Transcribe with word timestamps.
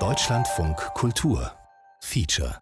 Deutschlandfunk 0.00 0.76
Kultur 0.94 1.52
Feature 2.00 2.58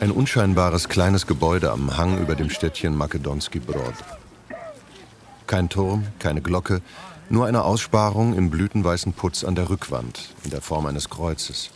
Ein 0.00 0.10
unscheinbares 0.10 0.88
kleines 0.88 1.28
Gebäude 1.28 1.70
am 1.70 1.96
Hang 1.96 2.18
über 2.18 2.34
dem 2.34 2.50
Städtchen 2.50 2.96
Makedonski 2.96 3.60
Brod. 3.60 3.94
Kein 5.46 5.68
Turm, 5.68 6.08
keine 6.18 6.42
Glocke, 6.42 6.82
nur 7.28 7.46
eine 7.46 7.62
Aussparung 7.62 8.34
im 8.34 8.50
blütenweißen 8.50 9.12
Putz 9.12 9.44
an 9.44 9.54
der 9.54 9.70
Rückwand 9.70 10.34
in 10.42 10.50
der 10.50 10.62
Form 10.62 10.86
eines 10.86 11.08
Kreuzes. 11.10 11.70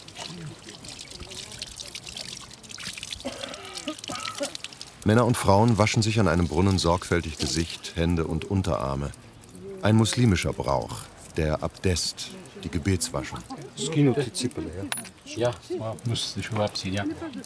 Männer 5.11 5.27
und 5.27 5.37
Frauen 5.37 5.77
waschen 5.77 6.03
sich 6.03 6.21
an 6.21 6.29
einem 6.29 6.47
Brunnen 6.47 6.79
sorgfältig 6.79 7.37
Gesicht, 7.37 7.97
Hände 7.97 8.29
und 8.29 8.45
Unterarme. 8.45 9.11
Ein 9.83 9.97
muslimischer 9.97 10.53
Brauch, 10.53 10.99
der 11.37 11.65
Abdest, 11.65 12.31
die 12.63 12.69
Gebetswaschung. 12.69 13.41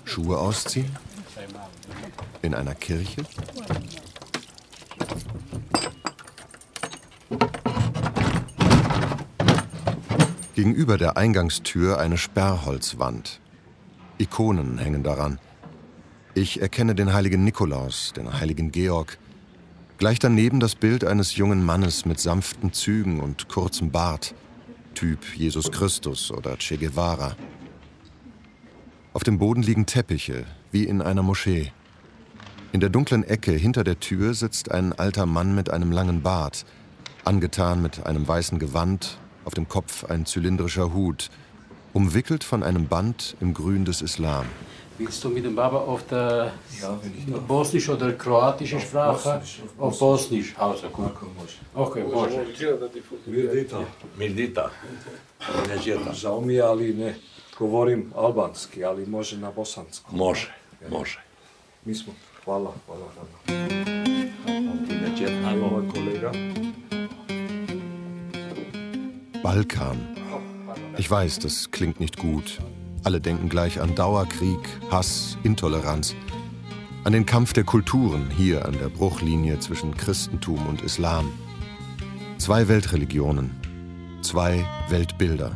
Schuhe 0.04 0.38
ausziehen? 0.38 0.94
In 2.42 2.54
einer 2.54 2.74
Kirche? 2.74 3.22
Gegenüber 10.54 10.98
der 10.98 11.16
Eingangstür 11.16 11.98
eine 11.98 12.18
Sperrholzwand. 12.18 13.40
Ikonen 14.18 14.76
hängen 14.76 15.02
daran. 15.02 15.38
Ich 16.36 16.60
erkenne 16.60 16.96
den 16.96 17.12
heiligen 17.12 17.44
Nikolaus, 17.44 18.12
den 18.12 18.40
heiligen 18.40 18.72
Georg. 18.72 19.18
Gleich 19.98 20.18
daneben 20.18 20.58
das 20.58 20.74
Bild 20.74 21.04
eines 21.04 21.36
jungen 21.36 21.64
Mannes 21.64 22.06
mit 22.06 22.18
sanften 22.18 22.72
Zügen 22.72 23.20
und 23.20 23.48
kurzem 23.48 23.92
Bart. 23.92 24.34
Typ 24.96 25.20
Jesus 25.36 25.70
Christus 25.70 26.32
oder 26.32 26.56
Che 26.56 26.76
Guevara. 26.76 27.36
Auf 29.12 29.22
dem 29.22 29.38
Boden 29.38 29.62
liegen 29.62 29.86
Teppiche, 29.86 30.44
wie 30.72 30.82
in 30.82 31.02
einer 31.02 31.22
Moschee. 31.22 31.70
In 32.72 32.80
der 32.80 32.90
dunklen 32.90 33.22
Ecke 33.22 33.52
hinter 33.52 33.84
der 33.84 34.00
Tür 34.00 34.34
sitzt 34.34 34.72
ein 34.72 34.92
alter 34.92 35.26
Mann 35.26 35.54
mit 35.54 35.70
einem 35.70 35.92
langen 35.92 36.22
Bart, 36.22 36.66
angetan 37.24 37.80
mit 37.80 38.06
einem 38.06 38.26
weißen 38.26 38.58
Gewand, 38.58 39.18
auf 39.44 39.54
dem 39.54 39.68
Kopf 39.68 40.02
ein 40.02 40.26
zylindrischer 40.26 40.92
Hut, 40.92 41.30
umwickelt 41.92 42.42
von 42.42 42.64
einem 42.64 42.88
Band 42.88 43.36
im 43.40 43.54
Grün 43.54 43.84
des 43.84 44.02
Islam. 44.02 44.46
Willst 44.98 45.24
du 45.24 45.28
mit 45.28 45.44
dem 45.44 45.56
Baba 45.56 45.78
auf 45.78 46.06
der 46.06 46.52
bosnisch 47.48 47.88
oder 47.88 48.12
kroatische 48.12 48.80
Sprache? 48.80 49.42
Auf 49.78 49.98
Bosnisch. 49.98 50.54
Also 50.56 50.88
gut. 50.88 51.10
Okay, 51.74 52.04
može. 52.12 52.44
Mirdita. 53.26 53.80
Mirdita. 54.18 54.70
Neđeta. 55.68 56.12
Žao 56.12 56.40
mi 56.40 56.54
je, 56.54 56.62
ali 56.62 56.94
ne 56.94 57.14
govorim 57.58 58.12
albanski, 58.16 58.84
ali 58.84 59.06
može 59.06 59.38
na 59.38 59.50
bosanskom. 59.50 60.18
Može, 60.18 60.54
može. 60.90 61.20
Mi 61.84 61.94
smo, 61.94 62.12
hvala, 62.44 62.72
hvala 62.86 63.06
vama. 63.16 63.58
Neđeta. 65.02 65.56
Moj 65.56 65.88
kolega. 65.94 66.32
Balkan. 69.42 70.14
Ich 70.98 71.10
weiß, 71.10 71.42
das 71.42 71.66
klingt 71.70 72.00
nicht 72.00 72.16
gut. 72.16 72.60
Alle 73.04 73.20
denken 73.20 73.50
gleich 73.50 73.82
an 73.82 73.94
Dauerkrieg, 73.94 74.58
Hass, 74.90 75.36
Intoleranz. 75.42 76.14
An 77.04 77.12
den 77.12 77.26
Kampf 77.26 77.52
der 77.52 77.64
Kulturen 77.64 78.30
hier 78.34 78.64
an 78.64 78.72
der 78.72 78.88
Bruchlinie 78.88 79.58
zwischen 79.58 79.94
Christentum 79.94 80.66
und 80.66 80.80
Islam. 80.80 81.30
Zwei 82.38 82.66
Weltreligionen, 82.66 83.50
zwei 84.22 84.64
Weltbilder. 84.88 85.54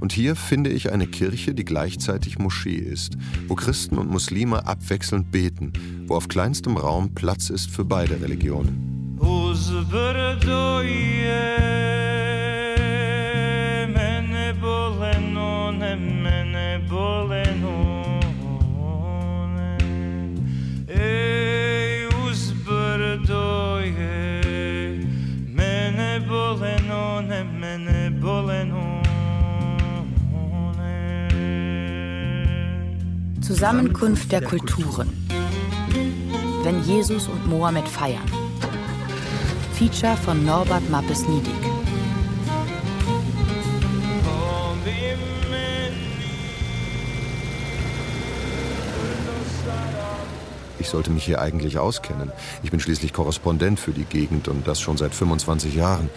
Und 0.00 0.12
hier 0.12 0.34
finde 0.34 0.70
ich 0.70 0.90
eine 0.90 1.06
Kirche, 1.06 1.54
die 1.54 1.64
gleichzeitig 1.64 2.40
Moschee 2.40 2.74
ist, 2.74 3.16
wo 3.46 3.54
Christen 3.54 3.96
und 3.96 4.10
Muslime 4.10 4.66
abwechselnd 4.66 5.30
beten, 5.30 5.72
wo 6.06 6.16
auf 6.16 6.26
kleinstem 6.26 6.76
Raum 6.78 7.14
Platz 7.14 7.48
ist 7.48 7.70
für 7.70 7.84
beide 7.84 8.20
Religionen. 8.20 9.16
Zusammenkunft 33.60 34.32
der 34.32 34.40
Kulturen. 34.40 35.12
Wenn 36.62 36.82
Jesus 36.82 37.28
und 37.28 37.46
Mohammed 37.46 37.86
feiern. 37.86 38.24
Feature 39.74 40.16
von 40.16 40.46
Norbert 40.46 40.88
Mappes-Niedig. 40.88 41.52
Ich 50.78 50.88
sollte 50.88 51.10
mich 51.10 51.24
hier 51.24 51.42
eigentlich 51.42 51.78
auskennen. 51.78 52.32
Ich 52.62 52.70
bin 52.70 52.80
schließlich 52.80 53.12
Korrespondent 53.12 53.78
für 53.78 53.92
die 53.92 54.04
Gegend 54.04 54.48
und 54.48 54.66
das 54.66 54.80
schon 54.80 54.96
seit 54.96 55.14
25 55.14 55.74
Jahren. 55.74 56.08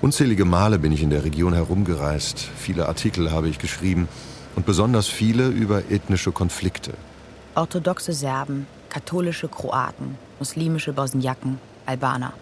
Unzählige 0.00 0.46
Male 0.46 0.78
bin 0.78 0.92
ich 0.92 1.02
in 1.02 1.10
der 1.10 1.22
Region 1.22 1.52
herumgereist, 1.52 2.48
viele 2.56 2.88
Artikel 2.88 3.30
habe 3.30 3.50
ich 3.50 3.58
geschrieben 3.58 4.08
und 4.58 4.66
besonders 4.66 5.06
viele 5.06 5.46
über 5.46 5.88
ethnische 5.88 6.32
Konflikte. 6.32 6.92
Orthodoxe 7.54 8.12
Serben, 8.12 8.66
katholische 8.88 9.46
Kroaten, 9.46 10.16
muslimische 10.40 10.92
Bosniaken, 10.92 11.60
Albaner. 11.86 12.32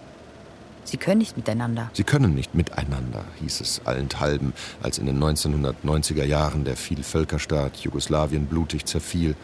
Sie 0.85 0.97
können 0.97 1.19
nicht 1.19 1.37
miteinander. 1.37 1.91
Sie 1.93 2.05
können 2.05 2.35
nicht 2.35 2.55
miteinander, 2.55 3.23
hieß 3.43 3.61
es 3.61 3.83
allenthalben, 3.85 4.55
als 4.83 4.97
in 4.97 5.05
den 5.05 5.23
1990er 5.23 6.25
Jahren 6.25 6.65
der 6.65 6.79
Vielvölkerstaat 6.79 7.77
Jugoslawien 7.77 8.47
blutig 8.47 8.87
zerfiel. 8.87 9.37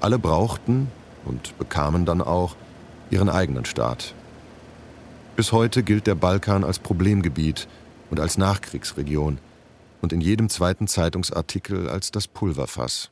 Alle 0.00 0.18
brauchten 0.18 0.88
und 1.26 1.58
bekamen 1.58 2.06
dann 2.06 2.22
auch 2.22 2.56
ihren 3.10 3.28
eigenen 3.28 3.66
Staat. 3.66 4.14
Bis 5.36 5.52
heute 5.52 5.82
gilt 5.82 6.06
der 6.06 6.14
Balkan 6.14 6.64
als 6.64 6.78
Problemgebiet 6.78 7.68
und 8.10 8.20
als 8.20 8.38
Nachkriegsregion 8.38 9.36
und 10.00 10.12
in 10.12 10.20
jedem 10.20 10.48
zweiten 10.48 10.86
Zeitungsartikel 10.86 11.88
als 11.88 12.10
das 12.10 12.28
Pulverfass. 12.28 13.10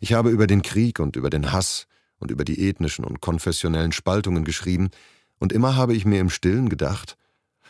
Ich 0.00 0.12
habe 0.12 0.30
über 0.30 0.46
den 0.46 0.62
Krieg 0.62 1.00
und 1.00 1.16
über 1.16 1.30
den 1.30 1.52
Hass 1.52 1.86
und 2.18 2.30
über 2.30 2.44
die 2.44 2.68
ethnischen 2.68 3.04
und 3.04 3.20
konfessionellen 3.20 3.92
Spaltungen 3.92 4.44
geschrieben, 4.44 4.90
und 5.38 5.52
immer 5.52 5.74
habe 5.74 5.92
ich 5.92 6.04
mir 6.04 6.20
im 6.20 6.30
stillen 6.30 6.68
gedacht, 6.68 7.16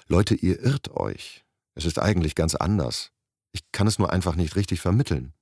Leute, 0.07 0.35
ihr 0.35 0.61
irrt 0.61 0.91
euch. 0.91 1.43
Es 1.75 1.87
ist 1.87 1.99
eigentlich 1.99 2.35
ganz 2.35 2.55
anders. 2.55 3.13
Ich 3.53 3.63
kann 3.73 3.87
es 3.87 3.99
nur 3.99 4.13
einfach 4.13 4.35
nicht 4.35 4.57
richtig 4.57 4.83
vermitteln. 4.83 5.33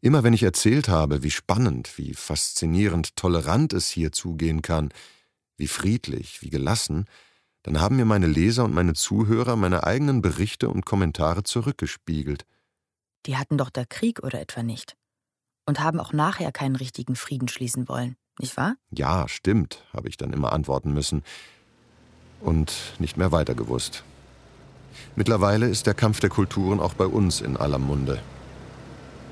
Immer 0.00 0.22
wenn 0.22 0.32
ich 0.32 0.44
erzählt 0.44 0.88
habe, 0.88 1.24
wie 1.24 1.32
spannend, 1.32 1.98
wie 1.98 2.14
faszinierend 2.14 3.16
tolerant 3.16 3.72
es 3.72 3.88
hier 3.88 4.12
zugehen 4.12 4.62
kann, 4.62 4.90
wie 5.56 5.66
friedlich, 5.66 6.40
wie 6.40 6.50
gelassen, 6.50 7.06
dann 7.62 7.80
haben 7.80 7.96
mir 7.96 8.04
meine 8.04 8.26
Leser 8.26 8.64
und 8.64 8.74
meine 8.74 8.94
Zuhörer 8.94 9.56
meine 9.56 9.84
eigenen 9.84 10.20
Berichte 10.20 10.68
und 10.68 10.84
Kommentare 10.84 11.44
zurückgespiegelt. 11.44 12.44
Die 13.26 13.36
hatten 13.36 13.56
doch 13.56 13.70
der 13.70 13.86
Krieg 13.86 14.22
oder 14.22 14.40
etwa 14.40 14.62
nicht. 14.62 14.96
Und 15.64 15.78
haben 15.78 16.00
auch 16.00 16.12
nachher 16.12 16.50
keinen 16.50 16.74
richtigen 16.74 17.14
Frieden 17.14 17.46
schließen 17.46 17.88
wollen, 17.88 18.16
nicht 18.40 18.56
wahr? 18.56 18.74
Ja, 18.90 19.28
stimmt, 19.28 19.84
habe 19.92 20.08
ich 20.08 20.16
dann 20.16 20.32
immer 20.32 20.52
antworten 20.52 20.92
müssen. 20.92 21.22
Und 22.40 22.74
nicht 22.98 23.16
mehr 23.16 23.30
weiter 23.30 23.54
gewusst. 23.54 24.02
Mittlerweile 25.14 25.68
ist 25.68 25.86
der 25.86 25.94
Kampf 25.94 26.18
der 26.18 26.30
Kulturen 26.30 26.80
auch 26.80 26.94
bei 26.94 27.06
uns 27.06 27.40
in 27.40 27.56
aller 27.56 27.78
Munde. 27.78 28.20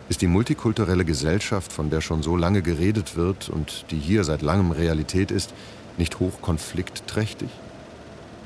Ist 0.09 0.23
die 0.23 0.29
multikulturelle 0.29 1.05
Gesellschaft, 1.05 1.73
von 1.73 1.91
der 1.91 2.01
schon 2.01 2.23
so 2.23 2.37
lange 2.37 2.63
geredet 2.63 3.17
wird 3.17 3.49
und 3.49 3.87
die 3.91 3.99
hier 3.99 4.23
seit 4.23 4.43
langem 4.43 4.71
Realität 4.71 5.33
ist, 5.33 5.53
nicht 5.99 6.21
hochkonfliktträchtig? 6.21 7.51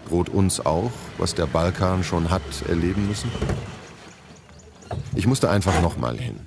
Droht 0.09 0.29
uns 0.29 0.65
auch, 0.65 0.93
was 1.19 1.35
der 1.35 1.47
Balkan 1.47 2.05
schon 2.05 2.31
hat 2.31 2.43
erleben 2.69 3.09
müssen? 3.09 3.31
Ich 5.15 5.27
musste 5.27 5.51
einfach 5.51 5.81
nochmal 5.81 6.19
hin. 6.19 6.41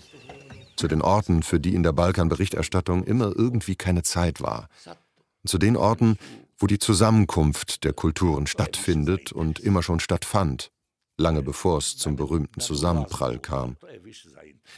Zu 0.75 0.87
den 0.87 1.01
Orten, 1.01 1.41
für 1.41 1.59
die 1.59 1.73
in 1.73 1.83
der 1.83 1.91
Balkan-Berichterstattung 1.91 3.03
immer 3.03 3.33
irgendwie 3.35 3.75
keine 3.75 4.03
Zeit 4.03 4.41
war. 4.41 4.69
Zu 5.45 5.57
den 5.57 5.75
Orten, 5.75 6.17
wo 6.59 6.67
die 6.67 6.79
Zusammenkunft 6.79 7.83
der 7.83 7.93
Kulturen 7.93 8.47
stattfindet 8.47 9.31
und 9.31 9.59
immer 9.59 9.81
schon 9.81 9.99
stattfand, 9.99 10.71
lange 11.17 11.41
bevor 11.41 11.79
es 11.79 11.97
zum 11.97 12.15
berühmten 12.15 12.59
Zusammenprall 12.59 13.39
kam. 13.39 13.77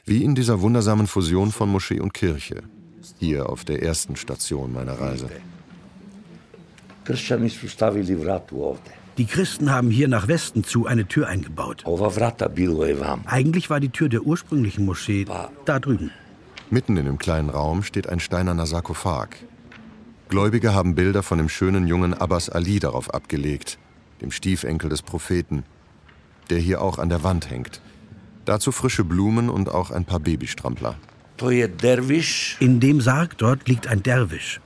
Wie 0.05 0.23
in 0.23 0.35
dieser 0.35 0.61
wundersamen 0.61 1.07
Fusion 1.07 1.51
von 1.51 1.69
Moschee 1.69 1.99
und 1.99 2.13
Kirche. 2.13 2.63
hier 3.17 3.49
auf 3.49 3.63
der 3.65 3.81
ersten 3.81 4.15
Station 4.15 4.73
meiner 4.73 4.99
Reise. 4.99 5.29
Die 9.17 9.25
Christen 9.25 9.71
haben 9.71 9.91
hier 9.91 10.07
nach 10.07 10.27
Westen 10.27 10.63
zu 10.63 10.85
eine 10.85 11.07
Tür 11.07 11.27
eingebaut. 11.27 11.83
Eigentlich 13.25 13.69
war 13.69 13.79
die 13.79 13.89
Tür 13.89 14.09
der 14.09 14.21
ursprünglichen 14.21 14.85
Moschee 14.85 15.25
da 15.65 15.79
drüben. 15.79 16.11
Mitten 16.69 16.97
in 16.97 17.05
dem 17.05 17.17
kleinen 17.17 17.49
Raum 17.49 17.83
steht 17.83 18.07
ein 18.07 18.19
steinerner 18.19 18.65
Sarkophag. 18.65 19.29
Gläubige 20.29 20.73
haben 20.73 20.93
Bilder 20.93 21.23
von 21.23 21.39
dem 21.39 21.49
schönen 21.49 21.87
jungen 21.87 22.13
Abbas 22.13 22.49
Ali 22.49 22.79
darauf 22.79 23.11
abgelegt, 23.11 23.79
dem 24.21 24.31
Stiefenkel 24.31 24.89
des 24.89 25.01
Propheten, 25.01 25.63
der 26.51 26.59
hier 26.59 26.81
auch 26.81 26.99
an 26.99 27.09
der 27.09 27.23
Wand 27.23 27.49
hängt. 27.49 27.81
Dazu 28.45 28.71
frische 28.71 29.03
Blumen 29.03 29.49
und 29.49 29.69
auch 29.69 29.89
ein 29.89 30.05
paar 30.05 30.19
Babystrampler. 30.19 30.95
In 32.59 32.79
dem 32.79 33.01
Sarg 33.01 33.37
dort 33.37 33.67
liegt 33.67 33.87
ein 33.87 34.03
Derwisch. 34.03 34.61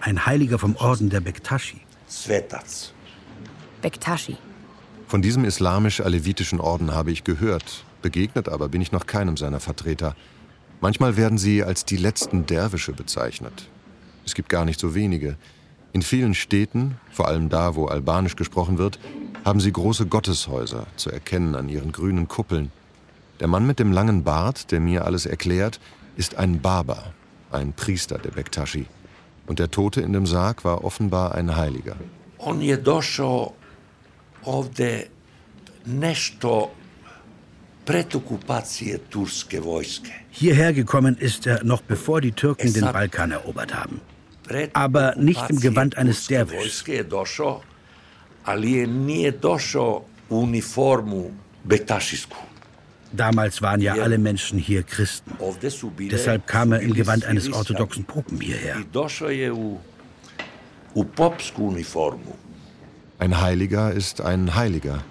Ein 0.00 0.26
Heiliger 0.26 0.58
vom 0.58 0.76
Orden 0.76 1.08
der 1.10 1.20
Bektashi. 1.20 1.80
Bektashi. 3.80 4.36
Von 5.06 5.22
diesem 5.22 5.44
islamisch-alevitischen 5.44 6.60
Orden 6.60 6.94
habe 6.94 7.10
ich 7.10 7.24
gehört, 7.24 7.84
begegnet 8.02 8.48
aber 8.48 8.68
bin 8.68 8.82
ich 8.82 8.92
noch 8.92 9.06
keinem 9.06 9.36
seiner 9.36 9.60
Vertreter. 9.60 10.14
Manchmal 10.80 11.16
werden 11.16 11.38
sie 11.38 11.64
als 11.64 11.84
die 11.84 11.96
letzten 11.96 12.44
Derwische 12.44 12.92
bezeichnet. 12.92 13.68
Es 14.26 14.34
gibt 14.34 14.50
gar 14.50 14.66
nicht 14.66 14.78
so 14.78 14.94
wenige. 14.94 15.36
In 15.92 16.02
vielen 16.02 16.34
Städten, 16.34 16.98
vor 17.10 17.28
allem 17.28 17.48
da, 17.48 17.74
wo 17.74 17.86
Albanisch 17.86 18.36
gesprochen 18.36 18.76
wird, 18.76 18.98
haben 19.44 19.60
sie 19.60 19.72
große 19.72 20.06
Gotteshäuser, 20.06 20.86
zu 20.96 21.10
erkennen 21.10 21.54
an 21.54 21.70
ihren 21.70 21.92
grünen 21.92 22.28
Kuppeln. 22.28 22.70
Der 23.40 23.48
Mann 23.48 23.66
mit 23.66 23.78
dem 23.78 23.92
langen 23.92 24.24
Bart, 24.24 24.70
der 24.70 24.80
mir 24.80 25.04
alles 25.04 25.26
erklärt, 25.26 25.80
ist 26.16 26.36
ein 26.36 26.60
Barber, 26.60 27.14
ein 27.50 27.72
Priester 27.72 28.18
der 28.18 28.30
Bektashi. 28.30 28.86
Und 29.46 29.58
der 29.58 29.70
Tote 29.70 30.00
in 30.00 30.12
dem 30.12 30.26
Sarg 30.26 30.64
war 30.64 30.84
offenbar 30.84 31.34
ein 31.34 31.56
Heiliger. 31.56 31.96
On 32.38 32.62
je 32.62 32.76
došao 32.76 33.52
ovde 34.44 35.06
nešto 35.86 36.70
pred 37.84 38.14
okupacije 38.14 38.98
turske 39.10 39.60
vojske. 39.60 40.12
Hierher 40.30 40.72
gekommen 40.72 41.16
ist 41.20 41.46
er 41.46 41.64
noch 41.64 41.82
bevor 41.82 42.20
die 42.20 42.32
Türken 42.32 42.72
den 42.72 42.92
Balkan 42.92 43.32
erobert 43.32 43.74
haben. 43.74 44.00
Aber 44.72 45.14
nicht 45.16 45.50
im 45.50 45.60
Gewand 45.60 45.96
eines 45.96 46.26
Derwischs. 46.26 46.84
Ali 48.44 48.72
je 48.72 48.86
nije 48.86 49.30
došao 49.30 50.02
u 50.30 50.38
uniformu. 50.38 51.30
Damals 53.12 53.62
waren 53.62 53.80
ja 53.80 53.94
alle 53.94 54.18
Menschen 54.18 54.58
hier 54.58 54.82
Christen. 54.82 55.32
Deshalb 56.10 56.46
kam 56.46 56.72
er 56.72 56.80
im 56.80 56.92
Gewand 56.92 57.24
eines 57.24 57.52
orthodoxen 57.52 58.04
Popen 58.04 58.40
hierher. 58.40 58.76
Ein 63.18 63.40
Heiliger 63.40 63.92
ist 63.92 64.20
ein 64.20 64.54
Heiliger. 64.54 65.04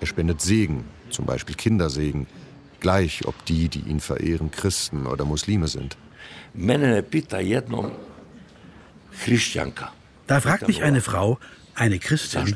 Er 0.00 0.06
spendet 0.06 0.40
Segen, 0.40 0.84
zum 1.10 1.24
Beispiel 1.24 1.54
Kindersegen, 1.54 2.26
gleich 2.80 3.26
ob 3.26 3.44
die, 3.46 3.68
die 3.68 3.80
ihn 3.80 4.00
verehren, 4.00 4.50
Christen 4.50 5.06
oder 5.06 5.24
Muslime 5.24 5.68
sind. 5.68 5.96
Mene 6.54 6.88
me 6.88 7.02
pita 7.02 7.40
jednom 7.40 7.90
hrišćanka. 9.24 9.95
Da 10.26 10.40
fragt 10.40 10.66
mich 10.66 10.82
eine 10.82 11.00
Frau, 11.00 11.38
eine 11.74 11.98
Christin, 11.98 12.54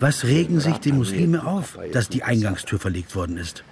was 0.00 0.24
regen 0.24 0.60
sich 0.60 0.78
die 0.78 0.92
Muslime 0.92 1.46
auf, 1.46 1.78
dass 1.92 2.08
die 2.08 2.22
Eingangstür 2.22 2.78
verlegt 2.78 3.14
worden 3.14 3.36
ist? 3.36 3.64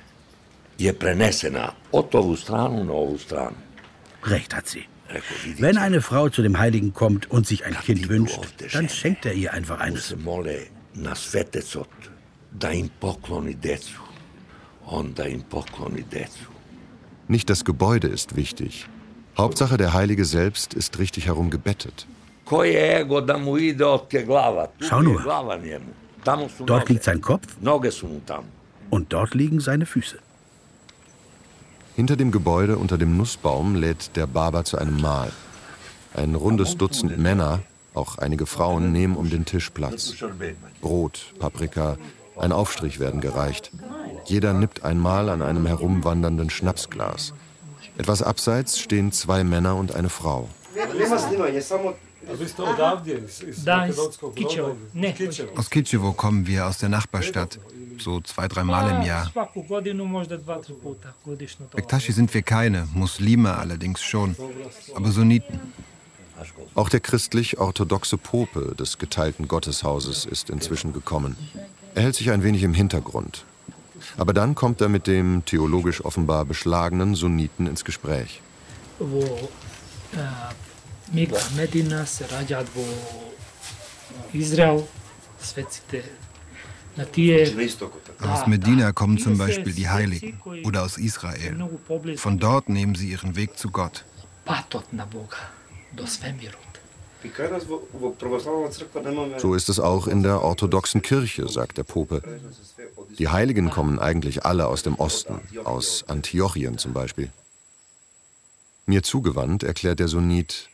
Recht 4.25 4.55
hat 4.55 4.67
sie. 4.67 4.85
Wenn 5.59 5.77
eine 5.77 6.03
Frau 6.03 6.29
zu 6.29 6.43
dem 6.43 6.59
Heiligen 6.59 6.93
kommt 6.95 7.31
und 7.31 7.47
sich 7.47 7.65
ein 7.65 7.75
Kind 7.75 8.09
wünscht, 8.09 8.41
dann 8.73 8.89
schenkt 8.89 9.27
er 9.27 9.35
ihr 9.35 9.53
einfach 9.53 9.81
eines. 9.81 10.15
Nicht 17.29 17.51
das 17.51 17.65
Gebäude 17.65 18.09
ist 18.09 18.37
wichtig. 18.37 18.89
Hauptsache, 19.37 19.77
der 19.77 19.93
Heilige 19.95 20.25
selbst 20.25 20.75
ist 20.75 20.99
richtig 20.99 21.27
herum 21.27 21.51
gebettet. 21.51 22.07
Schau 24.81 25.03
nur. 25.03 25.23
Dort 26.67 26.89
liegt 26.89 27.05
sein 27.05 27.21
Kopf 27.21 27.47
und 28.91 29.13
dort 29.13 29.35
liegen 29.35 29.61
seine 29.61 29.87
Füße. 29.87 30.19
Hinter 31.97 32.17
dem 32.17 32.31
Gebäude 32.31 32.77
unter 32.77 32.99
dem 32.99 33.17
Nussbaum 33.17 33.75
lädt 33.75 34.17
der 34.17 34.27
Barber 34.27 34.65
zu 34.65 34.79
einem 34.79 35.01
Mahl. 35.01 35.31
Ein 36.15 36.35
rundes 36.35 36.77
Dutzend 36.77 37.19
Männer, 37.19 37.61
auch 37.95 38.19
einige 38.19 38.47
Frauen, 38.47 38.93
nehmen 38.93 39.17
um 39.17 39.31
den 39.31 39.45
Tisch 39.45 39.71
Platz. 39.71 40.15
Brot, 40.81 41.35
Paprika, 41.39 41.97
ein 42.37 42.53
Aufstrich 42.53 42.99
werden 43.01 43.21
gereicht. 43.21 43.71
Jeder 44.25 44.53
nippt 44.55 44.85
einmal 44.85 45.29
an 45.29 45.43
einem 45.43 45.67
herumwandernden 45.67 46.51
Schnapsglas. 46.51 47.33
Etwas 47.99 48.23
abseits 48.23 48.79
stehen 48.79 49.13
zwei 49.13 49.45
Männer 49.45 49.77
und 49.77 49.95
eine 49.95 50.09
Frau. 50.09 50.49
Da? 53.65 53.91
Ne. 54.93 55.15
Aus 55.57 55.71
Kitschewo 55.71 56.13
kommen 56.13 56.47
wir 56.47 56.67
aus 56.67 56.79
der 56.79 56.89
Nachbarstadt, 56.89 57.59
so 57.99 58.21
zwei, 58.21 58.47
dreimal 58.47 58.91
im 58.91 59.03
Jahr. 59.03 59.31
Bektashi 61.75 62.13
sind 62.13 62.33
wir 62.33 62.43
keine, 62.43 62.89
Muslime 62.95 63.57
allerdings 63.57 64.03
schon, 64.03 64.37
aber 64.95 65.11
Sunniten. 65.11 65.61
Auch 66.75 66.89
der 66.89 67.01
christlich-orthodoxe 67.01 68.17
Pope 68.17 68.75
des 68.79 68.99
geteilten 68.99 69.49
Gotteshauses 69.49 70.25
ist 70.25 70.51
inzwischen 70.51 70.93
gekommen. 70.93 71.37
Er 71.95 72.03
hält 72.03 72.15
sich 72.15 72.31
ein 72.31 72.43
wenig 72.43 72.63
im 72.63 72.75
Hintergrund. 72.75 73.45
Aber 74.17 74.33
dann 74.33 74.55
kommt 74.55 74.81
er 74.81 74.89
mit 74.89 75.07
dem 75.07 75.45
theologisch 75.45 76.05
offenbar 76.05 76.45
beschlagenen 76.45 77.15
Sunniten 77.15 77.67
ins 77.67 77.85
Gespräch. 77.85 78.41
Wo 78.99 79.49
Medina 81.57 82.05
tije 87.13 87.71
Aus 88.21 88.47
Medina 88.47 88.93
kommen 88.93 89.19
zum 89.19 89.39
Beispiel 89.39 89.73
die 89.73 89.89
Heiligen 89.89 90.41
oder 90.65 90.83
aus 90.83 90.99
Israel. 90.99 91.57
Von 92.17 92.39
dort 92.39 92.69
nehmen 92.69 92.95
sie 92.95 93.11
ihren 93.11 93.37
Weg 93.37 93.59
zu 93.59 93.71
Gott. 93.71 94.05
So 99.39 99.55
ist 99.55 99.69
es 99.69 99.81
auch 99.81 100.07
in 100.07 100.23
der 100.23 100.43
orthodoxen 100.43 101.03
Kirche, 101.03 101.49
sagt 101.49 101.79
der 101.79 101.85
Pope. 101.85 102.23
Die 103.19 103.29
Heiligen 103.29 103.71
kommen 103.71 103.99
eigentlich 103.99 104.45
alle 104.45 104.67
aus 104.67 104.83
dem 104.83 104.95
Osten, 104.95 105.41
aus 105.65 106.05
Antiochien 106.09 106.79
zum 106.79 106.93
Beispiel. 106.93 107.31
Mir 108.87 109.03
zugewandt 109.03 109.63
erklärt 109.63 110.01
der 110.01 110.09
Sunnit, 110.09 110.69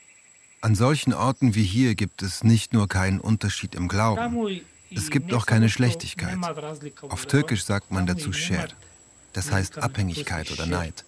An 0.63 0.75
solchen 0.75 1.13
Orten 1.13 1.55
wie 1.55 1.65
hier 1.65 1.95
gibt 1.95 2.23
es 2.23 2.43
nicht 2.43 2.73
nur 2.73 2.89
keinen 2.89 3.21
Unterschied 3.21 3.75
im 3.75 3.89
Glauben. 3.89 4.61
Es 4.91 5.11
gibt 5.11 5.33
auch 5.35 5.47
keine 5.47 5.69
Schlechtigkeit. 5.69 6.39
Auf 7.03 7.27
Türkisch 7.27 7.65
sagt 7.65 7.91
man 7.91 8.07
dazu 8.07 8.33
Scher. 8.33 8.69
Das 9.33 9.51
heißt 9.51 9.79
Abhängigkeit 9.79 10.51
oder 10.51 10.67
Neid. 10.67 11.05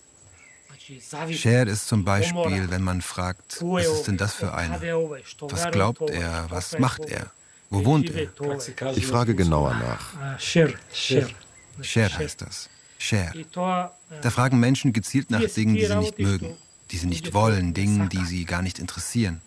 Scher 1.30 1.66
ist 1.66 1.88
zum 1.88 2.04
Beispiel, 2.04 2.70
wenn 2.70 2.82
man 2.82 3.02
fragt, 3.02 3.60
was 3.60 3.86
ist 3.86 4.04
denn 4.04 4.16
das 4.16 4.34
für 4.34 4.54
einer? 4.54 4.80
Was 4.80 5.70
glaubt 5.70 6.10
er? 6.10 6.46
Was 6.48 6.78
macht 6.78 7.04
er? 7.06 7.30
Wo 7.70 7.84
wohnt 7.84 8.10
er? 8.10 8.28
ich 8.96 9.06
frage 9.06 9.34
genauer 9.34 9.74
nach. 9.74 10.38
Scher 10.38 12.18
heißt 12.18 12.42
das. 12.42 12.70
Scher. 12.98 13.32
To, 13.52 13.88
Da 14.22 14.30
fragen 14.30 14.58
Menschen 14.58 14.92
gezielt 14.92 15.30
nach 15.30 15.44
Dingen, 15.44 15.76
die 15.76 15.86
sie 15.86 15.96
nicht 15.96 16.18
mögen, 16.18 16.56
die 16.90 16.96
sie 16.96 17.06
nicht 17.06 17.32
wollen, 17.34 17.74
Dingen, 17.74 18.08
die 18.08 18.24
sie 18.24 18.44
gar 18.44 18.62
nicht 18.62 18.78
interessieren. 18.78 19.40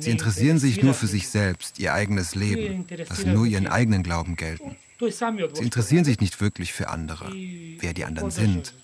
Sie 0.00 0.10
interessieren 0.10 0.58
sich 0.58 0.82
nur 0.82 0.94
für 0.94 1.06
sich 1.06 1.28
selbst, 1.28 1.78
ihr 1.78 1.94
eigenes 1.94 2.34
Leben, 2.34 2.86
lassen 3.08 3.32
nur 3.32 3.46
ihren 3.46 3.68
eigenen 3.68 4.02
Glauben 4.02 4.36
gelten. 4.36 4.76
Sie 5.00 5.62
interessieren 5.62 6.04
sich 6.04 6.20
nicht 6.20 6.40
wirklich 6.40 6.72
für 6.72 6.88
andere, 6.88 7.32
wer 7.32 7.94
die 7.94 8.04
anderen 8.04 8.30
sind, 8.30 8.74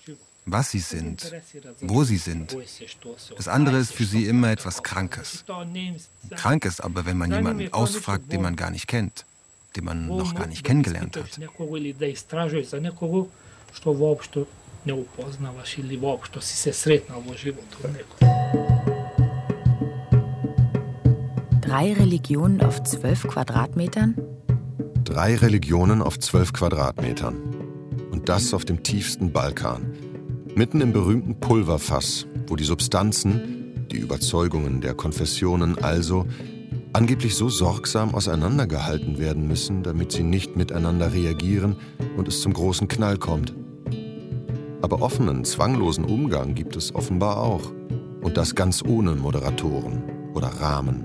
was 0.52 0.70
sie 0.70 0.78
sind, 0.78 1.32
wo 1.80 2.04
sie 2.04 2.16
sind. 2.16 2.56
Das 3.36 3.48
andere 3.48 3.78
ist 3.78 3.92
für 3.92 4.04
sie 4.04 4.26
immer 4.26 4.50
etwas 4.50 4.82
Krankes. 4.82 5.44
Krank 6.36 6.64
ist 6.64 6.82
aber, 6.82 7.06
wenn 7.06 7.18
man 7.18 7.32
jemanden 7.32 7.72
ausfragt, 7.72 8.32
den 8.32 8.42
man 8.42 8.56
gar 8.56 8.70
nicht 8.70 8.86
kennt, 8.86 9.24
den 9.76 9.84
man 9.84 10.06
noch 10.06 10.34
gar 10.34 10.46
nicht 10.46 10.64
kennengelernt 10.64 11.16
hat. 11.16 11.38
Drei 21.60 21.92
Religionen 21.92 22.62
auf 22.62 22.82
zwölf 22.84 23.22
Quadratmetern? 23.24 24.14
Drei 25.04 25.36
Religionen 25.36 26.00
auf 26.00 26.18
zwölf 26.18 26.52
Quadratmetern. 26.52 27.36
Und 28.10 28.28
das 28.28 28.54
auf 28.54 28.64
dem 28.64 28.82
tiefsten 28.82 29.32
Balkan. 29.32 30.07
Mitten 30.58 30.80
im 30.80 30.92
berühmten 30.92 31.38
Pulverfass, 31.38 32.26
wo 32.48 32.56
die 32.56 32.64
Substanzen, 32.64 33.86
die 33.92 33.98
Überzeugungen 33.98 34.80
der 34.80 34.92
Konfessionen 34.92 35.78
also, 35.78 36.26
angeblich 36.92 37.36
so 37.36 37.48
sorgsam 37.48 38.12
auseinandergehalten 38.12 39.18
werden 39.18 39.46
müssen, 39.46 39.84
damit 39.84 40.10
sie 40.10 40.24
nicht 40.24 40.56
miteinander 40.56 41.12
reagieren 41.12 41.76
und 42.16 42.26
es 42.26 42.40
zum 42.40 42.54
großen 42.54 42.88
Knall 42.88 43.18
kommt. 43.18 43.54
Aber 44.82 45.00
offenen, 45.00 45.44
zwanglosen 45.44 46.04
Umgang 46.04 46.56
gibt 46.56 46.74
es 46.74 46.92
offenbar 46.92 47.36
auch. 47.36 47.70
Und 48.20 48.36
das 48.36 48.56
ganz 48.56 48.82
ohne 48.82 49.14
Moderatoren 49.14 50.02
oder 50.34 50.48
Rahmen, 50.48 51.04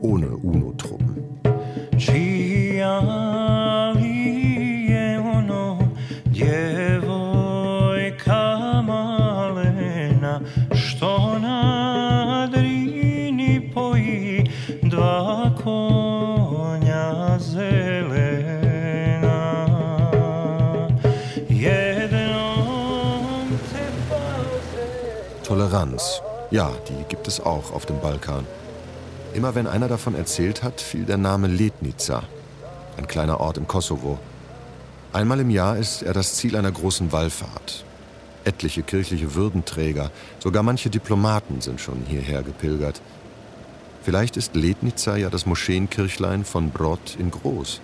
ohne 0.00 0.28
UNO-Truppen. 0.30 1.40
Toleranz. 25.68 26.22
Ja, 26.50 26.72
die 26.88 27.04
gibt 27.10 27.28
es 27.28 27.40
auch 27.40 27.72
auf 27.72 27.84
dem 27.84 28.00
Balkan. 28.00 28.46
Immer 29.34 29.54
wenn 29.54 29.66
einer 29.66 29.86
davon 29.86 30.14
erzählt 30.14 30.62
hat, 30.62 30.80
fiel 30.80 31.04
der 31.04 31.18
Name 31.18 31.46
Letnica, 31.46 32.22
ein 32.96 33.06
kleiner 33.06 33.38
Ort 33.38 33.58
im 33.58 33.68
Kosovo. 33.68 34.18
Einmal 35.12 35.40
im 35.40 35.50
Jahr 35.50 35.76
ist 35.76 36.00
er 36.02 36.14
das 36.14 36.36
Ziel 36.36 36.56
einer 36.56 36.72
großen 36.72 37.12
Wallfahrt. 37.12 37.84
Etliche 38.44 38.82
kirchliche 38.82 39.34
Würdenträger, 39.34 40.10
sogar 40.38 40.62
manche 40.62 40.88
Diplomaten 40.88 41.60
sind 41.60 41.82
schon 41.82 42.02
hierher 42.08 42.42
gepilgert. 42.42 43.02
Vielleicht 44.02 44.38
ist 44.38 44.56
Letnica 44.56 45.16
ja 45.16 45.28
das 45.28 45.44
Moscheenkirchlein 45.44 46.46
von 46.46 46.70
Brod 46.70 47.16
in 47.18 47.30
Groß. 47.30 47.82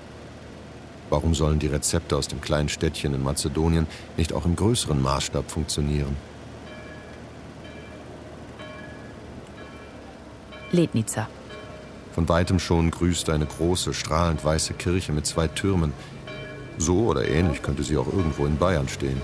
Warum 1.10 1.34
sollen 1.34 1.58
die 1.58 1.66
Rezepte 1.66 2.16
aus 2.16 2.28
dem 2.28 2.40
kleinen 2.40 2.70
Städtchen 2.70 3.12
in 3.12 3.22
Mazedonien 3.22 3.86
nicht 4.16 4.32
auch 4.32 4.46
im 4.46 4.56
größeren 4.56 5.02
Maßstab 5.02 5.50
funktionieren? 5.50 6.16
Lednica. 10.74 11.28
Von 12.14 12.28
weitem 12.28 12.58
schon 12.58 12.90
grüßt 12.90 13.30
eine 13.30 13.46
große, 13.46 13.94
strahlend 13.94 14.44
weiße 14.44 14.74
Kirche 14.74 15.12
mit 15.12 15.26
zwei 15.26 15.48
Türmen. 15.48 15.92
So 16.78 17.06
oder 17.06 17.26
ähnlich 17.28 17.62
könnte 17.62 17.82
sie 17.82 17.96
auch 17.96 18.06
irgendwo 18.06 18.46
in 18.46 18.58
Bayern 18.58 18.88
stehen. 18.88 19.20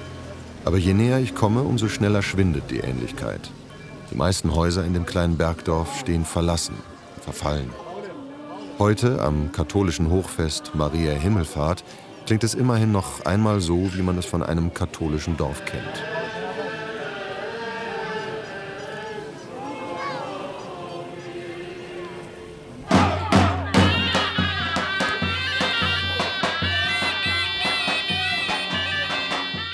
Aber 0.64 0.76
je 0.76 0.94
näher 0.94 1.18
ich 1.18 1.34
komme, 1.34 1.62
umso 1.62 1.88
schneller 1.88 2.22
schwindet 2.22 2.70
die 2.70 2.78
Ähnlichkeit. 2.78 3.50
Die 4.10 4.16
meisten 4.16 4.54
Häuser 4.54 4.84
in 4.84 4.94
dem 4.94 5.06
kleinen 5.06 5.36
Bergdorf 5.36 5.98
stehen 5.98 6.24
verlassen, 6.24 6.74
verfallen. 7.20 7.70
Heute, 8.78 9.22
am 9.22 9.52
katholischen 9.52 10.10
Hochfest 10.10 10.74
Maria 10.74 11.12
Himmelfahrt, 11.12 11.84
klingt 12.26 12.44
es 12.44 12.54
immerhin 12.54 12.92
noch 12.92 13.24
einmal 13.24 13.60
so, 13.60 13.90
wie 13.94 14.02
man 14.02 14.18
es 14.18 14.26
von 14.26 14.42
einem 14.42 14.72
katholischen 14.72 15.36
Dorf 15.36 15.64
kennt. 15.64 16.19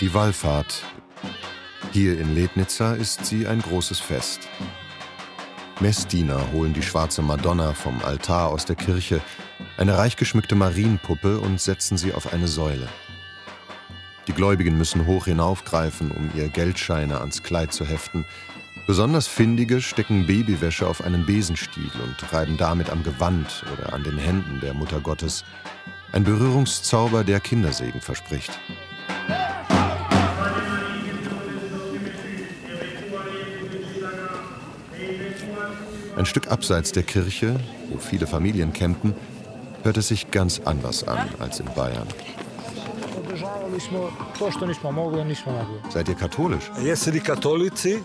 Die 0.07 0.15
Wallfahrt. 0.15 0.85
Hier 1.91 2.21
in 2.21 2.37
Lednica 2.37 2.93
ist 2.93 3.27
sie 3.27 3.49
ein 3.49 3.61
großes 3.61 3.99
Fest. 3.99 4.47
Messdiener 5.81 6.53
holen 6.53 6.73
die 6.73 6.83
schwarze 6.85 7.23
Madonna 7.23 7.73
vom 7.73 8.01
Altar 8.05 8.51
aus 8.51 8.65
der 8.65 8.77
Kirche, 8.77 9.21
eine 9.79 9.99
reich 9.99 10.17
geschmückte 10.17 10.55
Marienpuppe 10.55 11.41
und 11.41 11.61
setzen 11.61 11.99
sie 11.99 12.13
auf 12.15 12.33
eine 12.33 12.47
Säule. 12.47 12.87
Die 14.29 14.33
Gläubigen 14.33 14.79
müssen 14.79 15.07
hoch 15.07 15.25
hinaufgreifen, 15.25 16.13
um 16.13 16.31
ihr 16.37 16.51
Geldscheine 16.51 17.19
ans 17.19 17.43
Kleid 17.43 17.73
zu 17.73 17.85
heften. 17.85 18.25
Besonders 18.87 19.27
Findige 19.27 19.81
stecken 19.81 20.29
Babywäsche 20.29 20.87
auf 20.87 21.03
einen 21.03 21.27
Besenstiel 21.27 21.91
und 22.05 22.33
reiben 22.33 22.57
damit 22.57 22.91
am 22.91 23.03
Gewand 23.03 23.65
oder 23.77 23.93
an 23.93 24.05
den 24.05 24.19
Händen 24.19 24.61
der 24.61 24.73
Mutter 24.73 25.01
Gottes. 25.01 25.45
Ein 26.13 26.23
Berührungszauber, 26.23 27.25
der 27.25 27.41
Kindersegen 27.41 28.01
verspricht. 28.01 28.57
Ein 36.17 36.27
Stück 36.27 36.51
abseits 36.51 36.93
der 36.93 37.03
Kirche, 37.03 37.61
wo 37.91 37.99
viele 37.99 38.27
Familien 38.27 38.73
campen, 38.73 39.15
hört 39.83 39.97
es 39.97 40.09
sich 40.09 40.31
ganz 40.31 40.61
anders 40.65 41.05
an 41.05 41.29
als 41.39 41.61
in 41.61 41.67
Bayern. 41.75 42.07
Seid 45.91 46.09
ihr 46.09 46.15
katholisch? 46.15 46.71
Jeste 46.83 47.11
li 47.11 47.21
katolici? 47.21 48.03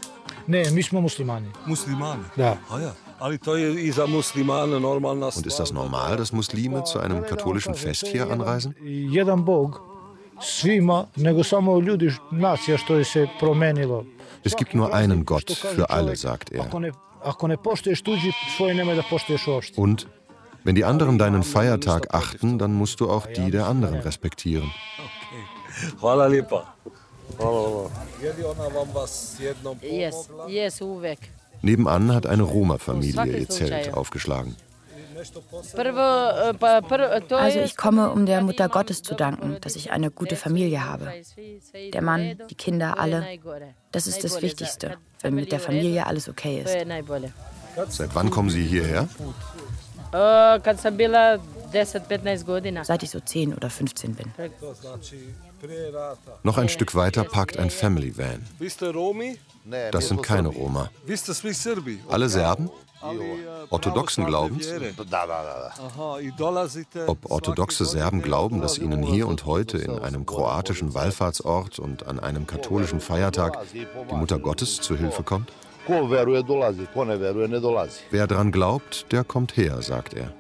Ne, 0.47 0.71
mi 0.71 0.83
smo 0.83 1.01
muslimani. 1.01 1.47
Muslimani? 1.65 2.23
Da. 2.35 2.57
Ah 2.69 2.79
ja. 2.79 2.95
Und 3.21 5.45
ist 5.45 5.59
das 5.59 5.71
normal, 5.71 6.17
dass 6.17 6.33
Muslime 6.33 6.83
zu 6.83 6.99
einem 6.99 7.23
katholischen 7.23 7.75
Fest 7.75 8.07
hier 8.07 8.29
anreisen? 8.29 8.75
Jedan 8.83 9.45
Bog 9.45 9.81
svima, 10.41 11.05
nego 11.15 11.43
samo 11.43 11.79
ljudi, 11.79 12.11
nacija 12.31 12.77
što 12.77 12.95
je 12.95 13.05
se 13.05 13.27
promenilo. 13.39 14.05
Es 14.43 14.55
gibt 14.55 14.73
nur 14.73 14.89
einen 14.93 15.25
Gott 15.25 15.51
für 15.75 15.85
alle, 15.89 16.15
sagt 16.15 16.51
er. 16.51 16.91
Und 19.77 20.07
wenn 20.63 20.75
die 20.75 20.85
anderen 20.85 21.17
deinen 21.17 21.43
Feiertag 21.43 22.13
achten, 22.13 22.59
dann 22.59 22.73
musst 22.73 22.99
du 22.99 23.09
auch 23.09 23.25
die 23.25 23.51
der 23.51 23.67
anderen 23.67 23.99
respektieren. 23.99 24.71
Nebenan 31.63 32.13
hat 32.13 32.25
eine 32.25 32.43
Roma-Familie 32.43 33.37
ihr 33.37 33.49
Zelt 33.49 33.93
aufgeschlagen. 33.93 34.55
Also 37.37 37.59
ich 37.59 37.77
komme, 37.77 38.11
um 38.11 38.25
der 38.25 38.41
Mutter 38.41 38.69
Gottes 38.69 39.03
zu 39.03 39.15
danken, 39.15 39.57
dass 39.61 39.75
ich 39.75 39.91
eine 39.91 40.11
gute 40.11 40.35
Familie 40.35 40.85
habe. 40.85 41.11
Der 41.93 42.01
Mann, 42.01 42.37
die 42.49 42.55
Kinder, 42.55 42.99
alle. 42.99 43.25
Das 43.91 44.07
ist 44.07 44.23
das 44.23 44.41
Wichtigste, 44.41 44.97
wenn 45.21 45.35
mit 45.35 45.51
der 45.51 45.59
Familie 45.59 46.07
alles 46.07 46.27
okay 46.29 46.63
ist. 46.63 46.75
Seit 47.89 48.15
wann 48.15 48.29
kommen 48.29 48.49
Sie 48.49 48.63
hierher? 48.63 49.07
Seit 52.83 53.03
ich 53.03 53.09
so 53.09 53.19
10 53.19 53.53
oder 53.53 53.69
15 53.69 54.15
bin. 54.15 54.33
Noch 56.43 56.57
ein 56.57 56.69
Stück 56.69 56.95
weiter 56.95 57.23
parkt 57.23 57.57
ein 57.57 57.69
Family 57.69 58.17
Van. 58.17 58.45
Das 59.91 60.07
sind 60.07 60.23
keine 60.23 60.47
Roma. 60.47 60.89
Alle 62.09 62.29
Serben? 62.29 62.69
Orthodoxen 63.69 64.25
Glaubens? 64.25 64.67
Ob 67.07 67.31
orthodoxe 67.31 67.85
Serben 67.85 68.21
glauben, 68.21 68.61
dass 68.61 68.77
ihnen 68.77 69.03
hier 69.03 69.27
und 69.27 69.45
heute 69.45 69.77
in 69.77 69.99
einem 69.99 70.25
kroatischen 70.25 70.93
Wallfahrtsort 70.93 71.79
und 71.79 72.07
an 72.07 72.19
einem 72.19 72.45
katholischen 72.45 72.99
Feiertag 72.99 73.57
die 73.73 74.15
Mutter 74.15 74.39
Gottes 74.39 74.81
zu 74.81 74.95
Hilfe 74.95 75.23
kommt? 75.23 75.51
Wer 78.11 78.27
daran 78.27 78.51
glaubt, 78.51 79.11
der 79.11 79.23
kommt 79.23 79.57
her, 79.57 79.81
sagt 79.81 80.13
er. 80.13 80.33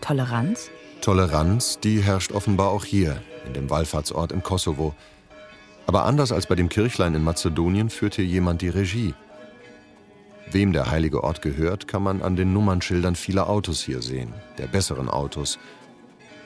Toleranz? 0.00 0.70
Toleranz, 1.04 1.80
die 1.80 2.00
herrscht 2.00 2.32
offenbar 2.32 2.70
auch 2.70 2.86
hier, 2.86 3.20
in 3.46 3.52
dem 3.52 3.68
Wallfahrtsort 3.68 4.32
im 4.32 4.42
Kosovo. 4.42 4.94
Aber 5.86 6.06
anders 6.06 6.32
als 6.32 6.46
bei 6.46 6.54
dem 6.54 6.70
Kirchlein 6.70 7.14
in 7.14 7.22
Mazedonien 7.22 7.90
führt 7.90 8.14
hier 8.14 8.24
jemand 8.24 8.62
die 8.62 8.70
Regie. 8.70 9.12
Wem 10.50 10.72
der 10.72 10.90
heilige 10.90 11.22
Ort 11.22 11.42
gehört, 11.42 11.88
kann 11.88 12.02
man 12.02 12.22
an 12.22 12.36
den 12.36 12.54
Nummernschildern 12.54 13.16
vieler 13.16 13.50
Autos 13.50 13.82
hier 13.82 14.00
sehen, 14.00 14.32
der 14.56 14.66
besseren 14.66 15.10
Autos. 15.10 15.58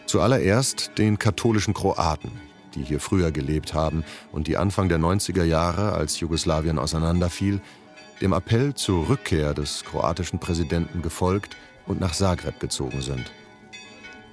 Zuallererst 0.06 0.90
den 0.98 1.20
katholischen 1.20 1.72
Kroaten, 1.72 2.32
die 2.74 2.82
hier 2.82 2.98
früher 2.98 3.30
gelebt 3.30 3.74
haben 3.74 4.02
und 4.32 4.48
die 4.48 4.56
Anfang 4.56 4.88
der 4.88 4.98
90er 4.98 5.44
Jahre, 5.44 5.92
als 5.92 6.18
Jugoslawien 6.18 6.80
auseinanderfiel, 6.80 7.60
dem 8.20 8.32
Appell 8.32 8.74
zur 8.74 9.08
Rückkehr 9.08 9.54
des 9.54 9.84
kroatischen 9.84 10.40
Präsidenten 10.40 11.00
gefolgt 11.00 11.56
und 11.86 12.00
nach 12.00 12.12
Zagreb 12.12 12.58
gezogen 12.58 13.02
sind. 13.02 13.30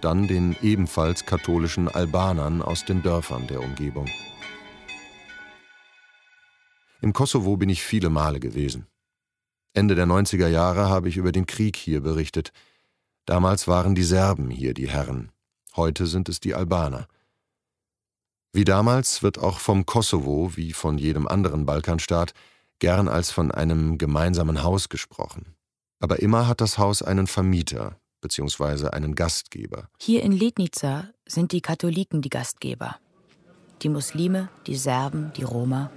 Dann 0.01 0.27
den 0.27 0.55
ebenfalls 0.61 1.25
katholischen 1.25 1.87
Albanern 1.87 2.61
aus 2.61 2.85
den 2.85 3.01
Dörfern 3.01 3.47
der 3.47 3.61
Umgebung. 3.61 4.07
Im 7.01 7.13
Kosovo 7.13 7.57
bin 7.57 7.69
ich 7.69 7.83
viele 7.83 8.09
Male 8.09 8.39
gewesen. 8.39 8.87
Ende 9.73 9.95
der 9.95 10.05
90er 10.05 10.47
Jahre 10.47 10.89
habe 10.89 11.09
ich 11.09 11.17
über 11.17 11.31
den 11.31 11.45
Krieg 11.45 11.75
hier 11.75 12.01
berichtet. 12.01 12.51
Damals 13.25 13.67
waren 13.67 13.95
die 13.95 14.03
Serben 14.03 14.49
hier 14.49 14.73
die 14.73 14.89
Herren, 14.89 15.31
heute 15.75 16.07
sind 16.07 16.29
es 16.29 16.39
die 16.39 16.55
Albaner. 16.55 17.07
Wie 18.53 18.63
damals 18.63 19.21
wird 19.21 19.37
auch 19.37 19.59
vom 19.59 19.85
Kosovo, 19.85 20.55
wie 20.55 20.71
von 20.71 20.97
jedem 20.97 21.27
anderen 21.27 21.65
Balkanstaat, 21.65 22.33
gern 22.79 23.07
als 23.07 23.31
von 23.31 23.51
einem 23.51 23.97
gemeinsamen 23.97 24.63
Haus 24.63 24.89
gesprochen. 24.89 25.55
Aber 25.99 26.19
immer 26.19 26.47
hat 26.47 26.61
das 26.61 26.77
Haus 26.77 27.01
einen 27.01 27.27
Vermieter 27.27 27.99
bzw. 28.25 28.89
einen 28.89 29.13
Gastgeber. 29.15 29.89
Hier 29.99 30.23
in 30.23 30.31
Lednica 30.31 31.09
sind 31.27 31.51
die 31.51 31.61
Katholiken 31.61 32.21
die 32.21 32.29
Gastgeber. 32.29 32.97
Die 33.81 33.89
Muslime, 33.89 34.49
die 34.65 34.75
Serben, 34.75 35.31
die 35.37 35.43
Roma, 35.43 35.91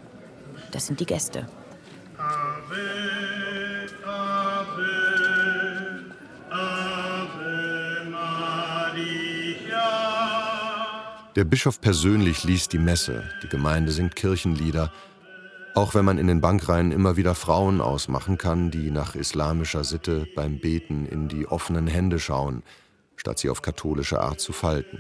das 0.73 0.87
sind 0.87 1.01
die 1.01 1.07
Gäste. 1.07 1.49
Der 11.37 11.45
Bischof 11.45 11.81
persönlich 11.81 12.43
liest 12.43 12.73
die 12.73 12.79
Messe, 12.79 13.31
die 13.43 13.49
Gemeinde 13.49 13.93
singt 13.93 14.17
Kirchenlieder, 14.17 14.93
auch 15.79 15.95
wenn 15.95 16.05
man 16.05 16.19
in 16.19 16.27
den 16.27 16.41
Bankreihen 16.41 16.91
immer 16.91 17.17
wieder 17.17 17.37
Frauen 17.37 17.81
ausmachen 17.81 18.37
kann, 18.37 18.73
die 18.73 18.91
nach 18.91 19.15
islamischer 19.15 19.85
Sitte 19.85 20.27
beim 20.35 20.59
Beten 20.59 21.07
in 21.07 21.29
die 21.29 21.47
offenen 21.47 21.87
Hände 21.87 22.19
schauen, 22.19 22.65
statt 23.15 23.39
sie 23.39 23.49
auf 23.49 23.63
katholische 23.63 24.21
Art 24.21 24.41
zu 24.41 24.53
falten. 24.53 24.99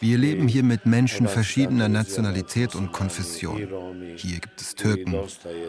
Wir 0.00 0.18
leben 0.18 0.48
hier 0.48 0.62
mit 0.62 0.86
Menschen 0.86 1.28
verschiedener 1.28 1.88
Nationalität 1.88 2.74
und 2.74 2.92
Konfession. 2.92 3.56
Hier 4.16 4.40
gibt 4.40 4.60
es 4.60 4.74
Türken, 4.74 5.14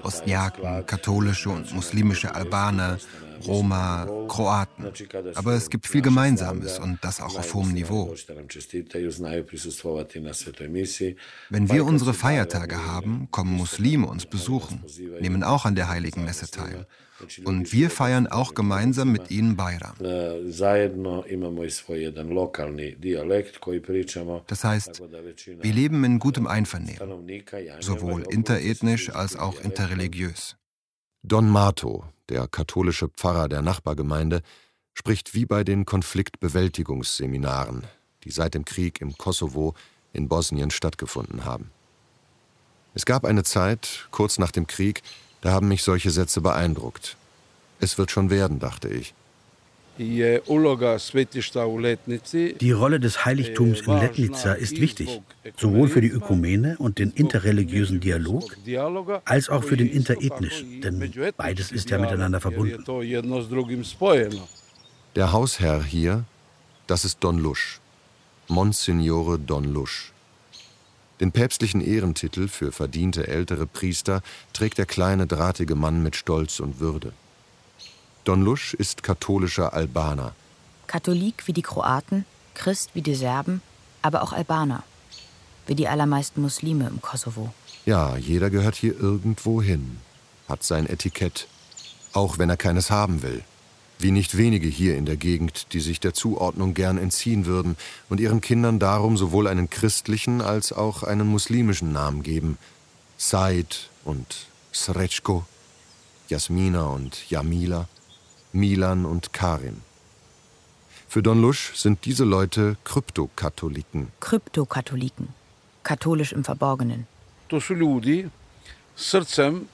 Bosniaken, 0.01 0.86
katholische 0.86 1.50
und 1.50 1.74
muslimische 1.74 2.34
Albaner, 2.34 2.98
Roma, 3.46 4.07
Kroaten. 4.27 4.91
Aber 5.36 5.53
es 5.53 5.69
gibt 5.69 5.88
viel 5.88 6.01
Gemeinsames 6.01 6.79
und 6.79 7.00
das 7.01 7.22
auch 7.22 7.38
auf 7.38 7.53
hohem 7.53 7.74
Niveau. 7.74 8.13
Wenn 11.50 11.72
wir 11.72 11.86
unsere 11.86 12.13
Feiertage 12.13 12.86
haben, 12.86 13.27
kommen 13.31 13.53
Muslime 13.55 14.07
uns 14.07 14.25
besuchen, 14.25 14.84
nehmen 15.19 15.43
auch 15.43 15.65
an 15.65 15.75
der 15.75 15.89
Heiligen 15.89 16.25
Messe 16.25 16.50
teil. 16.50 16.86
Und 17.43 17.74
wir 17.74 17.89
feiern 17.89 18.27
auch 18.27 18.53
gemeinsam 18.53 19.12
mit 19.12 19.31
ihnen 19.31 19.55
Bayram. 19.55 19.95
Das 24.47 24.63
heißt, 24.63 25.01
wir 25.62 25.74
leben 25.74 26.03
in 26.03 26.19
gutem 26.19 26.47
Einvernehmen, 26.47 27.33
sowohl 27.79 28.24
interethnisch 28.29 29.09
als 29.09 29.36
auch 29.36 29.59
interreligiös. 29.62 30.57
Don 31.24 31.50
Mato, 31.50 32.05
der 32.29 32.47
katholische 32.47 33.09
Pfarrer 33.09 33.50
der 33.50 33.62
Nachbargemeinde, 33.62 34.41
spricht 34.93 35.33
wie 35.33 35.45
bei 35.45 35.63
den 35.63 35.86
Konfliktbewältigungsseminaren, 35.86 37.83
die 38.24 38.31
seit 38.31 38.53
dem 38.53 38.65
Krieg 38.65 39.01
im 39.01 39.17
Kosovo 39.17 39.74
in 40.13 40.27
Bosnien 40.27 40.71
stattgefunden 40.71 41.45
haben. 41.45 41.71
Es 42.93 43.05
gab 43.05 43.25
eine 43.25 43.43
Zeit, 43.43 44.07
kurz 44.12 44.39
nach 44.39 44.51
dem 44.51 44.65
Krieg, 44.65 45.03
da 45.41 45.51
haben 45.51 45.67
mich 45.67 45.84
solche 45.84 46.12
Sätze 46.12 46.41
beeindruckt. 46.41 47.17
Es 47.79 47.98
wird 47.98 48.12
schon 48.12 48.29
werden, 48.29 48.60
dachte 48.60 48.89
ich. 48.89 49.13
Die 50.00 50.32
Rolle 52.72 53.00
des 53.00 53.25
Heiligtums 53.25 53.82
in 53.82 53.98
Letnica 53.98 54.53
ist 54.53 54.79
wichtig, 54.79 55.22
sowohl 55.58 55.88
für 55.88 56.01
die 56.01 56.10
Ökumene 56.10 56.77
und 56.77 57.00
den 57.00 57.10
interreligiösen 57.12 58.00
Dialog, 58.00 58.56
als 59.25 59.50
auch 59.50 59.63
für 59.63 59.75
den 59.75 59.89
interethnischen, 59.89 60.82
denn 60.82 61.12
beides 61.36 61.72
ist 61.72 61.89
ja 61.89 61.98
miteinander 61.98 62.39
verbunden. 62.39 62.84
Der 65.15 65.32
Hausherr 65.32 65.84
hier, 65.84 66.26
das 66.86 67.04
ist 67.04 67.23
Don 67.23 67.39
Lusch, 67.39 67.80
Monsignore 68.47 69.39
Don 69.39 69.63
Lusch. 69.63 70.13
Den 71.19 71.32
päpstlichen 71.32 71.82
Ehrentitel 71.82 72.47
für 72.47 72.71
verdiente 72.71 73.27
ältere 73.27 73.65
Priester 73.65 74.21
trägt 74.53 74.77
der 74.77 74.86
kleine 74.86 75.25
drahtige 75.25 75.75
Mann 75.75 76.03
mit 76.03 76.15
Stolz 76.15 76.60
und 76.60 76.80
Würde. 76.80 77.13
Don 78.23 78.43
Lusch 78.43 78.73
ist 78.73 79.03
katholischer 79.03 79.73
Albaner. 79.73 80.36
Katholik 80.86 81.47
wie 81.47 81.53
die 81.53 81.62
Kroaten, 81.62 82.25
Christ 82.53 82.91
wie 82.93 83.01
die 83.01 83.15
Serben, 83.15 83.62
aber 84.01 84.21
auch 84.21 84.32
Albaner. 84.32 84.84
Wie 85.65 85.75
die 85.75 85.88
allermeisten 85.88 86.41
Muslime 86.41 86.88
im 86.88 87.01
Kosovo. 87.01 87.53
Ja, 87.86 88.15
jeder 88.17 88.49
gehört 88.49 88.75
hier 88.75 88.99
irgendwo 88.99 89.62
hin, 89.62 89.97
hat 90.47 90.63
sein 90.63 90.88
Etikett, 90.88 91.47
auch 92.13 92.38
wenn 92.38 92.49
er 92.49 92.58
keines 92.58 92.91
haben 92.91 93.21
will. 93.21 93.43
Wie 93.99 94.12
nicht 94.12 94.38
wenige 94.38 94.67
hier 94.67 94.95
in 94.95 95.05
der 95.05 95.17
Gegend, 95.17 95.73
die 95.73 95.79
sich 95.79 95.99
der 95.99 96.13
Zuordnung 96.13 96.73
gern 96.73 96.97
entziehen 96.97 97.45
würden 97.45 97.75
und 98.10 98.19
ihren 98.19 98.41
Kindern 98.41 98.77
darum 98.79 99.17
sowohl 99.17 99.47
einen 99.47 99.69
christlichen 99.69 100.41
als 100.41 100.71
auch 100.71 101.03
einen 101.03 101.27
muslimischen 101.27 101.91
Namen 101.91 102.21
geben. 102.21 102.57
Said 103.17 103.89
und 104.05 104.47
Srečko, 104.71 105.45
Jasmina 106.29 106.86
und 106.86 107.29
Jamila, 107.29 107.88
Milan 108.53 109.05
und 109.05 109.33
Karin. 109.33 109.81
Für 111.07 111.23
Don 111.23 111.41
Lusch 111.41 111.73
sind 111.75 112.05
diese 112.05 112.25
Leute 112.25 112.77
Kryptokatholiken. 112.83 114.12
Kryptokatholiken, 114.19 115.29
katholisch 115.83 116.33
im 116.33 116.43
Verborgenen. 116.43 117.07
To 117.49 117.60
su 117.62 117.73
ljudi 117.73 118.29
srcem 118.95 119.67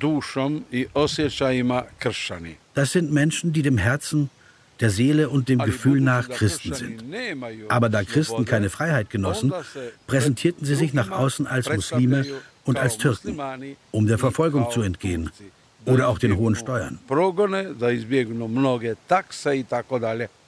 duszą 0.00 0.60
i 0.72 0.86
osjećajima 0.94 1.82
kršćani. 1.98 2.54
Das 2.74 2.92
sind 2.92 3.10
Menschen, 3.10 3.52
die 3.52 3.62
dem 3.62 3.78
Herzen, 3.78 4.28
der 4.80 4.90
Seele 4.90 5.28
und 5.28 5.48
dem 5.48 5.58
Gefühl 5.58 6.00
nach 6.00 6.28
Christen 6.28 6.74
sind. 6.74 7.02
Aber 7.68 7.88
da 7.88 8.02
Christen 8.04 8.44
keine 8.44 8.68
Freiheit 8.70 9.10
genossen, 9.10 9.52
präsentierten 10.06 10.66
sie 10.66 10.74
sich 10.74 10.92
nach 10.92 11.10
außen 11.10 11.46
als 11.46 11.68
Muslime 11.68 12.26
und 12.64 12.78
als 12.78 12.98
Türken, 12.98 13.38
um 13.90 14.06
der 14.06 14.18
Verfolgung 14.18 14.70
zu 14.70 14.82
entgehen 14.82 15.30
oder 15.84 16.08
auch 16.08 16.18
den 16.18 16.36
hohen 16.36 16.54
Steuern. 16.54 16.98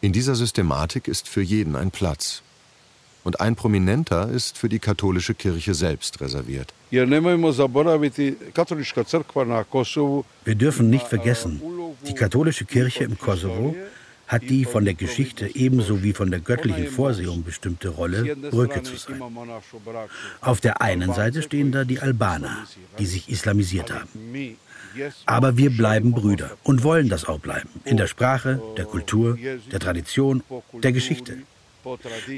In 0.01 0.13
dieser 0.13 0.35
Systematik 0.35 1.09
ist 1.09 1.29
für 1.29 1.43
jeden 1.43 1.77
ein 1.77 1.91
Platz 1.91 2.44
und 3.25 3.41
ein 3.41 3.57
prominenter 3.57 4.29
ist 4.31 4.57
für 4.57 4.69
die 4.69 4.79
katholische 4.79 5.35
Kirche 5.35 5.75
selbst 5.75 6.21
reserviert. 6.21 6.73
Wir 6.91 7.07
dürfen 10.55 10.91
nicht 10.91 11.09
vergessen, 11.09 11.63
die 12.07 12.15
katholische 12.15 12.65
Kirche 12.67 13.05
im 13.05 13.19
Kosovo 13.19 13.75
hat 14.27 14.43
die 14.49 14.65
von 14.65 14.85
der 14.85 14.95
Geschichte 14.95 15.55
ebenso 15.55 16.03
wie 16.03 16.13
von 16.13 16.31
der 16.31 16.41
göttlichen 16.41 16.87
Vorsehung 16.87 17.45
bestimmte 17.45 17.89
Rolle, 17.89 18.37
Brücke 18.37 18.83
zu 18.83 18.97
sein. 18.97 19.21
Auf 20.41 20.61
der 20.61 20.81
einen 20.81 21.13
Seite 21.13 21.43
stehen 21.43 21.73
da 21.73 21.85
die 21.85 22.01
Albaner, 22.01 22.67
die 22.99 23.07
sich 23.07 23.29
islamisiert 23.29 23.93
haben. 23.93 24.09
Aber 25.27 25.57
wir 25.57 25.71
bleiben 25.71 26.13
Brüder 26.13 26.53
und 26.63 26.85
wollen 26.85 27.09
das 27.09 27.25
auch 27.25 27.41
bleiben, 27.41 27.69
in 27.85 27.97
der 27.97 28.07
Sprache, 28.07 28.63
der 28.77 28.85
Kultur, 28.85 29.37
der 29.73 29.81
Tradition, 29.81 30.43
der 30.73 30.93
Geschichte. 30.93 31.39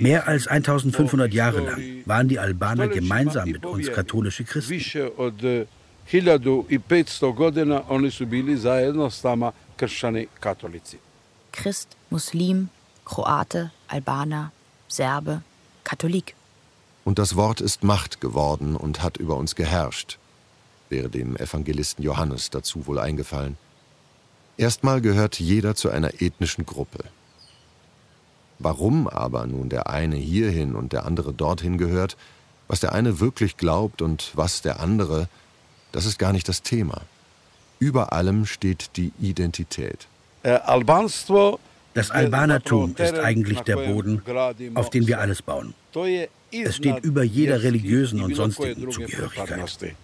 Mehr 0.00 0.28
als 0.28 0.46
1500 0.46 1.32
Jahre 1.32 1.60
lang 1.60 2.02
waren 2.04 2.28
die 2.28 2.38
Albaner 2.38 2.88
gemeinsam 2.88 3.48
mit 3.50 3.64
uns 3.64 3.90
katholische 3.92 4.44
Christen. 4.44 4.80
Christ, 11.52 11.96
Muslim, 12.10 12.68
Kroate, 13.04 13.72
Albaner, 13.88 14.52
Serbe, 14.88 15.42
Katholik. 15.84 16.34
Und 17.04 17.18
das 17.18 17.36
Wort 17.36 17.60
ist 17.60 17.84
Macht 17.84 18.20
geworden 18.20 18.76
und 18.76 19.02
hat 19.02 19.16
über 19.16 19.36
uns 19.36 19.54
geherrscht, 19.54 20.18
wäre 20.88 21.08
dem 21.08 21.36
Evangelisten 21.36 22.04
Johannes 22.04 22.50
dazu 22.50 22.86
wohl 22.86 22.98
eingefallen. 22.98 23.56
Erstmal 24.56 25.00
gehört 25.00 25.38
jeder 25.38 25.74
zu 25.74 25.90
einer 25.90 26.20
ethnischen 26.20 26.66
Gruppe. 26.66 27.04
Warum 28.58 29.06
aber 29.06 29.46
nun 29.46 29.68
der 29.68 29.88
eine 29.88 30.16
hierhin 30.16 30.74
und 30.74 30.92
der 30.92 31.04
andere 31.04 31.32
dorthin 31.32 31.78
gehört, 31.78 32.16
was 32.68 32.80
der 32.80 32.92
eine 32.92 33.20
wirklich 33.20 33.56
glaubt 33.56 34.02
und 34.02 34.32
was 34.34 34.62
der 34.62 34.80
andere, 34.80 35.28
das 35.92 36.06
ist 36.06 36.18
gar 36.18 36.32
nicht 36.32 36.48
das 36.48 36.62
Thema. 36.62 37.02
Über 37.78 38.12
allem 38.12 38.46
steht 38.46 38.96
die 38.96 39.12
Identität. 39.20 40.08
Äh, 40.42 40.58
das 41.94 42.10
Albanertum 42.10 42.94
ist 42.98 43.18
eigentlich 43.18 43.60
der 43.60 43.76
Boden, 43.76 44.22
auf 44.74 44.90
den 44.90 45.06
wir 45.06 45.20
alles 45.20 45.42
bauen. 45.42 45.74
Es 46.50 46.76
steht 46.76 47.04
über 47.04 47.22
jeder 47.22 47.62
religiösen 47.62 48.22
und 48.22 48.34
sonstigen 48.34 48.90
Zugehörigkeit. 48.90 49.96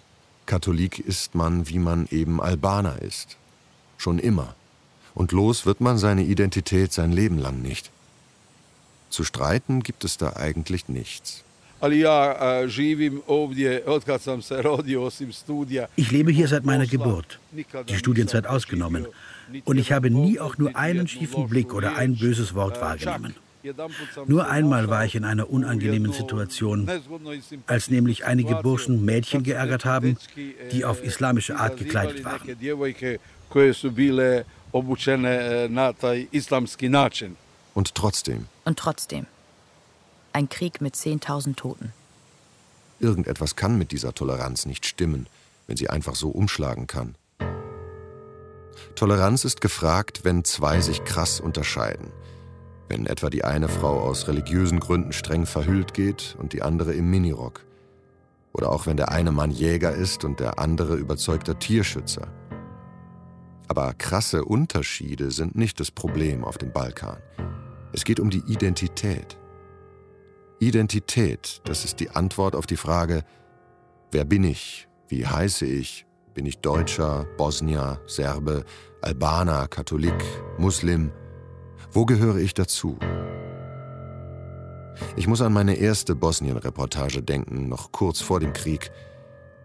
Katholik 0.45 0.99
ist 0.99 1.35
man, 1.35 1.69
wie 1.69 1.79
man 1.79 2.07
eben 2.11 2.41
Albaner 2.41 3.01
ist. 3.01 3.37
Schon 3.97 4.19
immer. 4.19 4.55
Und 5.15 5.31
los 5.31 5.65
wird 5.65 5.79
man 5.79 5.97
seine 5.97 6.23
Identität 6.23 6.91
sein 6.91 7.11
Leben 7.11 7.37
lang 7.37 7.61
nicht. 7.61 7.92
Zu 9.13 9.23
streiten 9.23 9.83
gibt 9.83 10.03
es 10.05 10.17
da 10.17 10.33
eigentlich 10.37 10.89
nichts. 10.89 11.43
Ich 15.95 16.11
lebe 16.11 16.31
hier 16.31 16.47
seit 16.47 16.65
meiner 16.65 16.87
Geburt, 16.87 17.39
die 17.89 17.95
Studienzeit 17.95 18.47
ausgenommen, 18.47 19.05
und 19.65 19.77
ich 19.77 19.91
habe 19.91 20.09
nie 20.09 20.39
auch 20.39 20.57
nur 20.57 20.75
einen 20.75 21.07
schiefen 21.07 21.47
Blick 21.47 21.75
oder 21.75 21.95
ein 21.95 22.15
böses 22.15 22.55
Wort 22.55 22.81
wahrgenommen. 22.81 23.35
Nur 24.25 24.49
einmal 24.49 24.89
war 24.89 25.05
ich 25.05 25.13
in 25.13 25.25
einer 25.25 25.47
unangenehmen 25.47 26.11
Situation, 26.11 26.89
als 27.67 27.91
nämlich 27.91 28.25
einige 28.25 28.55
Burschen 28.55 29.05
Mädchen 29.05 29.43
geärgert 29.43 29.85
haben, 29.85 30.17
die 30.71 30.85
auf 30.85 31.03
islamische 31.03 31.57
Art 31.57 31.77
gekleidet 31.77 32.25
waren. 32.25 32.41
Und 37.75 37.93
trotzdem. 37.93 38.47
Und 38.65 38.79
trotzdem. 38.79 39.25
Ein 40.31 40.49
Krieg 40.49 40.81
mit 40.81 40.95
10.000 40.95 41.55
Toten. 41.55 41.93
Irgendetwas 42.99 43.55
kann 43.55 43.77
mit 43.77 43.91
dieser 43.91 44.13
Toleranz 44.13 44.65
nicht 44.65 44.85
stimmen, 44.85 45.27
wenn 45.67 45.77
sie 45.77 45.89
einfach 45.89 46.15
so 46.15 46.29
umschlagen 46.29 46.87
kann. 46.87 47.15
Toleranz 48.95 49.43
ist 49.43 49.61
gefragt, 49.61 50.21
wenn 50.23 50.43
zwei 50.43 50.79
sich 50.79 51.03
krass 51.03 51.39
unterscheiden. 51.39 52.11
Wenn 52.87 53.05
etwa 53.05 53.29
die 53.29 53.43
eine 53.43 53.67
Frau 53.67 54.01
aus 54.01 54.27
religiösen 54.27 54.79
Gründen 54.79 55.13
streng 55.13 55.45
verhüllt 55.45 55.93
geht 55.93 56.35
und 56.39 56.53
die 56.53 56.61
andere 56.61 56.93
im 56.93 57.09
Minirock. 57.09 57.61
Oder 58.53 58.71
auch 58.71 58.85
wenn 58.85 58.97
der 58.97 59.11
eine 59.11 59.31
Mann 59.31 59.51
Jäger 59.51 59.93
ist 59.93 60.23
und 60.23 60.39
der 60.39 60.59
andere 60.59 60.95
überzeugter 60.95 61.57
Tierschützer. 61.57 62.27
Aber 63.67 63.93
krasse 63.93 64.45
Unterschiede 64.45 65.31
sind 65.31 65.55
nicht 65.55 65.79
das 65.79 65.89
Problem 65.89 66.43
auf 66.43 66.57
dem 66.57 66.71
Balkan. 66.71 67.17
Es 67.93 68.03
geht 68.03 68.19
um 68.19 68.31
die 68.31 68.43
Identität. 68.47 69.37
Identität, 70.59 71.61
das 71.65 71.85
ist 71.85 71.99
die 71.99 72.09
Antwort 72.09 72.55
auf 72.55 72.65
die 72.65 72.77
Frage, 72.77 73.23
wer 74.11 74.25
bin 74.25 74.43
ich, 74.43 74.87
wie 75.07 75.27
heiße 75.27 75.65
ich, 75.65 76.07
bin 76.33 76.47
ich 76.47 76.59
Deutscher, 76.59 77.27
Bosnier, 77.37 78.01
Serbe, 78.07 78.65
Albaner, 79.01 79.67
Katholik, 79.67 80.23
Muslim? 80.57 81.11
Wo 81.91 82.05
gehöre 82.05 82.37
ich 82.37 82.55
dazu? 82.55 82.97
Ich 85.15 85.27
muss 85.27 85.41
an 85.41 85.53
meine 85.53 85.75
erste 85.75 86.15
Bosnien-Reportage 86.15 87.21
denken, 87.21 87.69
noch 87.69 87.91
kurz 87.91 88.21
vor 88.21 88.39
dem 88.39 88.53
Krieg. 88.53 88.91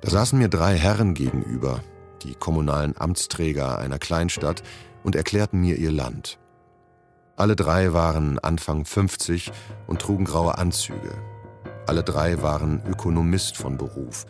Da 0.02 0.10
saßen 0.10 0.38
mir 0.38 0.48
drei 0.48 0.76
Herren 0.76 1.14
gegenüber, 1.14 1.82
die 2.22 2.34
kommunalen 2.34 2.94
Amtsträger 2.98 3.78
einer 3.78 3.98
Kleinstadt, 3.98 4.62
und 5.04 5.16
erklärten 5.16 5.60
mir 5.60 5.76
ihr 5.76 5.92
Land. 5.92 6.38
Alle 7.38 7.54
drei 7.54 7.92
waren 7.92 8.40
Anfang 8.40 8.84
50 8.84 9.52
und 9.86 10.00
trugen 10.00 10.24
graue 10.24 10.58
Anzüge. 10.58 11.12
Alle 11.86 12.02
drei 12.02 12.42
waren 12.42 12.82
Ökonomist 12.84 13.56
von 13.56 13.78
Beruf, 13.78 14.26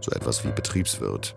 so 0.00 0.12
etwas 0.12 0.44
wie 0.44 0.52
Betriebswirt. 0.52 1.34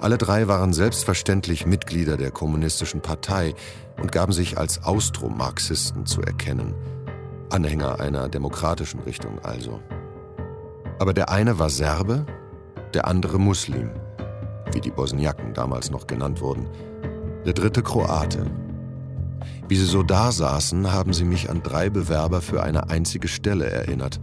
Alle 0.00 0.18
drei 0.18 0.46
waren 0.46 0.74
selbstverständlich 0.74 1.64
Mitglieder 1.64 2.18
der 2.18 2.30
Kommunistischen 2.30 3.00
Partei 3.00 3.54
und 3.96 4.12
gaben 4.12 4.34
sich 4.34 4.58
als 4.58 4.84
Austromarxisten 4.84 6.04
zu 6.04 6.20
erkennen. 6.20 6.74
Anhänger 7.48 7.98
einer 7.98 8.28
demokratischen 8.28 9.00
Richtung 9.00 9.38
also. 9.42 9.80
Aber 10.98 11.14
der 11.14 11.30
eine 11.30 11.58
war 11.58 11.70
Serbe, 11.70 12.26
der 12.92 13.08
andere 13.08 13.38
Muslim, 13.38 13.88
wie 14.70 14.82
die 14.82 14.90
Bosniaken 14.90 15.54
damals 15.54 15.90
noch 15.90 16.06
genannt 16.06 16.42
wurden, 16.42 16.68
der 17.46 17.54
dritte 17.54 17.82
Kroate. 17.82 18.44
Wie 19.68 19.76
sie 19.76 19.86
so 19.86 20.02
da 20.02 20.30
saßen, 20.30 20.92
haben 20.92 21.12
sie 21.12 21.24
mich 21.24 21.48
an 21.48 21.62
drei 21.62 21.88
Bewerber 21.88 22.42
für 22.42 22.62
eine 22.62 22.90
einzige 22.90 23.28
Stelle 23.28 23.70
erinnert. 23.70 24.20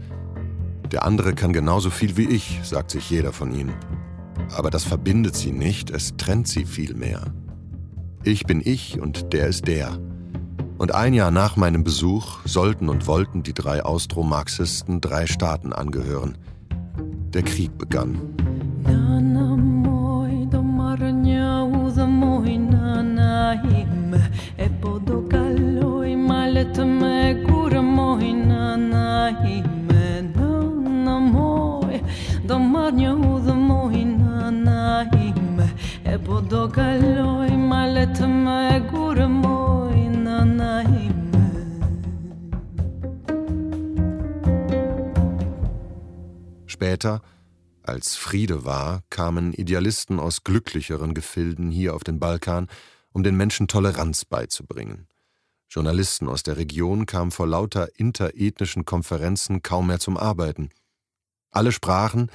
Der 0.92 1.06
andere 1.06 1.34
kann 1.34 1.54
genauso 1.54 1.90
viel 1.90 2.18
wie 2.18 2.28
ich, 2.28 2.60
sagt 2.64 2.92
sich 2.92 3.10
jeder 3.10 3.32
von 3.32 3.54
ihnen. 3.54 3.74
Aber 4.56 4.70
das 4.70 4.84
verbindet 4.84 5.36
sie 5.36 5.52
nicht, 5.52 5.90
es 5.90 6.16
trennt 6.18 6.48
sie 6.48 6.66
vielmehr. 6.66 7.34
Ich 8.24 8.46
bin 8.46 8.62
ich 8.64 9.00
und 9.00 9.34
der 9.34 9.48
ist 9.48 9.68
der. 9.68 9.98
Und 10.78 10.94
ein 10.94 11.14
Jahr 11.14 11.32
nach 11.32 11.56
meinem 11.56 11.84
Besuch 11.84 12.40
sollten 12.46 12.90
und 12.90 13.08
wollten 13.08 13.44
die 13.44 13.54
drei 13.54 13.84
Austromarxisten 13.84 15.02
drei 15.02 15.26
Staaten 15.26 15.74
angehören. 15.74 16.38
Der 17.34 17.44
Krieg 17.44 17.78
begann. 17.78 18.20
Später, 46.82 47.22
als 47.84 48.16
Friede 48.16 48.66
war, 48.66 49.04
kamen 49.10 49.54
Idealisten 49.54 50.20
aus 50.20 50.44
glücklicheren 50.44 51.14
Gefilden 51.14 51.70
hier 51.70 51.96
auf 51.96 52.04
den 52.04 52.20
Balkan, 52.20 52.68
um 53.12 53.22
den 53.22 53.38
Menschen 53.38 53.68
Toleranz 53.68 54.26
beizubringen. 54.26 55.08
Journalisten 55.70 56.28
aus 56.28 56.44
der 56.44 56.58
Region 56.58 57.06
kamen 57.06 57.32
vor 57.32 57.48
lauter 57.48 58.00
interethnischen 58.00 58.84
Konferenzen 58.84 59.62
kaum 59.62 59.88
mehr 59.88 60.00
zum 60.00 60.18
Arbeiten. 60.18 60.70
Alle 61.52 61.72
sprachen, 61.72 62.32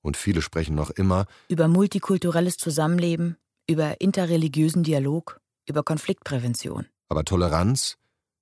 und 0.00 0.16
viele 0.16 0.42
sprechen 0.42 0.76
noch 0.76 0.90
immer, 0.90 1.26
über 1.48 1.66
multikulturelles 1.66 2.56
Zusammenleben, 2.56 3.36
über 3.68 4.00
interreligiösen 4.00 4.82
Dialog, 4.82 5.40
über 5.68 5.82
Konfliktprävention. 5.82 6.86
Aber 7.08 7.24
Toleranz, 7.24 7.98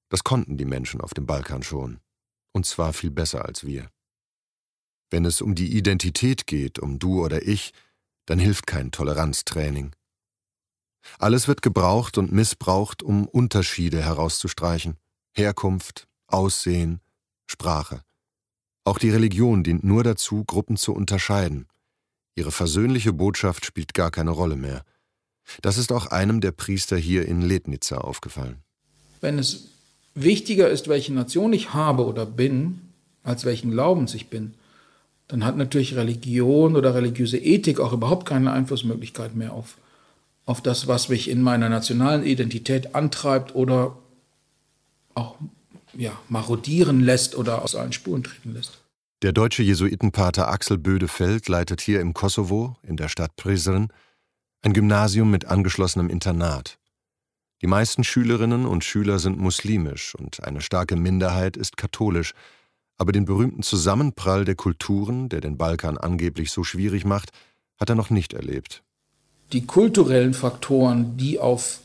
das 0.08 0.24
konnten 0.24 0.56
die 0.56 0.64
Menschen 0.64 1.00
auf 1.00 1.14
dem 1.14 1.26
Balkan 1.26 1.62
schon. 1.62 1.98
Und 2.52 2.64
zwar 2.64 2.92
viel 2.92 3.10
besser 3.10 3.44
als 3.44 3.66
wir. 3.66 3.90
Wenn 5.10 5.24
es 5.24 5.40
um 5.40 5.54
die 5.54 5.76
Identität 5.76 6.46
geht, 6.46 6.78
um 6.78 6.98
du 6.98 7.24
oder 7.24 7.46
ich, 7.46 7.72
dann 8.26 8.38
hilft 8.38 8.66
kein 8.66 8.90
Toleranztraining. 8.92 9.94
Alles 11.18 11.46
wird 11.46 11.62
gebraucht 11.62 12.18
und 12.18 12.32
missbraucht, 12.32 13.02
um 13.02 13.26
Unterschiede 13.26 14.02
herauszustreichen. 14.02 14.96
Herkunft, 15.32 16.08
Aussehen, 16.26 17.00
Sprache. 17.46 18.02
Auch 18.84 18.98
die 18.98 19.10
Religion 19.10 19.62
dient 19.62 19.84
nur 19.84 20.02
dazu, 20.02 20.44
Gruppen 20.44 20.76
zu 20.76 20.92
unterscheiden. 20.92 21.68
Ihre 22.34 22.52
versöhnliche 22.52 23.12
Botschaft 23.12 23.64
spielt 23.64 23.94
gar 23.94 24.10
keine 24.10 24.30
Rolle 24.30 24.56
mehr. 24.56 24.84
Das 25.62 25.78
ist 25.78 25.92
auch 25.92 26.06
einem 26.06 26.40
der 26.40 26.52
Priester 26.52 26.96
hier 26.96 27.26
in 27.26 27.42
Lednica 27.42 27.98
aufgefallen. 27.98 28.56
Wenn 29.20 29.38
es 29.38 29.68
wichtiger 30.14 30.68
ist, 30.68 30.88
welche 30.88 31.12
Nation 31.12 31.52
ich 31.52 31.74
habe 31.74 32.04
oder 32.04 32.26
bin, 32.26 32.80
als 33.22 33.44
welchen 33.44 33.70
Glaubens 33.70 34.14
ich 34.14 34.28
bin, 34.28 34.54
dann 35.28 35.44
hat 35.44 35.56
natürlich 35.56 35.96
Religion 35.96 36.76
oder 36.76 36.94
religiöse 36.94 37.38
Ethik 37.38 37.80
auch 37.80 37.92
überhaupt 37.92 38.26
keine 38.26 38.52
Einflussmöglichkeit 38.52 39.34
mehr 39.34 39.52
auf 39.52 39.76
auf 40.46 40.60
das, 40.62 40.86
was 40.86 41.08
mich 41.08 41.28
in 41.28 41.42
meiner 41.42 41.68
nationalen 41.68 42.24
Identität 42.24 42.94
antreibt 42.94 43.54
oder 43.54 43.98
auch 45.14 45.36
ja, 45.94 46.12
marodieren 46.28 47.00
lässt 47.00 47.34
oder 47.34 47.62
aus 47.62 47.74
allen 47.74 47.92
Spuren 47.92 48.22
treten 48.22 48.54
lässt. 48.54 48.78
Der 49.22 49.32
deutsche 49.32 49.62
Jesuitenpater 49.62 50.48
Axel 50.48 50.78
Bödefeld 50.78 51.48
leitet 51.48 51.80
hier 51.80 52.00
im 52.00 52.14
Kosovo, 52.14 52.76
in 52.82 52.96
der 52.96 53.08
Stadt 53.08 53.34
Prizren, 53.36 53.88
ein 54.66 54.74
Gymnasium 54.74 55.30
mit 55.30 55.46
angeschlossenem 55.46 56.10
Internat. 56.10 56.78
Die 57.62 57.66
meisten 57.66 58.04
Schülerinnen 58.04 58.66
und 58.66 58.84
Schüler 58.84 59.18
sind 59.18 59.38
muslimisch 59.38 60.14
und 60.14 60.44
eine 60.44 60.60
starke 60.60 60.96
Minderheit 60.96 61.56
ist 61.56 61.78
katholisch, 61.78 62.34
aber 62.98 63.12
den 63.12 63.24
berühmten 63.24 63.62
Zusammenprall 63.62 64.44
der 64.44 64.56
Kulturen, 64.56 65.28
der 65.30 65.40
den 65.40 65.56
Balkan 65.56 65.96
angeblich 65.96 66.50
so 66.50 66.64
schwierig 66.64 67.04
macht, 67.04 67.30
hat 67.78 67.88
er 67.88 67.94
noch 67.94 68.10
nicht 68.10 68.34
erlebt 68.34 68.82
die 69.52 69.64
kulturellen 69.64 70.34
Faktoren, 70.34 71.16
die 71.16 71.38
auf 71.38 71.80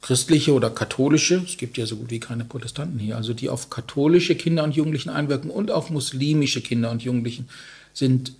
christliche 0.00 0.52
oder 0.52 0.70
katholische, 0.70 1.42
es 1.44 1.56
gibt 1.56 1.78
ja 1.78 1.86
so 1.86 1.96
gut 1.96 2.10
wie 2.10 2.20
keine 2.20 2.44
Protestanten 2.44 2.98
hier, 2.98 3.16
also 3.16 3.34
die 3.34 3.48
auf 3.48 3.70
katholische 3.70 4.36
Kinder 4.36 4.62
und 4.64 4.76
Jugendlichen 4.76 5.10
einwirken 5.10 5.50
und 5.50 5.70
auf 5.70 5.90
muslimische 5.90 6.60
Kinder 6.60 6.90
und 6.90 7.02
Jugendlichen, 7.02 7.48
sind 7.94 8.32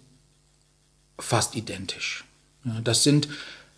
fast 1.19 1.57
identisch. 1.57 2.25
Das 2.85 3.03
sind 3.03 3.29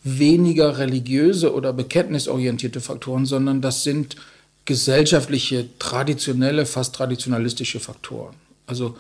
weniger 0.03 0.79
religiöse 0.79 1.55
oder 1.55 1.73
bekenntnisorientierte 1.73 2.81
Faktoren, 2.81 3.27
sondern 3.27 3.61
das 3.61 3.83
sind 3.83 4.17
gesellschaftliche, 4.65 5.69
traditionelle, 5.79 6.67
fast 6.67 6.95
traditionalistische 6.95 7.81
Faktoren. 7.81 8.35
Also 8.67 8.97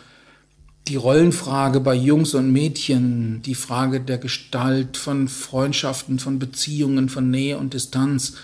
die 0.88 0.96
Rollenfrage 0.96 1.80
bei 1.80 1.94
Jungs 1.94 2.34
und 2.34 2.52
Mädchen, 2.52 3.42
die 3.42 3.54
Frage 3.54 4.00
der 4.00 4.18
Gestalt 4.18 4.96
von 4.96 5.28
Freundschaften, 5.28 6.18
von 6.18 6.38
Beziehungen, 6.38 7.08
von 7.08 7.30
Nähe 7.30 7.58
und 7.58 7.74
Distanz, 7.74 8.34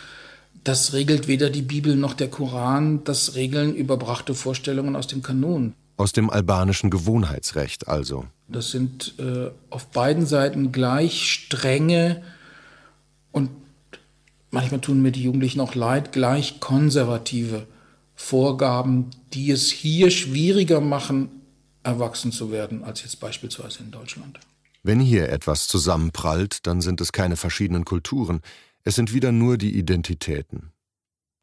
das 0.62 0.92
regelt 0.92 1.29
weder 1.29 1.51
die 1.51 1.62
Bibel 1.62 1.97
noch 1.97 2.14
der 2.14 2.29
Koran, 2.29 3.05
das 3.05 3.35
regeln 3.35 3.75
überbrachte 3.75 4.35
Vorstellungen 4.35 4.97
aus 4.97 5.07
dem 5.07 5.23
Kanon. 5.23 5.75
Aus 5.97 6.12
dem 6.12 6.29
albanischen 6.29 6.90
Gewohnheitsrecht 6.90 7.88
also. 7.88 8.27
Das 8.49 8.71
sind 8.71 9.14
äh, 9.19 9.51
auf 9.71 9.87
beiden 9.88 10.27
Seiten 10.27 10.73
gleich 10.73 11.31
strenge 11.31 12.23
und 13.37 13.51
manchmal 14.51 14.81
tun 14.81 15.03
mir 15.03 15.12
die 15.12 15.22
Jugendlichen 15.22 15.61
auch 15.61 15.75
leid, 15.75 16.11
gleich 16.11 16.59
konservative 16.59 17.66
Vorgaben, 18.14 19.11
die 19.35 19.51
es 19.51 19.70
hier 19.70 20.11
schwieriger 20.11 20.81
machen, 20.81 21.29
erwachsen 21.83 22.33
zu 22.33 22.51
werden, 22.51 22.83
als 22.83 23.03
jetzt 23.03 23.20
beispielsweise 23.20 23.81
in 23.83 23.90
Deutschland. 23.90 24.40
Wenn 24.83 25.01
hier 25.01 25.29
etwas 25.29 25.68
zusammenprallt, 25.68 26.66
dann 26.66 26.81
sind 26.81 27.03
es 27.03 27.12
keine 27.12 27.37
verschiedenen 27.37 27.85
Kulturen, 27.85 28.40
es 28.85 28.94
sind 28.94 29.12
wieder 29.12 29.33
nur 29.33 29.59
die 29.59 29.77
Identitäten. 29.77 30.72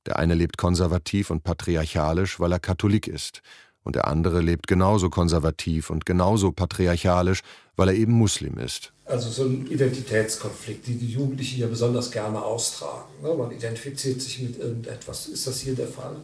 Der 0.07 0.17
eine 0.17 0.33
lebt 0.33 0.57
konservativ 0.57 1.29
und 1.29 1.43
patriarchalisch, 1.43 2.39
weil 2.39 2.53
er 2.53 2.59
Katholik 2.59 3.07
ist, 3.07 3.43
und 3.83 3.95
der 3.95 4.07
andere 4.07 4.41
lebt 4.41 4.65
genauso 4.65 5.11
konservativ 5.11 5.91
und 5.91 6.07
genauso 6.07 6.53
patriarchalisch, 6.53 7.41
weil 7.75 7.89
er 7.89 7.95
eben 7.95 8.13
Muslim 8.13 8.57
ist. 8.57 8.91
Also 9.05 9.29
so 9.29 9.43
ein 9.43 9.67
Identitätskonflikt, 9.67 10.87
die 10.87 10.95
die 10.95 11.11
Jugendlichen 11.11 11.59
ja 11.59 11.67
besonders 11.67 12.11
gerne 12.11 12.41
austragen. 12.41 13.11
Ne? 13.21 13.33
Man 13.33 13.51
identifiziert 13.51 14.21
sich 14.21 14.39
mit 14.39 14.59
irgendetwas. 14.59 15.27
Ist 15.27 15.47
das 15.47 15.59
hier 15.59 15.75
der 15.75 15.87
Fall? 15.87 16.15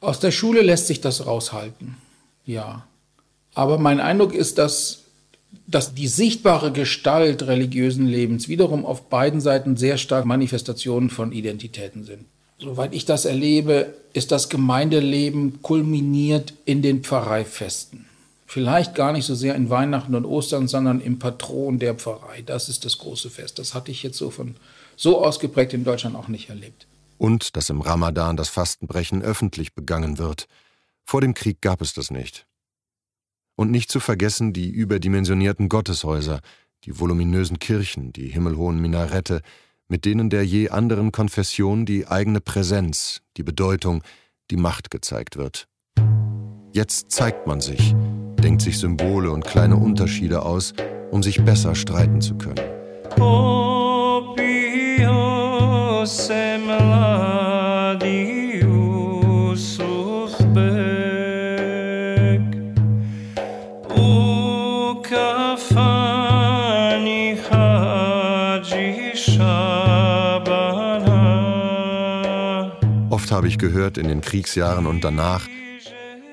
Aus 0.00 0.18
der 0.18 0.32
Schule 0.32 0.62
lässt 0.62 0.88
sich 0.88 1.00
das 1.00 1.26
raushalten, 1.26 1.96
ja. 2.44 2.86
Aber 3.54 3.78
mein 3.78 4.00
Eindruck 4.00 4.34
ist, 4.34 4.58
dass, 4.58 5.04
dass 5.68 5.94
die 5.94 6.08
sichtbare 6.08 6.72
Gestalt 6.72 7.44
religiösen 7.44 8.06
Lebens 8.06 8.48
wiederum 8.48 8.84
auf 8.84 9.08
beiden 9.08 9.40
Seiten 9.40 9.76
sehr 9.76 9.98
stark 9.98 10.24
Manifestationen 10.24 11.08
von 11.08 11.30
Identitäten 11.30 12.02
sind. 12.02 12.24
Soweit 12.58 12.94
ich 12.94 13.04
das 13.04 13.24
erlebe, 13.26 13.94
ist 14.12 14.32
das 14.32 14.48
Gemeindeleben 14.48 15.62
kulminiert 15.62 16.54
in 16.64 16.82
den 16.82 17.02
Pfarreifesten. 17.02 18.06
Vielleicht 18.52 18.94
gar 18.94 19.12
nicht 19.12 19.24
so 19.24 19.34
sehr 19.34 19.54
in 19.54 19.70
Weihnachten 19.70 20.14
und 20.14 20.26
Ostern, 20.26 20.68
sondern 20.68 21.00
im 21.00 21.18
Patron 21.18 21.78
der 21.78 21.94
Pfarrei. 21.94 22.42
Das 22.42 22.68
ist 22.68 22.84
das 22.84 22.98
große 22.98 23.30
Fest. 23.30 23.58
Das 23.58 23.72
hatte 23.74 23.90
ich 23.90 24.02
jetzt 24.02 24.18
so 24.18 24.30
von 24.30 24.56
so 24.94 25.24
ausgeprägt 25.24 25.72
in 25.72 25.84
Deutschland 25.84 26.16
auch 26.16 26.28
nicht 26.28 26.50
erlebt 26.50 26.86
und 27.22 27.54
dass 27.54 27.70
im 27.70 27.80
Ramadan 27.80 28.36
das 28.36 28.48
Fastenbrechen 28.48 29.22
öffentlich 29.22 29.74
begangen 29.74 30.18
wird. 30.18 30.48
Vor 31.04 31.20
dem 31.20 31.34
Krieg 31.34 31.60
gab 31.60 31.80
es 31.80 31.94
das 31.94 32.10
nicht. 32.10 32.48
Und 33.54 33.70
nicht 33.70 33.92
zu 33.92 34.00
vergessen 34.00 34.52
die 34.52 34.68
überdimensionierten 34.68 35.68
Gotteshäuser, 35.68 36.40
die 36.82 36.98
voluminösen 36.98 37.60
Kirchen, 37.60 38.12
die 38.12 38.26
himmelhohen 38.26 38.80
Minarette, 38.80 39.40
mit 39.86 40.04
denen 40.04 40.30
der 40.30 40.44
je 40.44 40.70
anderen 40.70 41.12
Konfession 41.12 41.86
die 41.86 42.08
eigene 42.08 42.40
Präsenz, 42.40 43.22
die 43.36 43.44
Bedeutung, 43.44 44.02
die 44.50 44.56
Macht 44.56 44.90
gezeigt 44.90 45.36
wird. 45.36 45.68
Jetzt 46.72 47.12
zeigt 47.12 47.46
man 47.46 47.60
sich, 47.60 47.94
denkt 48.42 48.62
sich 48.62 48.78
Symbole 48.78 49.30
und 49.30 49.44
kleine 49.44 49.76
Unterschiede 49.76 50.42
aus, 50.42 50.74
um 51.10 51.22
sich 51.22 51.42
besser 51.44 51.74
streiten 51.74 52.20
zu 52.20 52.34
können. 52.34 52.60
Oft 73.10 73.30
habe 73.30 73.46
ich 73.46 73.58
gehört 73.58 73.98
in 73.98 74.08
den 74.08 74.20
Kriegsjahren 74.20 74.86
und 74.86 75.04
danach, 75.04 75.46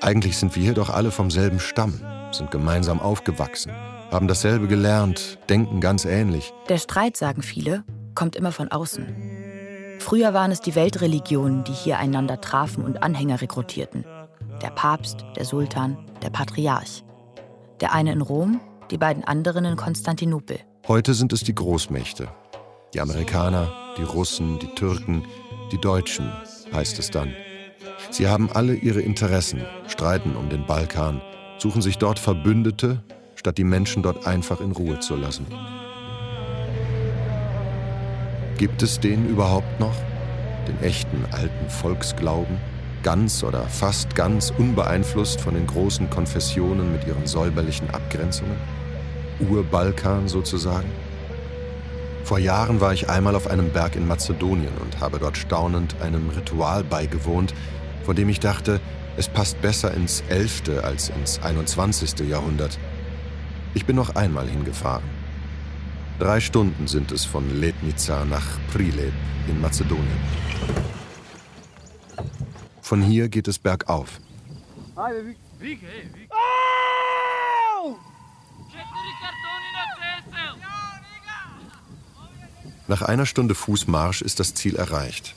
eigentlich 0.00 0.38
sind 0.38 0.56
wir 0.56 0.62
hier 0.62 0.74
doch 0.74 0.90
alle 0.90 1.10
vom 1.10 1.30
selben 1.30 1.60
Stamm, 1.60 2.00
sind 2.32 2.50
gemeinsam 2.50 3.00
aufgewachsen, 3.00 3.72
haben 4.10 4.28
dasselbe 4.28 4.66
gelernt, 4.66 5.38
denken 5.48 5.80
ganz 5.80 6.04
ähnlich. 6.04 6.52
Der 6.68 6.78
Streit, 6.78 7.16
sagen 7.16 7.42
viele, 7.42 7.84
kommt 8.14 8.36
immer 8.36 8.52
von 8.52 8.68
außen. 8.68 9.06
Früher 9.98 10.32
waren 10.32 10.50
es 10.50 10.60
die 10.60 10.74
Weltreligionen, 10.74 11.64
die 11.64 11.72
hier 11.72 11.98
einander 11.98 12.40
trafen 12.40 12.84
und 12.84 13.02
Anhänger 13.02 13.40
rekrutierten. 13.40 14.04
Der 14.62 14.70
Papst, 14.70 15.24
der 15.36 15.44
Sultan, 15.44 15.98
der 16.22 16.30
Patriarch. 16.30 17.04
Der 17.80 17.92
eine 17.92 18.12
in 18.12 18.22
Rom, 18.22 18.60
die 18.90 18.98
beiden 18.98 19.24
anderen 19.24 19.64
in 19.64 19.76
Konstantinopel. 19.76 20.58
Heute 20.88 21.14
sind 21.14 21.32
es 21.32 21.44
die 21.44 21.54
Großmächte. 21.54 22.28
Die 22.94 23.00
Amerikaner, 23.00 23.70
die 23.96 24.02
Russen, 24.02 24.58
die 24.58 24.74
Türken, 24.74 25.24
die 25.70 25.78
Deutschen, 25.78 26.32
heißt 26.72 26.98
es 26.98 27.10
dann. 27.10 27.32
Sie 28.10 28.28
haben 28.28 28.50
alle 28.52 28.74
ihre 28.74 29.00
Interessen, 29.00 29.62
streiten 29.86 30.36
um 30.36 30.48
den 30.48 30.66
Balkan, 30.66 31.20
suchen 31.58 31.82
sich 31.82 31.98
dort 31.98 32.18
Verbündete, 32.18 33.02
statt 33.34 33.58
die 33.58 33.64
Menschen 33.64 34.02
dort 34.02 34.26
einfach 34.26 34.60
in 34.60 34.72
Ruhe 34.72 35.00
zu 35.00 35.16
lassen. 35.16 35.46
Gibt 38.58 38.82
es 38.82 39.00
den 39.00 39.26
überhaupt 39.28 39.80
noch? 39.80 39.94
Den 40.68 40.78
echten 40.82 41.24
alten 41.30 41.70
Volksglauben? 41.70 42.58
Ganz 43.02 43.42
oder 43.42 43.62
fast 43.62 44.14
ganz 44.14 44.52
unbeeinflusst 44.58 45.40
von 45.40 45.54
den 45.54 45.66
großen 45.66 46.10
Konfessionen 46.10 46.92
mit 46.92 47.06
ihren 47.06 47.26
säuberlichen 47.26 47.88
Abgrenzungen? 47.88 48.56
Urbalkan 49.48 50.28
sozusagen? 50.28 50.90
Vor 52.24 52.38
Jahren 52.38 52.80
war 52.80 52.92
ich 52.92 53.08
einmal 53.08 53.34
auf 53.34 53.46
einem 53.46 53.70
Berg 53.70 53.96
in 53.96 54.06
Mazedonien 54.06 54.76
und 54.78 55.00
habe 55.00 55.18
dort 55.18 55.36
staunend 55.36 56.00
einem 56.00 56.30
Ritual 56.30 56.84
beigewohnt, 56.84 57.54
von 58.04 58.14
dem 58.14 58.28
ich 58.28 58.40
dachte, 58.40 58.80
es 59.16 59.28
passt 59.28 59.60
besser 59.60 59.92
ins 59.92 60.22
11. 60.28 60.82
als 60.82 61.08
ins 61.10 61.42
21. 61.42 62.20
Jahrhundert. 62.28 62.78
Ich 63.74 63.86
bin 63.86 63.96
noch 63.96 64.14
einmal 64.14 64.48
hingefahren. 64.48 65.04
Drei 66.18 66.40
Stunden 66.40 66.86
sind 66.86 67.12
es 67.12 67.24
von 67.24 67.60
Letnica 67.60 68.24
nach 68.24 68.46
Prilep 68.72 69.12
in 69.48 69.60
Mazedonien. 69.60 70.06
Von 72.82 73.02
hier 73.02 73.28
geht 73.28 73.48
es 73.48 73.58
bergauf. 73.58 74.20
Nach 82.90 83.02
einer 83.02 83.24
Stunde 83.24 83.54
Fußmarsch 83.54 84.20
ist 84.20 84.40
das 84.40 84.52
Ziel 84.52 84.74
erreicht. 84.74 85.36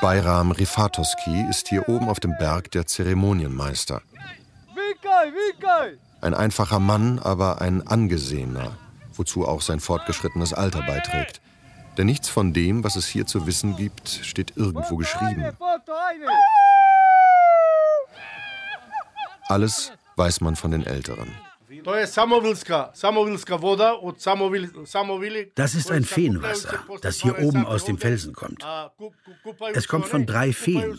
Bayram 0.00 0.50
Rifatoski 0.50 1.46
ist 1.48 1.68
hier 1.68 1.88
oben 1.88 2.08
auf 2.08 2.18
dem 2.18 2.36
Berg 2.36 2.72
der 2.72 2.84
Zeremonienmeister. 2.84 4.02
Ein 6.20 6.34
einfacher 6.34 6.80
Mann, 6.80 7.20
aber 7.20 7.60
ein 7.60 7.86
angesehener, 7.86 8.76
wozu 9.14 9.46
auch 9.46 9.62
sein 9.62 9.78
fortgeschrittenes 9.78 10.52
Alter 10.52 10.82
beiträgt. 10.82 11.40
Denn 11.96 12.06
nichts 12.06 12.28
von 12.28 12.52
dem, 12.52 12.82
was 12.82 12.96
es 12.96 13.06
hier 13.06 13.24
zu 13.24 13.46
wissen 13.46 13.76
gibt, 13.76 14.08
steht 14.08 14.56
irgendwo 14.56 14.96
geschrieben. 14.96 15.46
Alles 19.46 19.92
weiß 20.16 20.40
man 20.40 20.56
von 20.56 20.72
den 20.72 20.84
Älteren. 20.84 21.45
Das 25.54 25.74
ist 25.74 25.90
ein 25.90 26.04
Feenwasser, 26.04 26.84
das 27.00 27.20
hier 27.20 27.38
oben 27.38 27.64
aus 27.66 27.84
dem 27.84 27.98
Felsen 27.98 28.32
kommt. 28.32 28.66
Es 29.72 29.86
kommt 29.86 30.06
von 30.06 30.26
drei 30.26 30.52
Feen. 30.52 30.98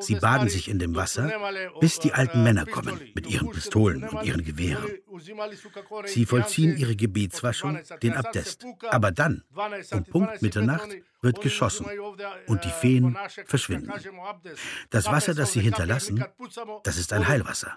Sie 0.00 0.14
baden 0.14 0.48
sich 0.48 0.68
in 0.68 0.78
dem 0.78 0.94
Wasser, 0.94 1.32
bis 1.80 1.98
die 1.98 2.12
alten 2.12 2.44
Männer 2.44 2.64
kommen 2.64 3.00
mit 3.14 3.28
ihren 3.28 3.50
Pistolen 3.50 4.08
und 4.08 4.22
ihren 4.24 4.44
Gewehren. 4.44 4.88
Sie 6.06 6.26
vollziehen 6.26 6.76
ihre 6.76 6.96
Gebetswaschung, 6.96 7.78
den 8.02 8.14
Abdest. 8.14 8.64
Aber 8.90 9.10
dann, 9.10 9.44
um 9.92 10.04
Punkt 10.04 10.42
Mitternacht, 10.42 10.88
wird 11.22 11.40
geschossen 11.40 11.86
und 12.46 12.64
die 12.64 12.70
Feen 12.70 13.16
verschwinden. 13.46 13.92
Das 14.90 15.06
Wasser, 15.06 15.34
das 15.34 15.52
sie 15.52 15.60
hinterlassen, 15.60 16.24
das 16.84 16.96
ist 16.96 17.12
ein 17.12 17.26
Heilwasser. 17.28 17.76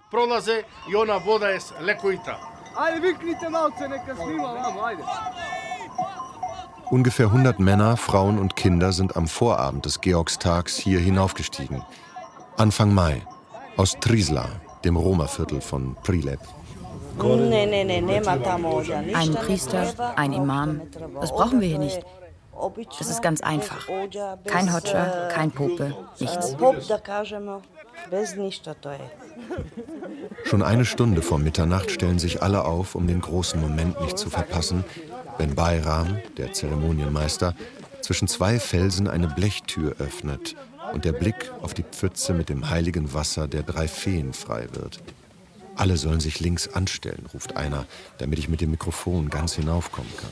Ungefähr 6.89 7.25
100 7.27 7.59
Männer, 7.59 7.97
Frauen 7.97 8.37
und 8.37 8.55
Kinder 8.55 8.91
sind 8.93 9.15
am 9.15 9.27
Vorabend 9.27 9.85
des 9.85 10.01
Georgstags 10.01 10.77
hier 10.77 10.99
hinaufgestiegen. 10.99 11.81
Anfang 12.57 12.93
Mai, 12.93 13.25
aus 13.77 13.97
Trisla, 13.99 14.47
dem 14.85 14.95
Roma-Viertel 14.95 15.61
von 15.61 15.95
Prilep. 16.03 16.39
Ein 19.13 19.33
Priester, 19.35 20.17
ein 20.17 20.33
Imam, 20.33 20.81
das 21.19 21.31
brauchen 21.31 21.61
wir 21.61 21.67
hier 21.67 21.79
nicht. 21.79 22.01
Das 22.99 23.09
ist 23.09 23.21
ganz 23.21 23.41
einfach. 23.41 23.87
Kein 24.45 24.73
Hotscher, 24.73 25.29
kein 25.31 25.51
Pope, 25.51 25.95
nichts. 26.19 26.55
Schon 30.45 30.61
eine 30.61 30.85
Stunde 30.85 31.21
vor 31.21 31.39
Mitternacht 31.39 31.91
stellen 31.91 32.19
sich 32.19 32.43
alle 32.43 32.65
auf, 32.65 32.95
um 32.95 33.07
den 33.07 33.21
großen 33.21 33.59
Moment 33.59 33.99
nicht 34.01 34.17
zu 34.17 34.29
verpassen, 34.29 34.83
wenn 35.37 35.55
Bayram, 35.55 36.19
der 36.37 36.53
Zeremonienmeister, 36.53 37.55
zwischen 38.01 38.27
zwei 38.27 38.59
Felsen 38.59 39.07
eine 39.07 39.27
Blechtür 39.27 39.95
öffnet 39.99 40.55
und 40.93 41.05
der 41.05 41.13
Blick 41.13 41.51
auf 41.61 41.73
die 41.73 41.83
Pfütze 41.83 42.33
mit 42.33 42.49
dem 42.49 42.69
heiligen 42.69 43.13
Wasser 43.13 43.47
der 43.47 43.63
drei 43.63 43.87
Feen 43.87 44.33
frei 44.33 44.67
wird. 44.73 44.99
Alle 45.75 45.97
sollen 45.97 46.19
sich 46.19 46.39
links 46.39 46.67
anstellen, 46.67 47.25
ruft 47.33 47.57
einer, 47.57 47.85
damit 48.17 48.39
ich 48.39 48.47
mit 48.47 48.61
dem 48.61 48.71
Mikrofon 48.71 49.29
ganz 49.29 49.55
hinaufkommen 49.55 50.11
kann. 50.17 50.31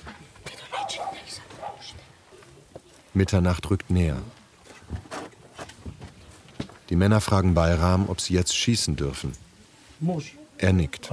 Mitternacht 3.14 3.70
rückt 3.70 3.90
näher. 3.90 4.18
Die 6.90 6.96
Männer 6.96 7.22
fragen 7.22 7.54
Bayram, 7.54 8.10
ob 8.10 8.22
sie 8.22 8.34
jetzt 8.34 8.56
schießen 8.56 8.96
dürfen. 8.96 9.34
Er 10.58 10.74
nickt. 10.74 11.10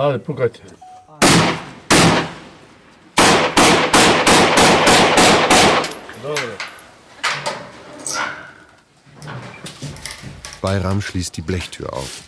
Bayram 10.61 11.01
schließt 11.01 11.37
die 11.37 11.43
Blechtür 11.43 11.93
auf. 11.93 12.28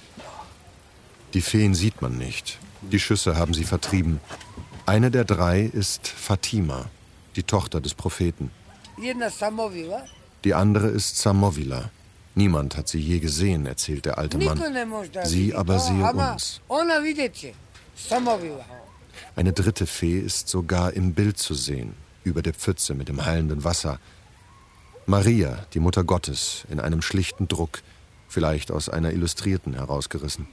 Die 1.34 1.40
Feen 1.40 1.74
sieht 1.74 2.02
man 2.02 2.18
nicht. 2.18 2.58
Die 2.82 2.98
Schüsse 2.98 3.36
haben 3.36 3.54
sie 3.54 3.64
vertrieben. 3.64 4.20
Eine 4.86 5.10
der 5.10 5.24
drei 5.24 5.62
ist 5.62 6.08
Fatima, 6.08 6.86
die 7.36 7.44
Tochter 7.44 7.80
des 7.80 7.94
Propheten. 7.94 8.50
Die 10.44 10.54
andere 10.54 10.88
ist 10.88 11.18
Samovila. 11.18 11.90
Niemand 12.34 12.76
hat 12.76 12.88
sie 12.88 13.00
je 13.00 13.18
gesehen, 13.18 13.66
erzählt 13.66 14.06
der 14.06 14.18
alte 14.18 14.38
Mann. 14.38 14.60
Sie 15.24 15.54
aber 15.54 15.78
sehe 15.78 16.02
uns. 16.12 16.60
Eine 19.36 19.52
dritte 19.52 19.86
Fee 19.86 20.18
ist 20.18 20.48
sogar 20.48 20.92
im 20.92 21.12
Bild 21.14 21.38
zu 21.38 21.54
sehen, 21.54 21.94
über 22.24 22.42
der 22.42 22.54
Pfütze 22.54 22.94
mit 22.94 23.08
dem 23.08 23.24
heilenden 23.24 23.64
Wasser. 23.64 23.98
Maria, 25.06 25.66
die 25.74 25.80
Mutter 25.80 26.04
Gottes, 26.04 26.64
in 26.70 26.80
einem 26.80 27.02
schlichten 27.02 27.48
Druck, 27.48 27.82
vielleicht 28.28 28.70
aus 28.70 28.88
einer 28.88 29.12
Illustrierten 29.12 29.74
herausgerissen. 29.74 30.46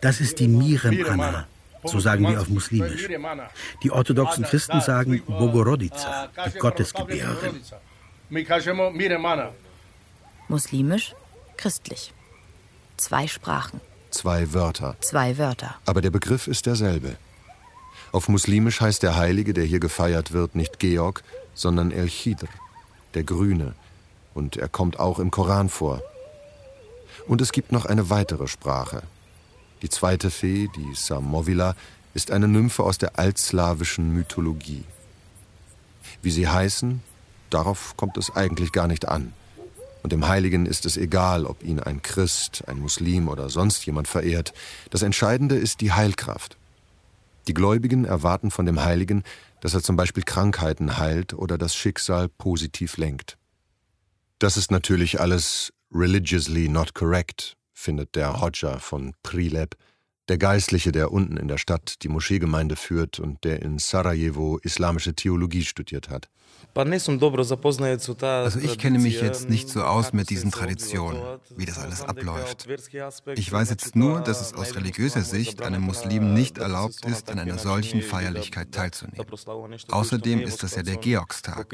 Das 0.00 0.20
ist 0.20 0.38
die 0.40 0.48
Mirem 0.48 1.04
Anna, 1.08 1.46
so 1.84 2.00
sagen 2.00 2.28
wir 2.28 2.40
auf 2.40 2.48
Muslimisch. 2.48 3.08
Die 3.82 3.90
orthodoxen 3.90 4.44
Christen 4.44 4.80
sagen 4.80 5.22
Bogorodica, 5.26 6.28
die 6.46 6.58
Gottesgebärerin. 6.58 7.60
Muslimisch, 10.48 11.14
christlich. 11.56 12.12
Zwei 12.96 13.26
Sprachen. 13.26 13.80
Zwei 14.10 14.52
Wörter. 14.52 14.96
Zwei 15.00 15.38
Wörter. 15.38 15.76
Aber 15.86 16.00
der 16.00 16.10
Begriff 16.10 16.46
ist 16.46 16.66
derselbe. 16.66 17.16
Auf 18.12 18.28
Muslimisch 18.28 18.80
heißt 18.80 19.02
der 19.02 19.16
Heilige, 19.16 19.54
der 19.54 19.64
hier 19.64 19.80
gefeiert 19.80 20.32
wird, 20.32 20.54
nicht 20.54 20.78
Georg, 20.78 21.22
sondern 21.54 21.90
El 21.90 22.08
Chidr, 22.08 22.48
der 23.14 23.24
Grüne, 23.24 23.74
und 24.34 24.56
er 24.56 24.68
kommt 24.68 24.98
auch 24.98 25.18
im 25.18 25.30
Koran 25.30 25.68
vor. 25.68 26.02
Und 27.26 27.40
es 27.40 27.52
gibt 27.52 27.72
noch 27.72 27.86
eine 27.86 28.10
weitere 28.10 28.48
Sprache. 28.48 29.02
Die 29.82 29.88
zweite 29.88 30.30
Fee, 30.30 30.68
die 30.74 30.94
Samovila, 30.94 31.74
ist 32.14 32.30
eine 32.30 32.48
Nymphe 32.48 32.82
aus 32.82 32.98
der 32.98 33.18
altslawischen 33.18 34.12
Mythologie. 34.12 34.84
Wie 36.22 36.30
sie 36.30 36.48
heißen, 36.48 37.02
darauf 37.50 37.96
kommt 37.96 38.16
es 38.16 38.34
eigentlich 38.34 38.72
gar 38.72 38.86
nicht 38.86 39.08
an. 39.08 39.32
Und 40.02 40.12
dem 40.12 40.26
Heiligen 40.26 40.66
ist 40.66 40.84
es 40.84 40.96
egal, 40.96 41.46
ob 41.46 41.62
ihn 41.62 41.78
ein 41.78 42.02
Christ, 42.02 42.64
ein 42.66 42.80
Muslim 42.80 43.28
oder 43.28 43.48
sonst 43.50 43.86
jemand 43.86 44.08
verehrt. 44.08 44.52
Das 44.90 45.02
Entscheidende 45.02 45.56
ist 45.56 45.80
die 45.80 45.92
Heilkraft. 45.92 46.56
Die 47.46 47.54
Gläubigen 47.54 48.04
erwarten 48.04 48.50
von 48.50 48.66
dem 48.66 48.84
Heiligen, 48.84 49.22
dass 49.60 49.74
er 49.74 49.82
zum 49.82 49.96
Beispiel 49.96 50.24
Krankheiten 50.24 50.98
heilt 50.98 51.34
oder 51.34 51.56
das 51.56 51.74
Schicksal 51.74 52.28
positiv 52.28 52.96
lenkt. 52.96 53.36
Das 54.42 54.56
ist 54.56 54.72
natürlich 54.72 55.20
alles 55.20 55.72
religiously 55.94 56.68
not 56.68 56.94
correct, 56.94 57.56
findet 57.72 58.16
der 58.16 58.40
Hodja 58.40 58.80
von 58.80 59.14
Prilep, 59.22 59.76
der 60.26 60.36
Geistliche, 60.36 60.90
der 60.90 61.12
unten 61.12 61.36
in 61.36 61.46
der 61.46 61.58
Stadt 61.58 62.02
die 62.02 62.08
Moscheegemeinde 62.08 62.74
führt 62.74 63.20
und 63.20 63.44
der 63.44 63.62
in 63.62 63.78
Sarajevo 63.78 64.58
islamische 64.58 65.14
Theologie 65.14 65.62
studiert 65.62 66.08
hat. 66.08 66.28
Also 66.74 68.58
ich 68.60 68.78
kenne 68.78 68.98
mich 68.98 69.20
jetzt 69.20 69.50
nicht 69.50 69.68
so 69.68 69.82
aus 69.82 70.12
mit 70.14 70.30
diesen 70.30 70.50
Traditionen, 70.50 71.20
wie 71.54 71.66
das 71.66 71.78
alles 71.78 72.00
abläuft. 72.02 72.66
Ich 73.34 73.52
weiß 73.52 73.68
jetzt 73.70 73.94
nur, 73.94 74.20
dass 74.20 74.40
es 74.40 74.54
aus 74.54 74.74
religiöser 74.74 75.20
Sicht 75.20 75.60
einem 75.60 75.82
Muslim 75.82 76.32
nicht 76.32 76.56
erlaubt 76.56 77.04
ist, 77.04 77.30
an 77.30 77.38
einer 77.38 77.58
solchen 77.58 78.00
Feierlichkeit 78.00 78.72
teilzunehmen. 78.72 79.26
Außerdem 79.90 80.40
ist 80.40 80.62
das 80.62 80.74
ja 80.74 80.82
der 80.82 80.96
Georgstag, 80.96 81.66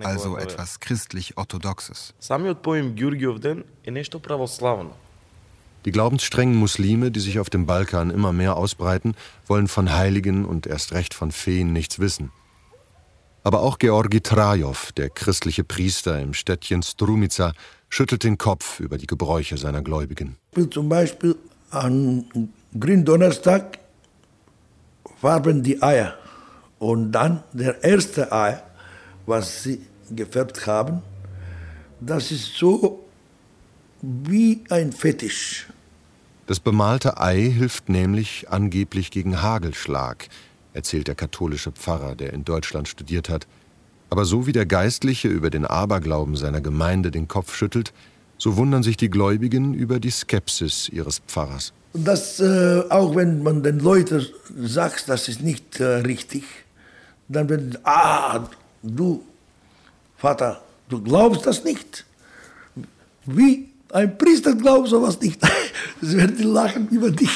also 0.00 0.36
etwas 0.36 0.80
christlich-orthodoxes. 0.80 2.14
Die 5.84 5.90
glaubensstrengen 5.90 6.54
Muslime, 6.56 7.10
die 7.10 7.20
sich 7.20 7.38
auf 7.38 7.50
dem 7.50 7.66
Balkan 7.66 8.10
immer 8.10 8.32
mehr 8.32 8.56
ausbreiten, 8.56 9.14
wollen 9.46 9.68
von 9.68 9.92
Heiligen 9.92 10.44
und 10.44 10.66
erst 10.66 10.92
recht 10.92 11.14
von 11.14 11.32
Feen 11.32 11.72
nichts 11.72 11.98
wissen. 11.98 12.30
Aber 13.44 13.62
auch 13.62 13.78
Georgi 13.78 14.20
Trajow, 14.20 14.92
der 14.92 15.10
christliche 15.10 15.64
Priester 15.64 16.20
im 16.20 16.32
Städtchen 16.32 16.82
Strumica, 16.82 17.52
schüttelt 17.88 18.24
den 18.24 18.38
Kopf 18.38 18.80
über 18.80 18.98
die 18.98 19.06
Gebräuche 19.06 19.56
seiner 19.56 19.82
Gläubigen. 19.82 20.36
Zum 20.70 20.88
Beispiel 20.88 21.36
an 21.70 22.50
Gründonnerstag 22.78 23.78
farben 25.20 25.62
die 25.62 25.82
Eier. 25.82 26.14
Und 26.78 27.12
dann 27.12 27.42
der 27.52 27.82
erste 27.84 28.32
Ei, 28.32 28.62
was 29.26 29.64
sie 29.64 29.80
gefärbt 30.10 30.66
haben, 30.66 31.02
das 32.00 32.32
ist 32.32 32.56
so 32.56 33.04
wie 34.00 34.64
ein 34.68 34.92
Fetisch. 34.92 35.68
Das 36.46 36.58
bemalte 36.58 37.20
Ei 37.20 37.50
hilft 37.50 37.88
nämlich 37.88 38.46
angeblich 38.50 39.10
gegen 39.10 39.42
Hagelschlag, 39.42 40.28
erzählt 40.74 41.08
der 41.08 41.14
katholische 41.14 41.72
Pfarrer, 41.72 42.14
der 42.14 42.32
in 42.32 42.44
Deutschland 42.44 42.88
studiert 42.88 43.28
hat. 43.28 43.46
Aber 44.10 44.24
so 44.24 44.46
wie 44.46 44.52
der 44.52 44.66
Geistliche 44.66 45.28
über 45.28 45.50
den 45.50 45.64
Aberglauben 45.64 46.36
seiner 46.36 46.60
Gemeinde 46.60 47.10
den 47.10 47.28
Kopf 47.28 47.54
schüttelt, 47.54 47.92
so 48.38 48.56
wundern 48.56 48.82
sich 48.82 48.96
die 48.96 49.08
Gläubigen 49.08 49.72
über 49.72 50.00
die 50.00 50.10
Skepsis 50.10 50.88
ihres 50.88 51.20
Pfarrers. 51.20 51.72
Das, 51.94 52.40
äh, 52.40 52.82
auch 52.88 53.14
wenn 53.14 53.42
man 53.42 53.62
den 53.62 53.78
Leuten 53.78 54.26
sagt, 54.56 55.08
das 55.08 55.28
ist 55.28 55.42
nicht 55.42 55.80
äh, 55.80 55.84
richtig, 55.84 56.44
dann 57.28 57.48
wird, 57.48 57.80
ah, 57.84 58.48
du, 58.82 59.22
Vater, 60.16 60.62
du 60.88 61.02
glaubst 61.02 61.46
das 61.46 61.64
nicht. 61.64 62.04
Wie 63.26 63.68
ein 63.92 64.16
Priester 64.18 64.54
glaubt 64.54 64.88
sowas 64.88 65.20
nicht. 65.20 65.40
Es 66.02 66.16
werden 66.16 66.42
lachen 66.42 66.88
über 66.88 67.12
dich. 67.12 67.30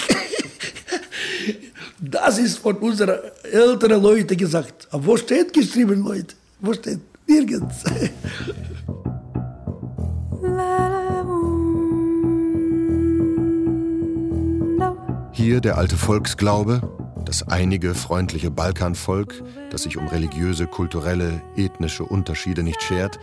Das 2.00 2.38
ist 2.38 2.58
von 2.58 2.76
unseren 2.76 3.18
älteren 3.50 4.02
Leuten 4.02 4.36
gesagt. 4.36 4.86
Aber 4.90 5.06
wo 5.06 5.16
steht 5.16 5.52
geschrieben, 5.52 6.04
Leute? 6.04 6.34
Wo 6.60 6.72
steht? 6.72 7.00
Nirgends. 7.26 7.84
Hier 15.32 15.60
der 15.60 15.78
alte 15.78 15.96
Volksglaube, 15.96 16.82
das 17.24 17.48
einige 17.48 17.94
freundliche 17.94 18.50
Balkanvolk, 18.50 19.42
das 19.70 19.82
sich 19.84 19.96
um 19.96 20.06
religiöse, 20.08 20.66
kulturelle, 20.66 21.40
ethnische 21.56 22.04
Unterschiede 22.04 22.62
nicht 22.62 22.82
schert, 22.82 23.18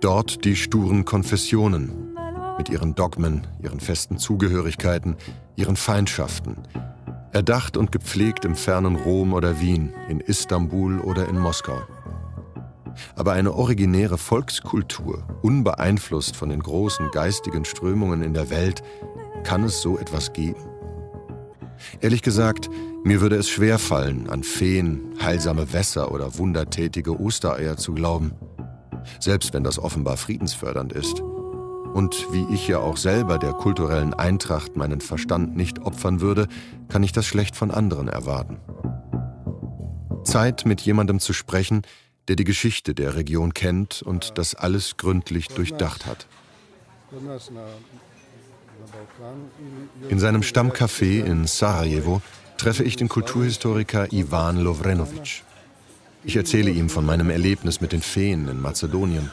dort 0.00 0.44
die 0.44 0.56
sturen 0.56 1.04
Konfessionen 1.04 2.14
mit 2.58 2.68
ihren 2.68 2.94
Dogmen, 2.94 3.46
ihren 3.62 3.80
festen 3.80 4.18
Zugehörigkeiten, 4.18 5.16
ihren 5.56 5.76
Feindschaften, 5.76 6.56
Erdacht 7.32 7.78
und 7.78 7.90
gepflegt 7.92 8.44
im 8.44 8.54
fernen 8.54 8.94
Rom 8.94 9.32
oder 9.32 9.58
Wien, 9.58 9.94
in 10.10 10.20
Istanbul 10.20 11.00
oder 11.00 11.28
in 11.28 11.38
Moskau. 11.38 11.80
Aber 13.16 13.32
eine 13.32 13.54
originäre 13.54 14.18
Volkskultur, 14.18 15.24
unbeeinflusst 15.40 16.36
von 16.36 16.50
den 16.50 16.60
großen 16.60 17.10
geistigen 17.10 17.64
Strömungen 17.64 18.22
in 18.22 18.34
der 18.34 18.50
Welt, 18.50 18.82
kann 19.44 19.64
es 19.64 19.80
so 19.80 19.96
etwas 19.96 20.34
geben? 20.34 20.60
Ehrlich 22.02 22.20
gesagt, 22.20 22.68
mir 23.02 23.22
würde 23.22 23.36
es 23.36 23.48
schwer 23.48 23.78
fallen, 23.78 24.28
an 24.28 24.42
Feen, 24.42 25.00
heilsame 25.18 25.72
Wässer 25.72 26.12
oder 26.12 26.36
wundertätige 26.36 27.18
Ostereier 27.18 27.78
zu 27.78 27.94
glauben, 27.94 28.32
selbst 29.20 29.54
wenn 29.54 29.64
das 29.64 29.78
offenbar 29.78 30.18
friedensfördernd 30.18 30.92
ist 30.92 31.22
und 31.94 32.26
wie 32.32 32.46
ich 32.52 32.68
ja 32.68 32.78
auch 32.78 32.96
selber 32.96 33.38
der 33.38 33.52
kulturellen 33.52 34.14
Eintracht 34.14 34.76
meinen 34.76 35.00
Verstand 35.00 35.56
nicht 35.56 35.80
opfern 35.80 36.20
würde, 36.20 36.48
kann 36.88 37.02
ich 37.02 37.12
das 37.12 37.26
schlecht 37.26 37.56
von 37.56 37.70
anderen 37.70 38.08
erwarten. 38.08 38.58
Zeit, 40.24 40.64
mit 40.64 40.80
jemandem 40.80 41.20
zu 41.20 41.32
sprechen, 41.32 41.82
der 42.28 42.36
die 42.36 42.44
Geschichte 42.44 42.94
der 42.94 43.16
Region 43.16 43.52
kennt 43.54 44.02
und 44.02 44.38
das 44.38 44.54
alles 44.54 44.96
gründlich 44.96 45.48
durchdacht 45.48 46.06
hat. 46.06 46.26
In 50.08 50.18
seinem 50.18 50.42
Stammcafé 50.42 51.24
in 51.24 51.46
Sarajevo 51.46 52.22
treffe 52.56 52.84
ich 52.84 52.96
den 52.96 53.08
Kulturhistoriker 53.08 54.12
Ivan 54.12 54.58
Lovrenovic. 54.58 55.42
Ich 56.24 56.36
erzähle 56.36 56.70
ihm 56.70 56.88
von 56.88 57.04
meinem 57.04 57.30
Erlebnis 57.30 57.80
mit 57.80 57.92
den 57.92 58.02
Feen 58.02 58.48
in 58.48 58.60
Mazedonien. 58.60 59.30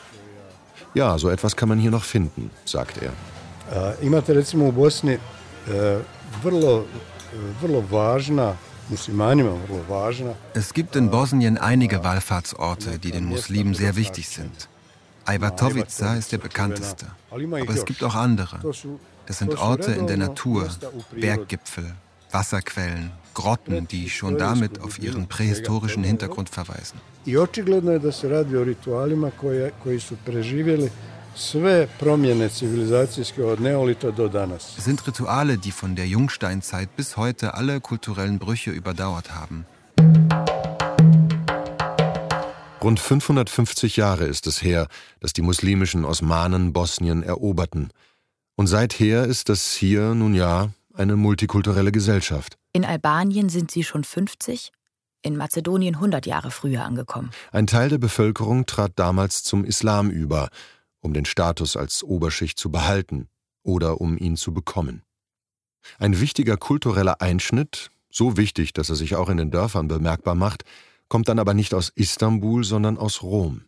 Ja, 0.94 1.18
so 1.18 1.30
etwas 1.30 1.56
kann 1.56 1.70
man 1.70 1.80
hier 1.80 1.92
noch 1.92 2.04
finden, 2.04 2.50
sagt 2.66 2.98
er. 3.02 3.14
Imate 4.02 4.36
recimo 4.36 4.68
u 4.68 4.72
Bosni 4.72 5.20
vrlo, 6.42 6.86
vrlo 7.62 7.84
važna 7.90 8.56
es 10.54 10.74
gibt 10.74 10.96
in 10.96 11.12
Bosnien 11.12 11.58
einige 11.60 12.04
Wallfahrtsorte, 12.04 12.98
die 12.98 13.12
den 13.12 13.26
Muslimen 13.26 13.76
sehr 13.76 13.96
wichtig 13.96 14.28
sind. 14.30 14.68
Ajvatovica 15.26 16.16
ist 16.16 16.32
der 16.32 16.40
bekannteste. 16.40 17.06
Aber 17.30 17.70
es 17.70 17.86
gibt 17.86 18.04
auch 18.04 18.16
andere. 18.16 18.60
Das 19.28 19.38
sind 19.38 19.56
Orte 19.60 19.92
in 19.92 20.08
der 20.08 20.18
Natur, 20.18 20.70
Berggipfel, 21.12 21.94
Wasserquellen, 22.32 23.12
Grotten, 23.36 23.88
die 23.88 24.10
schon 24.10 24.40
damit 24.40 24.82
auf 24.82 24.98
ihren 24.98 25.28
prähistorischen 25.28 26.04
Hintergrund 26.04 26.50
verweisen. 26.50 27.00
I 27.30 27.38
očigledno 27.38 27.92
je 27.92 28.00
da 28.00 28.12
se 28.12 28.30
radi 28.30 28.58
o 28.58 28.64
ritualima 28.64 29.32
koje, 29.32 29.72
koji 29.84 30.00
su 30.00 30.16
preživjeli 30.26 30.90
sve 31.36 31.88
promjene 32.00 32.50
civilizacijske 32.50 33.44
od 33.44 33.62
neolita 33.62 34.12
do 34.12 34.28
danas. 34.28 34.76
Sind 34.80 35.00
Rituale, 35.06 35.58
die 35.58 35.74
von 35.82 35.96
der 35.96 36.06
Jungsteinzeit 36.06 36.90
bis 36.98 37.18
heute 37.18 37.54
alle 37.54 37.80
kulturellen 37.80 38.40
Brüche 38.40 38.72
überdauert 38.72 39.30
haben. 39.30 39.66
Rund 42.84 43.00
550 43.00 43.98
Jahre 43.98 44.26
ist 44.26 44.48
es 44.48 44.64
her, 44.64 44.88
dass 45.20 45.34
die 45.34 45.44
muslimischen 45.44 46.06
Osmanen 46.06 46.74
Bosnien 46.74 47.24
eroberten. 47.24 47.90
Und 48.56 48.68
seither 48.68 49.26
ist 49.26 49.50
das 49.50 49.76
hier, 49.80 50.16
nun 50.16 50.34
ja, 50.34 50.70
eine 50.96 51.16
multikulturelle 51.16 51.92
Gesellschaft. 51.92 52.58
In 52.74 52.86
Albanien 52.86 53.50
sind 53.50 53.70
sie 53.70 53.84
schon 53.84 54.04
50, 54.04 54.72
in 55.22 55.36
Mazedonien 55.36 55.96
100 55.96 56.26
Jahre 56.26 56.52
früher 56.52 56.84
angekommen. 56.84 57.32
Ein 57.52 57.68
Teil 57.68 57.90
der 57.90 57.98
Bevölkerung 57.98 58.66
trat 58.66 58.94
damals 58.96 59.44
zum 59.44 59.64
Islam 59.66 60.10
über, 60.10 60.50
um 61.02 61.14
den 61.14 61.26
Status 61.26 61.76
als 61.76 62.04
Oberschicht 62.04 62.58
zu 62.58 62.72
behalten 62.72 63.28
oder 63.64 64.02
um 64.02 64.18
ihn 64.18 64.36
zu 64.36 64.54
bekommen. 64.54 65.04
Ein 65.98 66.20
wichtiger 66.20 66.58
kultureller 66.58 67.22
Einschnitt, 67.22 67.92
so 68.10 68.38
wichtig, 68.38 68.74
dass 68.74 68.90
er 68.90 68.96
sich 68.96 69.16
auch 69.16 69.30
in 69.30 69.38
den 69.38 69.52
Dörfern 69.52 69.88
bemerkbar 69.88 70.36
macht, 70.36 70.64
kommt 71.08 71.28
dann 71.28 71.40
aber 71.40 71.54
nicht 71.54 71.74
aus 71.74 71.90
Istanbul, 71.96 72.64
sondern 72.64 72.98
aus 72.98 73.24
Rom. 73.24 73.66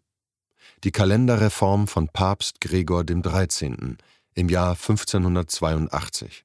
Die 0.83 0.91
Kalenderreform 0.91 1.87
von 1.87 2.07
Papst 2.07 2.61
Gregor 2.61 3.03
XIII. 3.05 3.97
im 4.33 4.49
Jahr 4.49 4.71
1582. 4.71 6.43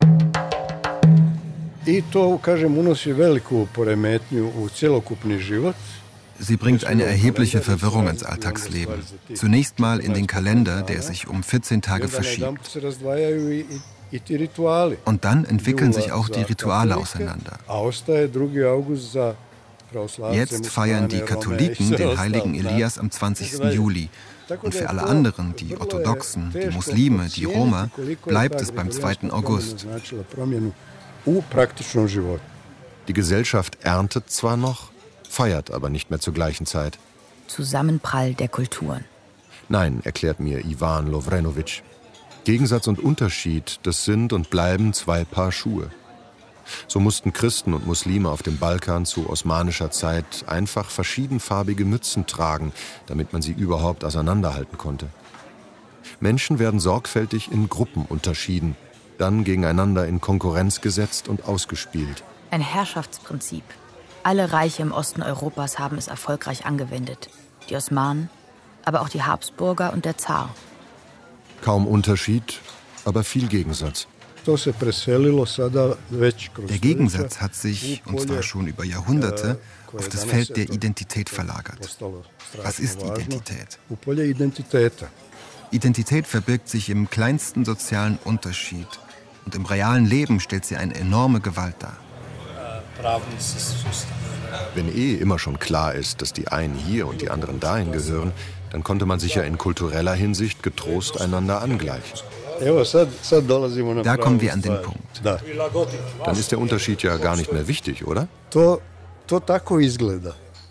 I 1.87 2.03
to, 2.13 2.39
kažem, 2.43 2.79
unosi 2.79 3.13
veliku 3.13 3.67
poremetnju 3.75 4.47
u 4.47 4.69
cjelokupni 4.69 5.39
život. 5.39 5.77
Sie 6.41 6.57
bringt 6.57 6.85
eine 6.85 7.05
erhebliche 7.05 7.61
Verwirrung 7.61 8.09
ins 8.09 8.23
Alltagsleben. 8.23 9.03
Zunächst 9.35 9.79
mal 9.79 10.01
in 10.01 10.13
den 10.13 10.27
Kalender, 10.27 10.83
der 10.83 11.01
sich 11.01 11.29
um 11.29 11.43
14 11.43 11.81
Tage 11.83 12.09
verschiebt. 12.09 12.79
Und 15.05 15.25
dann 15.25 15.45
entwickeln 15.45 15.93
sich 15.93 16.13
auch 16.13 16.29
die 16.29 16.43
Rituale 16.43 16.97
auseinander. 16.97 17.59
Jetzt 20.33 20.67
feiern 20.67 21.09
die 21.09 21.21
Katholiken 21.21 21.91
den 21.93 22.19
heiligen 22.19 22.55
Elias 22.55 22.99
am 22.99 23.11
20. 23.11 23.73
Juli. 23.73 24.09
Und 24.63 24.75
für 24.75 24.89
alle 24.91 25.05
anderen, 25.05 25.55
die 25.57 25.77
Orthodoxen, 25.77 26.53
die 26.53 26.75
Muslime, 26.75 27.29
die 27.29 27.45
Roma, 27.45 27.91
bleibt 28.25 28.61
es 28.61 28.73
beim 28.73 28.91
2. 28.91 29.31
August. 29.31 29.87
Die 33.09 33.13
Gesellschaft 33.13 33.79
erntet 33.83 34.31
zwar 34.31 34.57
noch, 34.57 34.91
feiert 35.29 35.71
aber 35.71 35.91
nicht 35.91 36.11
mehr 36.11 36.21
zur 36.21 36.35
gleichen 36.35 36.67
Zeit. 36.67 36.99
Zusammenprall 37.49 38.35
der 38.35 38.49
Kulturen. 38.49 39.05
Nein, 39.69 40.01
erklärt 40.05 40.41
mir 40.41 40.65
Ivan 40.65 41.09
Lovrenovic. 41.09 41.83
Gegensatz 42.45 42.87
und 42.87 43.01
Unterschied, 43.01 43.81
das 43.83 44.05
sind 44.05 44.33
und 44.33 44.51
bleiben 44.51 44.93
zwei 44.93 45.25
Paar 45.25 45.51
Schuhe. 45.51 45.91
So 46.87 47.01
mussten 47.01 47.33
Christen 47.33 47.75
und 47.75 47.87
Muslime 47.87 48.29
auf 48.29 48.43
dem 48.43 48.59
Balkan 48.59 49.05
zu 49.05 49.29
osmanischer 49.29 49.91
Zeit 49.91 50.45
einfach 50.47 50.91
verschiedenfarbige 50.91 51.85
Mützen 51.85 52.27
tragen, 52.27 52.73
damit 53.07 53.33
man 53.33 53.43
sie 53.43 53.53
überhaupt 53.53 54.05
auseinanderhalten 54.05 54.79
konnte. 54.79 55.09
Menschen 56.21 56.59
werden 56.59 56.81
sorgfältig 56.81 57.51
in 57.51 57.69
Gruppen 57.69 58.05
unterschieden, 58.05 58.77
dann 59.19 59.45
gegeneinander 59.45 60.07
in 60.07 60.21
Konkurrenz 60.21 60.81
gesetzt 60.81 61.29
und 61.29 61.47
ausgespielt. 61.47 62.23
Ein 62.51 62.61
Herrschaftsprinzip. 62.61 63.65
Alle 64.23 64.53
Reiche 64.53 64.83
im 64.83 64.93
Osten 64.93 65.23
Europas 65.23 65.79
haben 65.79 65.99
es 65.99 66.09
erfolgreich 66.09 66.67
angewendet. 66.67 67.29
Die 67.69 67.77
Osmanen, 67.77 68.31
aber 68.85 69.03
auch 69.03 69.09
die 69.09 69.23
Habsburger 69.23 69.93
und 69.93 70.05
der 70.05 70.19
Zar. 70.19 70.55
Kaum 71.63 71.87
Unterschied, 71.87 72.61
aber 73.05 73.25
viel 73.25 73.49
Gegensatz. 73.49 74.07
Der 74.47 76.79
Gegensatz 76.79 77.41
hat 77.41 77.55
sich, 77.55 78.03
und 78.07 78.21
zwar 78.21 78.43
schon 78.43 78.69
über 78.69 78.85
Jahrhunderte, 78.85 79.59
auf 79.93 80.09
das 80.09 80.25
Feld 80.25 80.57
der 80.57 80.71
Identität 80.71 81.29
verlagert. 81.29 81.99
Was 82.63 82.79
ist 82.79 83.03
Identität? 83.03 83.79
Identität 85.73 86.27
verbirgt 86.29 86.69
sich 86.69 86.91
im 86.91 87.11
kleinsten 87.11 87.65
sozialen 87.65 88.19
Unterschied 88.25 88.87
und 89.47 89.55
im 89.55 89.65
realen 89.65 90.05
Leben 90.05 90.41
stellt 90.41 90.65
sie 90.65 90.77
eine 90.77 90.95
enorme 90.95 91.41
Gewalt 91.41 91.77
dar. 91.79 91.97
Wenn 94.75 94.95
eh 94.95 95.15
immer 95.15 95.39
schon 95.39 95.59
klar 95.59 95.95
ist, 95.95 96.21
dass 96.21 96.33
die 96.33 96.49
einen 96.49 96.75
hier 96.75 97.07
und 97.07 97.23
die 97.23 97.31
anderen 97.31 97.61
dahin 97.61 97.93
gehören, 97.93 98.33
dann 98.71 98.83
konnte 98.83 99.07
man 99.07 99.21
sich 99.21 99.37
ja 99.37 99.43
in 99.43 99.57
kultureller 99.57 100.15
Hinsicht 100.15 100.63
getrost 100.63 101.21
einander 101.21 101.63
angleichen. 101.63 102.19
Da 104.03 104.17
kommen 104.17 104.41
wir 104.41 104.53
an 104.53 104.63
den 104.63 104.83
Punkt. 104.83 105.23
Dann 105.23 106.37
ist 106.37 106.51
der 106.51 106.59
Unterschied 106.59 107.03
ja 107.03 107.17
gar 107.17 107.37
nicht 107.37 107.53
mehr 107.53 107.69
wichtig, 107.69 108.07
oder? 108.07 108.29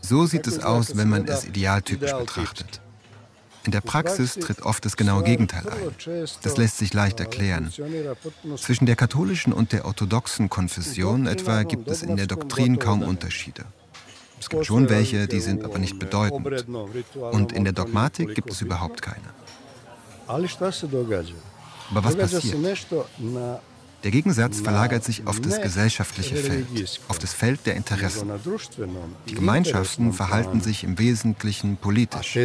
So 0.01 0.25
sieht 0.25 0.47
es 0.47 0.63
aus, 0.63 0.97
wenn 0.97 1.09
man 1.09 1.27
es 1.27 1.45
idealtypisch 1.45 2.13
betrachtet. 2.13 2.81
In 3.65 3.71
der 3.71 3.81
Praxis 3.81 4.35
tritt 4.35 4.61
oft 4.61 4.85
das 4.85 4.95
genaue 4.95 5.23
Gegenteil 5.23 5.63
ein. 5.67 6.25
Das 6.43 6.57
lässt 6.57 6.77
sich 6.77 6.93
leicht 6.93 7.19
erklären. 7.19 7.71
Zwischen 8.57 8.85
der 8.85 8.95
katholischen 8.95 9.53
und 9.53 9.71
der 9.71 9.85
orthodoxen 9.85 10.49
Konfession 10.49 11.25
etwa 11.25 11.63
gibt 11.63 11.89
es 11.89 12.03
in 12.03 12.15
der 12.15 12.27
Doktrin 12.27 12.77
kaum 12.77 13.01
Unterschiede. 13.01 13.65
Es 14.39 14.49
gibt 14.49 14.65
schon 14.65 14.89
welche, 14.89 15.27
die 15.27 15.39
sind 15.39 15.63
aber 15.63 15.79
nicht 15.79 15.97
bedeutend. 15.97 16.67
Und 17.31 17.51
in 17.51 17.63
der 17.63 17.73
Dogmatik 17.73 18.35
gibt 18.35 18.51
es 18.51 18.61
überhaupt 18.61 19.01
keine. 19.01 19.33
Aber 20.27 22.03
was 22.03 22.15
passiert? 22.15 22.55
Der 24.05 24.11
Gegensatz 24.11 24.61
verlagert 24.61 25.03
sich 25.03 25.25
auf 25.25 25.39
das 25.39 25.59
gesellschaftliche 25.59 26.35
Feld, 26.35 26.67
auf 27.07 27.17
das 27.17 27.33
Feld 27.33 27.65
der 27.65 27.75
Interessen. 27.75 28.29
Die 29.27 29.33
Gemeinschaften 29.33 30.13
verhalten 30.13 30.61
sich 30.61 30.83
im 30.83 30.99
Wesentlichen 30.99 31.77
politisch. 31.77 32.37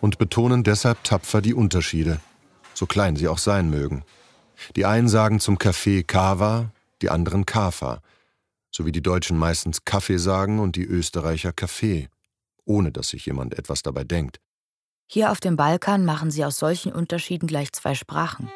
Und 0.00 0.18
betonen 0.18 0.64
deshalb 0.64 1.04
tapfer 1.04 1.40
die 1.40 1.54
Unterschiede, 1.54 2.20
so 2.74 2.86
klein 2.86 3.14
sie 3.14 3.28
auch 3.28 3.38
sein 3.38 3.70
mögen. 3.70 4.02
Die 4.74 4.84
einen 4.84 5.08
sagen 5.08 5.38
zum 5.38 5.56
Kaffee 5.56 6.02
Kava, 6.02 6.72
die 7.00 7.10
anderen 7.10 7.46
Kafa, 7.46 8.02
so 8.72 8.86
wie 8.86 8.92
die 8.92 9.02
Deutschen 9.02 9.38
meistens 9.38 9.84
Kaffee 9.84 10.18
sagen 10.18 10.58
und 10.58 10.74
die 10.74 10.84
Österreicher 10.84 11.52
Kaffee, 11.52 12.08
ohne 12.64 12.90
dass 12.90 13.10
sich 13.10 13.24
jemand 13.26 13.56
etwas 13.56 13.84
dabei 13.84 14.02
denkt. 14.02 14.40
Hier 15.14 15.30
auf 15.30 15.40
dem 15.40 15.56
Balkan 15.56 16.06
machen 16.06 16.30
sie 16.30 16.42
aus 16.42 16.56
solchen 16.56 16.90
Unterschieden 16.90 17.46
gleich 17.46 17.70
zwei 17.72 17.94
Sprachen. 17.94 18.50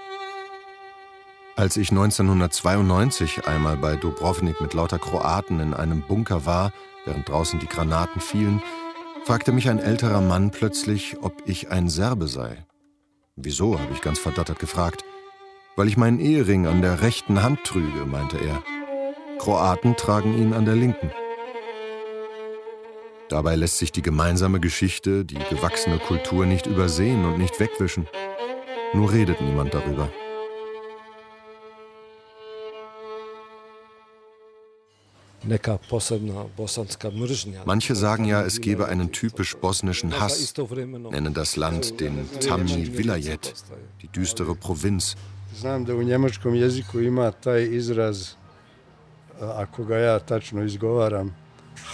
Als 1.55 1.77
ich 1.77 1.91
1992 1.91 3.47
einmal 3.47 3.77
bei 3.77 3.95
Dubrovnik 3.97 4.63
mit 4.63 4.73
lauter 4.73 4.99
Kroaten 4.99 5.61
in 5.61 5.75
einem 5.75 6.01
Bunker 6.01 6.47
war, 6.47 6.73
während 7.05 7.29
draußen 7.29 7.61
die 7.61 7.67
Granaten 7.67 8.23
fielen, 8.23 8.63
fragte 9.27 9.53
mich 9.53 9.69
ein 9.69 9.79
älterer 9.79 10.23
Mann 10.23 10.51
plötzlich, 10.51 11.19
ob 11.21 11.43
ich 11.45 11.71
ein 11.71 11.91
Serbe 11.91 12.27
sei. 12.27 12.65
Wieso, 13.35 13.79
habe 13.79 13.93
ich 13.93 14.01
ganz 14.01 14.19
verdattert 14.19 14.59
gefragt. 14.59 15.05
Weil 15.77 15.89
ich 15.89 15.99
meinen 15.99 16.21
Ehering 16.21 16.67
an 16.67 16.81
der 16.81 17.03
rechten 17.03 17.43
Hand 17.43 17.65
trüge, 17.65 18.07
meinte 18.07 18.39
er. 18.39 18.63
Kroaten 19.37 19.95
tragen 19.99 20.33
ihn 20.33 20.55
an 20.55 20.65
der 20.65 20.77
linken. 20.77 21.11
Dabei 23.29 23.57
lässt 23.57 23.79
sich 23.79 23.91
die 23.91 24.03
gemeinsame 24.03 24.61
Geschichte, 24.61 25.25
die 25.25 25.39
gewachsene 25.51 25.99
Kultur 25.99 26.47
nicht 26.47 26.67
übersehen 26.67 27.25
und 27.25 27.39
nicht 27.39 27.59
wegwischen. 27.59 28.07
Nur 28.95 29.13
redet 29.13 29.41
niemand 29.41 29.75
darüber. 29.75 30.09
Manche 37.65 37.95
sagen 37.95 38.25
ja, 38.25 38.43
es 38.43 38.61
gebe 38.61 38.87
einen 38.87 39.13
typisch 39.13 39.57
bosnischen 39.57 40.19
Hass, 40.19 40.55
nennen 41.11 41.35
das 41.35 41.57
Land 41.57 42.01
den 42.01 42.29
Tamni 42.41 42.97
Vilayet, 42.97 43.55
die 44.03 44.09
düstere 44.09 44.55
Provinz. 44.55 45.15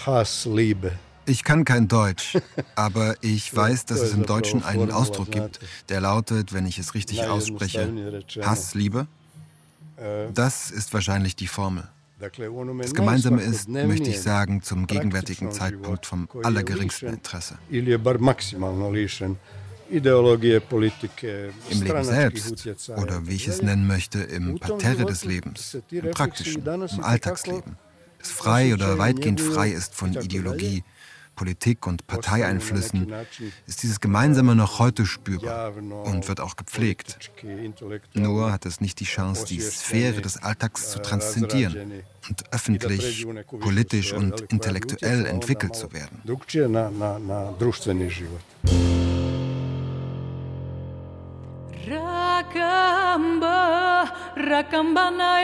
Hass 0.07 0.47
Liebe. 0.47 0.93
Ich 1.25 1.45
kann 1.45 1.65
kein 1.65 1.89
Deutsch, 1.89 2.37
aber 2.75 3.15
ich 3.21 3.55
weiß, 3.55 3.87
dass 3.87 4.01
es 4.01 4.13
im 4.13 4.27
Deutschen 4.27 4.65
einen 4.65 4.91
Ausdruck 4.91 5.31
gibt, 5.31 5.61
der 5.89 6.01
lautet, 6.01 6.53
wenn 6.53 6.67
ich 6.67 6.79
es 6.79 6.95
richtig 6.95 7.23
ausspreche, 7.23 8.23
Hassliebe. 8.41 9.07
Das 10.35 10.71
ist 10.71 10.93
wahrscheinlich 10.93 11.37
die 11.37 11.47
Formel. 11.47 11.89
Das 12.19 12.95
Gemeinsame 12.95 13.43
ist, 13.43 13.69
möchte 13.69 14.11
ich 14.11 14.21
sagen, 14.21 14.63
zum 14.63 14.87
gegenwärtigen 14.87 15.51
Zeitpunkt 15.51 16.07
vom 16.07 16.29
allergeringsten 16.43 17.09
Interesse. 17.09 17.59
Im 17.71 17.85
Leben 21.83 22.05
selbst, 22.05 22.67
oder 22.97 23.27
wie 23.27 23.35
ich 23.35 23.49
es 23.49 23.61
nennen 23.61 23.87
möchte, 23.87 24.21
im 24.21 24.59
Parterre 24.59 25.05
des 25.05 25.25
Lebens, 25.25 25.77
im 25.91 26.11
praktischen, 26.13 26.65
im 26.65 27.05
Alltagsleben, 27.05 27.77
das 28.19 28.31
frei 28.31 28.73
oder 28.73 28.99
weitgehend 28.99 29.41
frei 29.41 29.71
ist 29.71 29.95
von 29.95 30.15
Ideologie, 30.15 30.85
Politik 31.35 31.87
und 31.87 32.07
Parteieinflüssen, 32.07 33.13
ist 33.67 33.83
dieses 33.83 34.01
Gemeinsame 34.01 34.55
noch 34.55 34.79
heute 34.79 35.07
spürbar 35.07 35.73
und 35.77 36.29
wird 36.29 36.41
auch 36.41 36.57
gepflegt. 36.57 37.33
Nur 38.15 38.53
hat 38.53 38.67
es 38.67 38.81
nicht 38.81 39.01
die 39.01 39.05
Chance, 39.05 39.45
die 39.47 39.61
Sphäre 39.61 40.21
des 40.21 40.43
Alltags 40.43 40.91
zu 40.91 41.01
transzendieren 41.01 42.03
und 42.29 42.53
öffentlich, 42.53 43.27
politisch 43.61 44.13
und 44.13 44.41
intellektuell 44.53 45.27
entwickelt 45.27 45.75
zu 45.75 45.93
werden. 45.93 46.23
Rakamba, 51.85 53.59
Rakamba 54.37 55.11
na 55.11 55.43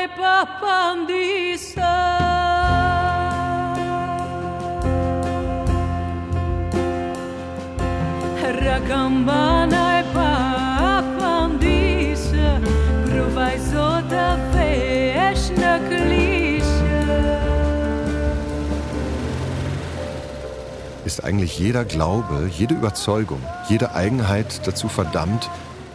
Rakambana 8.49 10.01
e 10.01 10.05
papandische, 10.14 11.61
Gruvai 13.07 13.59
so 13.59 14.01
da 14.09 14.38
veschne 14.53 15.80
Ist 21.05 21.24
eigentlich 21.24 21.59
jeder 21.59 21.84
Glaube, 21.84 22.51
jede 22.55 22.74
Überzeugung, 22.74 23.42
jede 23.68 23.94
Eigenheit 23.94 24.66
dazu 24.66 24.88
verdammt, 24.88 25.51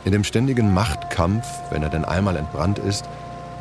in 0.05 0.11
dem 0.11 0.23
ständigen 0.23 0.73
Machtkampf, 0.73 1.45
wenn 1.69 1.83
er 1.83 1.89
denn 1.89 2.05
einmal 2.05 2.35
entbrannt 2.35 2.79
ist, 2.79 3.05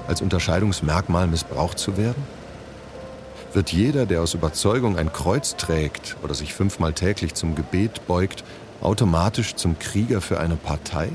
als 0.08 0.22
Unterscheidungsmerkmal 0.22 1.26
missbraucht 1.26 1.78
zu 1.78 1.96
werden? 1.96 2.24
Wird 3.52 3.70
jeder, 3.70 4.06
der 4.06 4.22
aus 4.22 4.32
Überzeugung 4.32 4.96
ein 4.96 5.12
Kreuz 5.12 5.56
trägt 5.56 6.16
oder 6.22 6.32
sich 6.32 6.54
fünfmal 6.54 6.94
täglich 6.94 7.34
zum 7.34 7.54
Gebet 7.54 8.06
beugt, 8.06 8.44
automatisch 8.82 9.54
zum 9.54 9.78
Krieger 9.78 10.20
für 10.20 10.40
eine 10.40 10.56
Partei? 10.56 11.08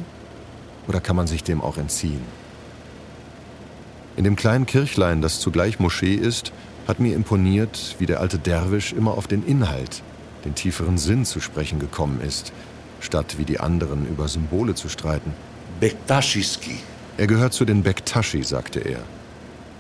Oder 0.88 0.99
kann 0.99 1.15
man 1.15 1.28
sich 1.28 1.43
dem 1.43 1.61
auch 1.61 1.78
entziehen? 1.78 2.22
In 4.15 4.24
dem 4.24 4.36
kleinen 4.36 4.65
Kirchlein, 4.65 5.22
das 5.22 5.39
zugleich 5.39 5.80
Moschee 5.80 6.15
ist, 6.15 6.51
hat 6.88 6.99
mir 6.99 7.15
imponiert, 7.15 7.95
wie 7.99 8.05
der 8.05 8.20
alte 8.20 8.39
Derwisch 8.39 8.93
immer 8.93 9.11
auf 9.11 9.28
den 9.28 9.45
Inhalt, 9.45 10.01
den 10.45 10.55
tieferen 10.55 10.97
Sinn 10.97 11.26
zu 11.26 11.39
sprechen 11.39 11.80
gekommen 11.80 12.22
ist, 12.22 12.53
statt 12.99 13.36
wie 13.38 13.45
die 13.45 13.59
anderen 13.59 14.07
über 14.07 14.28
Symbole 14.28 14.74
zu 14.74 14.89
streiten. 14.89 15.34
Bektaschiski. 15.80 16.78
Er 17.18 17.28
gehört 17.28 17.53
zu 17.53 17.65
den 17.65 17.84
Bektaschi, 17.84 18.43
sagte 18.43 18.80
er. 18.80 19.01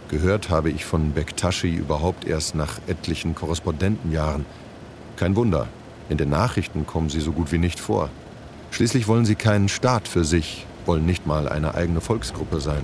Gehört 0.09 0.49
habe 0.49 0.69
ich 0.69 0.85
von 0.85 1.13
Bektaschi 1.13 1.73
überhaupt 1.73 2.25
erst 2.25 2.55
nach 2.55 2.79
etlichen 2.87 3.35
Korrespondentenjahren. 3.35 4.45
Kein 5.15 5.35
Wunder, 5.35 5.67
in 6.09 6.17
den 6.17 6.29
Nachrichten 6.29 6.85
kommen 6.85 7.09
sie 7.09 7.19
so 7.19 7.31
gut 7.31 7.51
wie 7.51 7.57
nicht 7.57 7.79
vor. 7.79 8.09
Schließlich 8.71 9.07
wollen 9.07 9.25
sie 9.25 9.35
keinen 9.35 9.69
Staat 9.69 10.07
für 10.07 10.23
sich, 10.23 10.65
wollen 10.85 11.05
nicht 11.05 11.27
mal 11.27 11.49
eine 11.49 11.75
eigene 11.75 12.01
Volksgruppe 12.01 12.59
sein. 12.59 12.83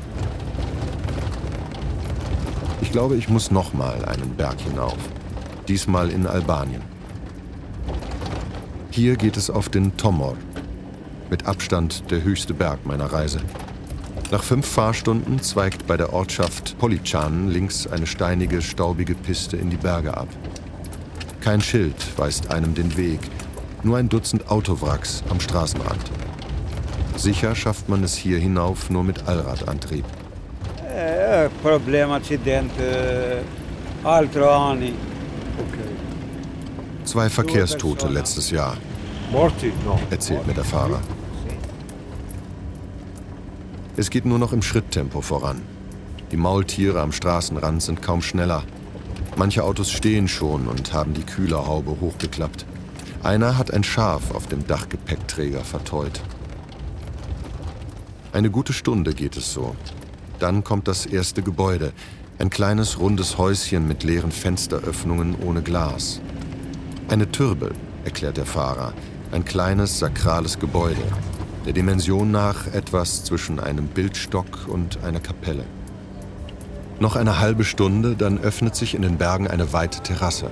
Ich 2.82 2.91
glaube, 2.91 3.15
ich 3.15 3.30
muss 3.30 3.51
noch 3.51 3.74
mal 3.74 4.05
einen 4.05 4.36
Berg 4.36 4.59
hinauf. 4.59 4.97
Diesmal 5.67 6.09
in 6.09 6.28
Albanien. 6.28 6.82
Hier 8.91 9.15
geht 9.15 9.38
es 9.38 9.49
auf 9.49 9.69
den 9.69 9.95
Tomor. 9.97 10.36
Mit 11.30 11.47
Abstand 11.47 12.11
der 12.11 12.24
höchste 12.24 12.53
Berg 12.53 12.86
meiner 12.86 13.05
Reise. 13.05 13.39
Nach 14.32 14.43
fünf 14.43 14.67
Fahrstunden 14.67 15.41
zweigt 15.41 15.88
bei 15.88 15.95
der 15.95 16.11
Ortschaft 16.11 16.78
Polican 16.78 17.49
links 17.49 17.88
eine 17.88 18.07
steinige, 18.07 18.61
staubige 18.61 19.15
Piste 19.15 19.57
in 19.57 19.69
die 19.69 19.78
Berge 19.78 20.17
ab. 20.17 20.28
Kein 21.44 21.60
Schild 21.60 21.96
weist 22.18 22.52
einem 22.52 22.74
den 22.74 22.96
Weg, 22.96 23.20
nur 23.84 23.98
ein 23.98 24.08
Dutzend 24.08 24.50
Autowracks 24.50 25.24
am 25.30 25.41
Straßenrand. 25.41 26.00
Sicher 27.18 27.54
schafft 27.54 27.89
man 27.89 28.02
es 28.02 28.16
hier 28.16 28.38
hinauf 28.38 28.89
nur 28.89 29.04
mit 29.04 29.28
Allradantrieb. 29.28 30.06
Äh, 30.88 31.50
Problemaccident, 31.62 32.72
altro 34.06 34.50
anni. 34.50 34.94
Zwei 37.04 37.30
Verkehrstote 37.30 38.08
letztes 38.08 38.50
Jahr, 38.50 38.78
erzählt 40.12 40.48
mir 40.48 40.54
der 40.54 40.64
Fahrer. 40.64 41.02
Es 43.98 44.10
geht 44.10 44.26
nur 44.26 44.39
noch 44.39 44.54
im 44.54 44.62
Schritttempo 44.62 45.20
voran. 45.20 45.62
Die 46.32 46.38
Maultiere 46.38 47.02
am 47.02 47.12
Straßenrand 47.12 47.84
sind 47.84 48.02
kaum 48.02 48.22
schneller. 48.22 48.64
Manche 49.36 49.63
Autos 49.63 49.91
stehen 49.91 50.27
schon 50.27 50.67
und 50.67 50.93
haben 50.93 51.13
die 51.13 51.23
Kühlerhaube 51.23 51.99
hochgeklappt. 51.99 52.65
Einer 53.23 53.57
hat 53.57 53.73
ein 53.73 53.84
Schaf 53.84 54.31
auf 54.31 54.47
dem 54.47 54.67
Dachgepäckträger 54.67 55.63
verteut. 55.63 56.21
Eine 58.31 58.51
gute 58.51 58.73
Stunde 58.73 59.13
geht 59.13 59.36
es 59.36 59.53
so. 59.53 59.75
Dann 60.39 60.63
kommt 60.63 60.88
das 60.88 61.05
erste 61.05 61.41
Gebäude. 61.41 61.93
Ein 62.38 62.49
kleines 62.49 62.99
rundes 62.99 63.38
Häuschen 63.38 63.88
mit 63.88 64.03
leeren 64.03 64.31
Fensteröffnungen 64.31 65.36
ohne 65.43 65.61
Glas. 65.61 66.19
Eine 67.07 67.31
Türbe, 67.31 67.71
erklärt 68.03 68.38
der 68.38 68.45
Fahrer. 68.45 68.93
Ein 69.31 69.45
kleines 69.45 69.99
sakrales 69.99 70.59
Gebäude. 70.59 71.01
Der 71.65 71.73
Dimension 71.73 72.29
nach 72.31 72.67
etwas 72.67 73.23
zwischen 73.23 73.59
einem 73.59 73.88
Bildstock 73.88 74.67
und 74.67 75.03
einer 75.03 75.19
Kapelle. 75.19 75.63
Noch 77.00 77.16
eine 77.16 77.39
halbe 77.39 77.64
Stunde, 77.64 78.16
dann 78.16 78.39
öffnet 78.39 78.76
sich 78.76 78.96
in 78.96 79.02
den 79.02 79.18
Bergen 79.18 79.48
eine 79.48 79.74
weite 79.74 80.02
Terrasse. 80.02 80.50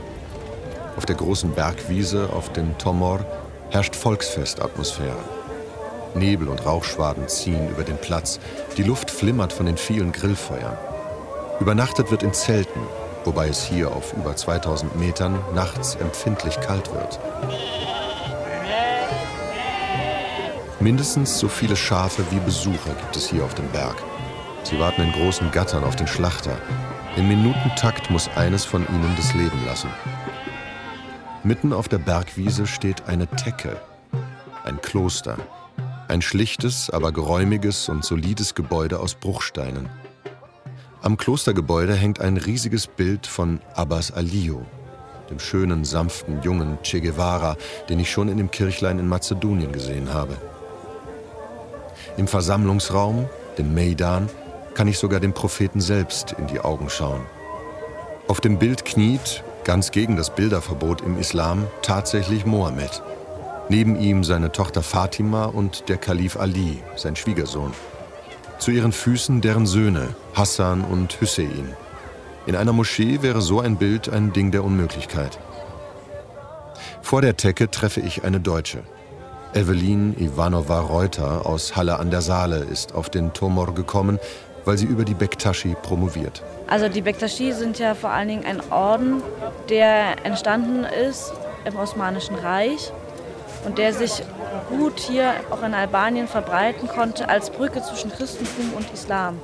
Auf 0.98 1.06
der 1.06 1.16
großen 1.16 1.52
Bergwiese 1.52 2.30
auf 2.34 2.52
dem 2.52 2.78
Tomor 2.78 3.26
herrscht 3.70 3.96
Volksfestatmosphäre. 3.96 5.24
Nebel 6.16 6.50
und 6.50 6.66
Rauchschwaden 6.66 7.28
ziehen 7.28 7.70
über 7.70 7.84
den 7.84 7.98
Platz. 7.98 8.40
Die 8.78 8.84
Luft 8.84 9.10
flimmert 9.10 9.54
von 9.54 9.66
den 9.66 9.78
vielen 9.78 10.12
Grillfeuern. 10.12 10.78
Übernachtet 11.60 12.12
wird 12.12 12.24
in 12.24 12.34
Zelten, 12.34 12.82
wobei 13.24 13.48
es 13.48 13.64
hier 13.64 13.92
auf 13.92 14.14
über 14.14 14.36
2000 14.36 14.98
Metern 15.00 15.40
nachts 15.54 15.96
empfindlich 15.96 16.60
kalt 16.60 16.92
wird. 16.94 17.20
Mindestens 20.80 21.38
so 21.38 21.48
viele 21.48 21.76
Schafe 21.76 22.24
wie 22.32 22.40
Besucher 22.40 22.94
gibt 23.00 23.16
es 23.16 23.30
hier 23.30 23.46
auf 23.46 23.54
dem 23.54 23.68
Berg. 23.68 23.96
Sie 24.64 24.80
warten 24.80 25.02
in 25.02 25.12
großen 25.12 25.52
Gattern 25.52 25.84
auf 25.84 25.96
den 25.96 26.08
Schlachter. 26.08 26.58
Im 27.18 27.28
Minutentakt 27.28 28.10
muss 28.10 28.30
eines 28.36 28.64
von 28.64 28.88
ihnen 28.88 29.14
das 29.18 29.34
Leben 29.34 29.66
lassen. 29.66 29.90
Mitten 31.44 31.74
auf 31.74 31.88
der 31.88 31.98
Bergwiese 31.98 32.68
steht 32.68 33.08
eine 33.08 33.28
Tecke, 33.28 33.78
ein 34.64 34.80
Kloster. 34.82 35.38
Ein 36.08 36.22
schlichtes, 36.22 36.90
aber 36.90 37.12
geräumiges 37.12 37.90
und 37.90 38.06
solides 38.06 38.54
Gebäude 38.54 39.00
aus 39.00 39.16
Bruchsteinen. 39.16 39.90
Am 41.02 41.18
Klostergebäude 41.18 41.96
hängt 41.96 42.22
ein 42.22 42.38
riesiges 42.38 42.86
Bild 42.86 43.26
von 43.26 43.60
Abbas 43.74 44.12
Aliyu, 44.12 44.62
dem 45.30 45.40
schönen, 45.40 45.84
sanften, 45.84 46.42
jungen 46.44 46.78
Che 46.84 47.02
Guevara, 47.02 47.58
den 47.90 48.00
ich 48.00 48.12
schon 48.12 48.30
in 48.30 48.38
dem 48.38 48.52
Kirchlein 48.52 49.00
in 49.00 49.08
Mazedonien 49.08 49.72
gesehen 49.72 50.14
habe. 50.14 50.38
Im 52.18 52.28
Versammlungsraum, 52.28 53.28
dem 53.58 53.74
Meidan, 53.74 54.30
kann 54.74 54.88
ich 54.88 54.98
sogar 54.98 55.20
dem 55.20 55.34
Propheten 55.34 55.82
selbst 55.82 56.34
in 56.38 56.48
die 56.48 56.60
Augen 56.60 56.90
schauen. 56.90 57.22
Auf 58.28 58.42
dem 58.42 58.60
Bild 58.60 58.86
kniet, 58.86 59.44
ganz 59.64 59.92
gegen 59.92 60.16
das 60.16 60.34
Bilderverbot 60.36 61.02
im 61.02 61.18
Islam, 61.18 61.68
tatsächlich 61.82 62.46
Mohammed. 62.46 63.02
Neben 63.70 64.00
ihm 64.00 64.24
seine 64.24 64.52
Tochter 64.52 64.84
Fatima 64.84 65.46
und 65.46 65.90
der 65.90 65.98
Kalif 65.98 66.38
Ali, 66.38 66.82
sein 66.96 67.16
Schwiegersohn. 67.16 67.74
Zu 68.60 68.72
ihren 68.72 68.92
Füßen 68.92 69.42
deren 69.42 69.66
Söhne, 69.66 70.16
Hassan 70.34 70.82
und 70.82 71.20
Hussein. 71.20 71.76
In 72.46 72.56
einer 72.56 72.74
Moschee 72.74 73.22
wäre 73.22 73.42
so 73.42 73.60
ein 73.60 73.78
Bild 73.78 74.10
ein 74.10 74.34
Ding 74.34 74.52
der 74.52 74.64
Unmöglichkeit. 74.64 75.40
Vor 77.02 77.22
der 77.22 77.38
Tecke 77.38 77.70
treffe 77.70 78.00
ich 78.00 78.24
eine 78.24 78.40
Deutsche. 78.40 78.84
Evelyn 79.54 80.16
Ivanova 80.18 80.80
Reuter 80.80 81.46
aus 81.46 81.76
Halle 81.76 82.00
an 82.00 82.10
der 82.10 82.22
Saale 82.22 82.60
ist 82.60 82.96
auf 82.96 83.10
den 83.10 83.34
Tomor 83.34 83.76
gekommen, 83.76 84.20
weil 84.66 84.78
sie 84.78 84.86
über 84.86 85.06
die 85.06 85.14
Bektashi 85.14 85.76
promoviert. 85.82 86.44
Also 86.68 86.88
die 86.88 87.02
Bektashi 87.02 87.52
sind 87.52 87.80
ja 87.80 87.96
vor 87.96 88.12
allen 88.12 88.28
Dingen 88.28 88.46
ein 88.46 88.62
Orden, 88.72 89.22
der 89.70 90.26
entstanden 90.26 90.84
ist 90.84 91.34
im 91.66 91.76
Osmanischen 91.76 92.36
Reich 92.36 92.92
und 93.66 93.78
der 93.78 93.94
sich 93.94 94.24
gut 94.70 95.00
hier 95.00 95.34
auch 95.50 95.64
in 95.64 95.74
Albanien 95.74 96.28
verbreiten 96.28 96.88
konnte 96.88 97.30
als 97.30 97.50
Brücke 97.50 97.82
zwischen 97.82 98.12
Christentum 98.12 98.74
und 98.76 98.92
Islam. 98.94 99.40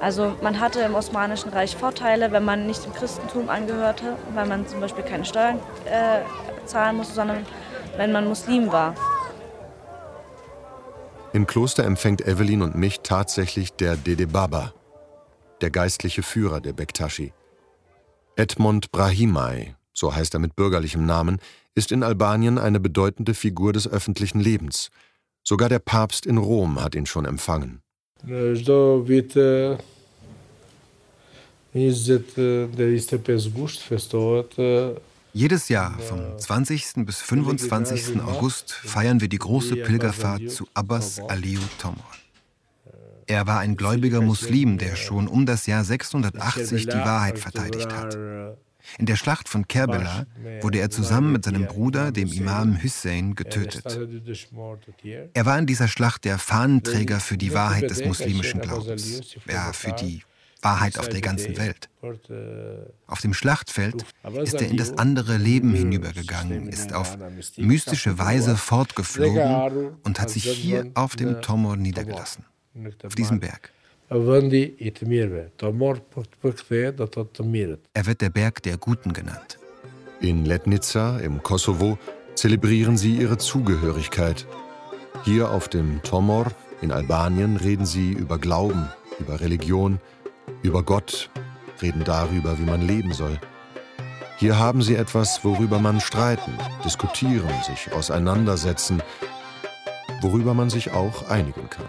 Also 0.00 0.34
man 0.42 0.60
hatte 0.60 0.80
im 0.80 0.94
Osmanischen 0.94 1.50
Reich 1.50 1.76
Vorteile, 1.76 2.30
wenn 2.30 2.44
man 2.44 2.66
nicht 2.66 2.84
dem 2.84 2.94
Christentum 2.94 3.48
angehörte, 3.48 4.16
weil 4.34 4.46
man 4.46 4.66
zum 4.66 4.80
Beispiel 4.80 5.02
keine 5.02 5.24
Steuern 5.24 5.58
äh, 5.86 6.20
zahlen 6.66 6.96
musste, 6.96 7.14
sondern 7.14 7.44
wenn 7.96 8.12
man 8.12 8.28
Muslim 8.28 8.70
war. 8.70 8.94
Im 11.38 11.46
Kloster 11.46 11.84
empfängt 11.84 12.26
Evelyn 12.26 12.62
und 12.62 12.74
mich 12.74 12.98
tatsächlich 13.04 13.72
der 13.72 13.96
Dede 13.96 14.26
Baba, 14.26 14.74
der 15.60 15.70
geistliche 15.70 16.24
Führer 16.24 16.60
der 16.60 16.72
Bektashi. 16.72 17.32
Edmond 18.34 18.90
Brahimai, 18.90 19.76
so 19.92 20.12
heißt 20.12 20.34
er 20.34 20.40
mit 20.40 20.56
bürgerlichem 20.56 21.06
Namen, 21.06 21.38
ist 21.76 21.92
in 21.92 22.02
Albanien 22.02 22.58
eine 22.58 22.80
bedeutende 22.80 23.34
Figur 23.34 23.72
des 23.72 23.86
öffentlichen 23.86 24.40
Lebens. 24.40 24.90
Sogar 25.44 25.68
der 25.68 25.78
Papst 25.78 26.26
in 26.26 26.38
Rom 26.38 26.82
hat 26.82 26.96
ihn 26.96 27.06
schon 27.06 27.24
empfangen. 27.24 27.82
Çdo 35.38 35.54
vit 35.54 35.60
20 35.60 35.66
deri 35.66 35.66
25 35.66 35.68
gusht 35.68 35.68
festohet 35.68 35.68
jedes 35.68 35.68
Jahr 35.68 35.98
vom 35.98 36.38
20. 36.38 37.06
bis 37.06 37.20
25. 37.20 38.20
August 38.26 38.72
feiern 38.72 39.20
wir 39.20 39.28
die 39.28 39.38
große 39.38 39.76
Pilgerfahrt 39.76 40.50
zu 40.50 40.66
Abbas 40.74 41.20
Aliu 41.28 41.60
Tomor. 41.78 42.12
Er 43.26 43.46
war 43.46 43.60
ein 43.60 43.76
gläubiger 43.76 44.20
Muslim, 44.20 44.78
der 44.78 44.96
schon 44.96 45.28
um 45.28 45.46
das 45.46 45.66
Jahr 45.66 45.84
680 45.84 46.86
die 46.86 46.96
Wahrheit 46.96 47.38
verteidigt 47.38 47.92
hat. 47.92 48.18
In 48.98 49.06
der 49.06 49.16
Schlacht 49.16 49.48
von 49.48 49.68
Kerbela 49.68 50.26
wurde 50.60 50.78
er 50.78 50.90
zusammen 50.90 51.32
mit 51.32 51.44
seinem 51.44 51.66
Bruder, 51.66 52.10
dem 52.10 52.32
Imam 52.32 52.82
Hussein, 52.82 53.34
getötet. 53.34 54.00
Er 55.34 55.46
war 55.46 55.58
in 55.58 55.66
dieser 55.66 55.88
Schlacht 55.88 56.24
der 56.24 56.38
Fahnenträger 56.38 57.20
für 57.20 57.36
die 57.36 57.52
Wahrheit 57.52 57.90
des 57.90 58.04
muslimischen 58.04 58.60
Glaubens, 58.60 59.36
ja, 59.46 59.72
für 59.72 59.92
die 59.92 60.22
Wahrheit 60.62 60.98
auf 60.98 61.08
der 61.08 61.20
ganzen 61.20 61.56
Welt. 61.56 61.88
Auf 63.06 63.20
dem 63.20 63.34
Schlachtfeld 63.34 64.04
ist 64.42 64.54
er 64.54 64.68
in 64.68 64.76
das 64.76 64.98
andere 64.98 65.36
Leben 65.36 65.72
hinübergegangen, 65.74 66.68
ist 66.68 66.92
auf 66.92 67.16
mystische 67.56 68.18
Weise 68.18 68.56
fortgeflogen 68.56 69.92
und 70.02 70.20
hat 70.20 70.30
sich 70.30 70.50
hier 70.50 70.90
auf 70.94 71.16
dem 71.16 71.40
Tomor 71.42 71.76
niedergelassen, 71.76 72.44
auf 73.04 73.14
diesem 73.14 73.40
Berg. 73.40 73.72
Er 77.94 78.06
wird 78.06 78.20
der 78.20 78.30
Berg 78.30 78.62
der 78.62 78.78
Guten 78.78 79.12
genannt. 79.12 79.58
In 80.20 80.44
Letnica 80.44 81.18
im 81.18 81.42
Kosovo 81.42 81.98
zelebrieren 82.34 82.96
sie 82.96 83.16
ihre 83.16 83.38
Zugehörigkeit. 83.38 84.46
Hier 85.24 85.50
auf 85.50 85.68
dem 85.68 86.02
Tomor 86.02 86.46
in 86.80 86.90
Albanien 86.90 87.56
reden 87.56 87.84
sie 87.84 88.12
über 88.12 88.38
Glauben, 88.38 88.88
über 89.20 89.40
Religion, 89.40 90.00
über 90.68 90.82
Gott, 90.82 91.30
reden 91.80 92.04
darüber, 92.04 92.58
wie 92.58 92.64
man 92.64 92.82
leben 92.82 93.14
soll. 93.14 93.40
Hier 94.36 94.58
haben 94.58 94.82
sie 94.82 94.94
etwas, 94.94 95.42
worüber 95.42 95.78
man 95.80 95.98
streiten, 96.00 96.52
diskutieren, 96.84 97.50
sich 97.66 97.90
auseinandersetzen, 97.92 99.02
worüber 100.20 100.52
man 100.54 100.68
sich 100.68 100.92
auch 100.92 101.28
einigen 101.28 101.68
kann. 101.70 101.86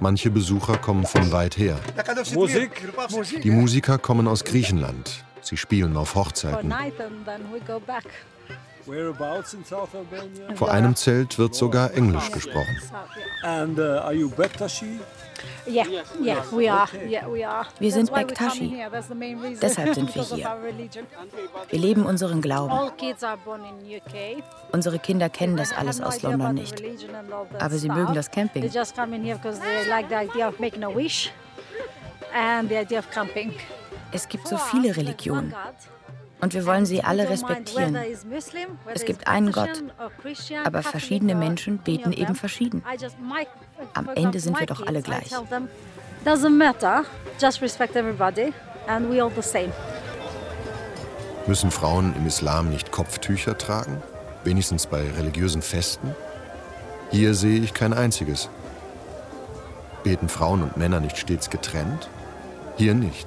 Manche 0.00 0.30
Besucher 0.30 0.76
kommen 0.76 1.06
von 1.06 1.32
weit 1.32 1.56
her. 1.56 1.78
Die 3.42 3.50
Musiker 3.50 3.98
kommen 3.98 4.28
aus 4.28 4.44
Griechenland. 4.44 5.24
Sie 5.40 5.56
spielen 5.56 5.96
auf 5.96 6.14
Hochzeiten. 6.14 6.74
Vor 10.54 10.70
einem 10.70 10.96
Zelt 10.96 11.38
wird 11.38 11.54
sogar 11.54 11.92
Englisch 11.94 12.30
gesprochen. 12.30 12.80
Wir 17.78 17.92
sind 17.92 18.12
Bektashi. 18.12 18.84
Deshalb 19.60 19.94
sind 19.94 20.14
wir 20.14 20.22
hier. 20.22 20.56
Wir 21.68 21.78
leben 21.78 22.06
unseren 22.06 22.40
Glauben. 22.40 22.90
Unsere 24.72 24.98
Kinder 24.98 25.28
kennen 25.28 25.56
das 25.56 25.72
alles 25.72 26.00
aus 26.00 26.22
London 26.22 26.54
nicht. 26.54 26.82
Aber 27.58 27.76
sie 27.76 27.88
mögen 27.88 28.14
das 28.14 28.30
Camping. 28.30 28.70
Es 34.10 34.28
gibt 34.28 34.48
so 34.48 34.56
viele 34.56 34.96
Religionen. 34.96 35.54
Und 36.40 36.54
wir 36.54 36.66
wollen 36.66 36.86
sie 36.86 37.02
alle 37.02 37.28
respektieren. 37.28 37.96
Es 38.94 39.04
gibt 39.04 39.26
einen 39.26 39.52
Gott, 39.52 39.82
aber 40.64 40.82
verschiedene 40.82 41.34
Menschen 41.34 41.78
beten 41.78 42.12
eben 42.12 42.34
verschieden. 42.34 42.84
Am 43.94 44.08
Ende 44.14 44.40
sind 44.40 44.58
wir 44.58 44.66
doch 44.66 44.86
alle 44.86 45.02
gleich. 45.02 45.30
Müssen 51.46 51.70
Frauen 51.70 52.14
im 52.16 52.26
Islam 52.26 52.68
nicht 52.68 52.92
Kopftücher 52.92 53.56
tragen? 53.56 54.02
Wenigstens 54.44 54.86
bei 54.86 55.10
religiösen 55.10 55.62
Festen? 55.62 56.14
Hier 57.10 57.34
sehe 57.34 57.60
ich 57.60 57.74
kein 57.74 57.94
einziges. 57.94 58.50
Beten 60.04 60.28
Frauen 60.28 60.62
und 60.62 60.76
Männer 60.76 61.00
nicht 61.00 61.16
stets 61.16 61.50
getrennt? 61.50 62.08
Hier 62.76 62.94
nicht. 62.94 63.26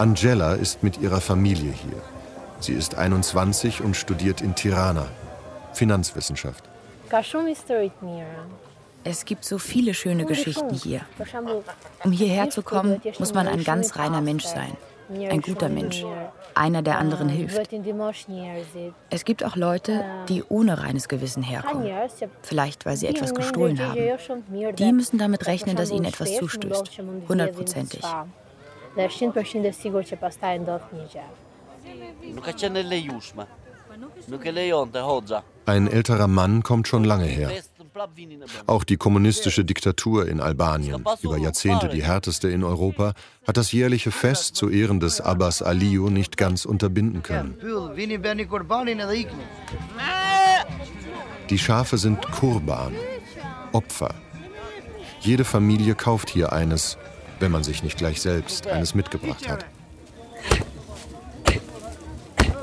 Angela 0.00 0.54
ist 0.54 0.82
mit 0.82 0.98
ihrer 0.98 1.20
Familie 1.20 1.72
hier. 1.72 2.00
Sie 2.58 2.72
ist 2.72 2.94
21 2.94 3.82
und 3.82 3.94
studiert 3.94 4.40
in 4.40 4.54
Tirana 4.54 5.06
Finanzwissenschaft. 5.74 6.64
Es 9.04 9.24
gibt 9.26 9.44
so 9.44 9.58
viele 9.58 9.92
schöne 9.92 10.24
Geschichten 10.24 10.70
hier. 10.70 11.02
Um 12.02 12.12
hierher 12.12 12.48
zu 12.48 12.62
kommen, 12.62 13.02
muss 13.18 13.34
man 13.34 13.46
ein 13.46 13.62
ganz 13.62 13.96
reiner 13.96 14.22
Mensch 14.22 14.44
sein. 14.44 14.74
Ein 15.28 15.42
guter 15.42 15.68
Mensch. 15.68 16.02
Einer, 16.54 16.80
der 16.80 16.98
anderen 16.98 17.28
hilft. 17.28 17.70
Es 19.10 19.24
gibt 19.26 19.44
auch 19.44 19.56
Leute, 19.56 20.02
die 20.30 20.42
ohne 20.48 20.82
reines 20.82 21.08
Gewissen 21.08 21.42
herkommen. 21.42 21.92
Vielleicht, 22.40 22.86
weil 22.86 22.96
sie 22.96 23.06
etwas 23.06 23.34
gestohlen 23.34 23.78
haben. 23.86 24.00
Die 24.76 24.92
müssen 24.92 25.18
damit 25.18 25.46
rechnen, 25.46 25.76
dass 25.76 25.90
ihnen 25.90 26.06
etwas 26.06 26.34
zustößt. 26.36 27.02
Hundertprozentig 27.28 28.02
dhe 28.96 29.06
100% 29.08 29.66
e 29.66 29.72
sigur 29.72 30.02
që 30.02 30.18
pastaj 30.20 30.58
ndodh 30.64 30.92
një 30.96 31.06
gjë. 31.14 31.26
Nuk 32.34 32.44
ka 32.44 32.52
qenë 32.52 32.84
lejushme. 32.86 33.46
Nuk 34.28 34.46
e 34.46 34.52
lejonte 34.52 35.02
Hoxha. 35.02 35.42
Ein 35.66 35.88
älterer 35.88 36.28
Mann 36.28 36.62
kommt 36.62 36.88
schon 36.88 37.04
lange 37.04 37.26
her. 37.26 37.50
Auch 38.66 38.84
die 38.84 38.96
kommunistische 38.96 39.64
Diktatur 39.64 40.28
in 40.28 40.40
Albanien, 40.40 41.04
über 41.22 41.38
Jahrzehnte 41.38 41.88
die 41.88 42.04
härteste 42.04 42.48
in 42.48 42.62
Europa, 42.62 43.14
hat 43.46 43.56
das 43.56 43.72
jährliche 43.72 44.12
Fest 44.12 44.54
zu 44.54 44.70
Ehren 44.70 45.00
des 45.00 45.20
Abbas 45.20 45.60
Aliu 45.60 46.08
nicht 46.08 46.36
ganz 46.36 46.64
unterbinden 46.64 47.22
können. 47.22 47.56
Die 51.50 51.58
Schafe 51.58 51.98
sind 51.98 52.22
Kurban, 52.30 52.94
Opfer. 53.72 54.14
Jede 55.20 55.44
Familie 55.44 55.94
kauft 55.94 56.30
hier 56.30 56.52
eines, 56.52 56.96
wenn 57.40 57.50
man 57.50 57.64
sich 57.64 57.82
nicht 57.82 57.98
gleich 57.98 58.20
selbst 58.20 58.66
eines 58.66 58.94
mitgebracht 58.94 59.48
hat. 59.48 59.66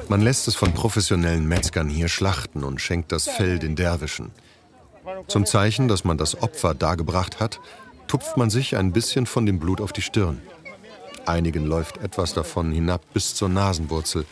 Man 0.10 0.22
lässt 0.22 0.48
es 0.48 0.56
von 0.56 0.74
professionellen 0.74 1.48
Metzgern 1.48 1.90
hier 1.90 2.08
schlachten 2.08 2.64
und 2.64 2.80
schenkt 2.80 3.12
das 3.12 3.28
Fell 3.28 3.60
den 3.60 3.76
Derwischen. 3.76 4.32
Zum 5.28 5.46
Zeichen, 5.46 5.88
dass 5.88 6.06
man 6.06 6.18
das 6.18 6.42
Opfer 6.42 6.74
dargebracht 6.74 7.40
hat, 7.40 7.60
tupft 8.08 8.38
man 8.38 8.50
sich 8.50 8.78
ein 8.78 8.94
bisschen 8.94 9.26
von 9.26 9.46
dem 9.46 9.60
Blut 9.60 9.82
auf 9.82 9.92
die 9.92 10.02
Stirn. 10.02 10.42
Einigen 11.26 11.66
läuft 11.66 11.98
etwas 11.98 12.34
davon 12.34 12.72
hinab 12.72 13.02
bis 13.14 13.36
zur 13.36 13.50
Nasenwurzel. 13.50 14.26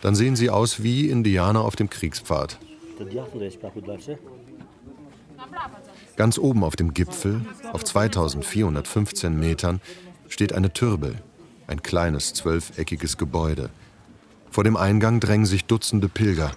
Dann 0.00 0.14
sehen 0.14 0.36
sie 0.36 0.48
aus 0.48 0.82
wie 0.82 1.10
Indianer 1.10 1.62
auf 1.62 1.76
dem 1.76 1.90
Kriegspfad. 1.90 2.58
Ganz 6.16 6.38
oben 6.38 6.64
auf 6.64 6.76
dem 6.76 6.94
Gipfel, 6.94 7.40
auf 7.72 7.84
2415 7.84 9.38
Metern, 9.38 9.80
steht 10.28 10.52
eine 10.52 10.72
Türbe, 10.72 11.14
ein 11.66 11.82
kleines 11.82 12.34
zwölfeckiges 12.34 13.16
Gebäude. 13.16 13.70
Vor 14.50 14.64
dem 14.64 14.76
Eingang 14.76 15.20
drängen 15.20 15.46
sich 15.46 15.64
Dutzende 15.64 16.08
Pilger. 16.08 16.52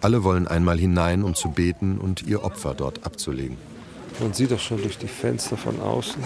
Alle 0.00 0.24
wollen 0.24 0.46
einmal 0.46 0.78
hinein, 0.78 1.22
um 1.22 1.34
zu 1.34 1.50
beten 1.50 1.98
und 1.98 2.22
ihr 2.22 2.44
Opfer 2.44 2.74
dort 2.74 3.06
abzulegen. 3.06 3.56
Man 4.20 4.34
sieht 4.34 4.52
auch 4.52 4.58
schon 4.58 4.82
durch 4.82 4.98
die 4.98 5.08
Fenster 5.08 5.56
von 5.56 5.80
außen 5.80 6.22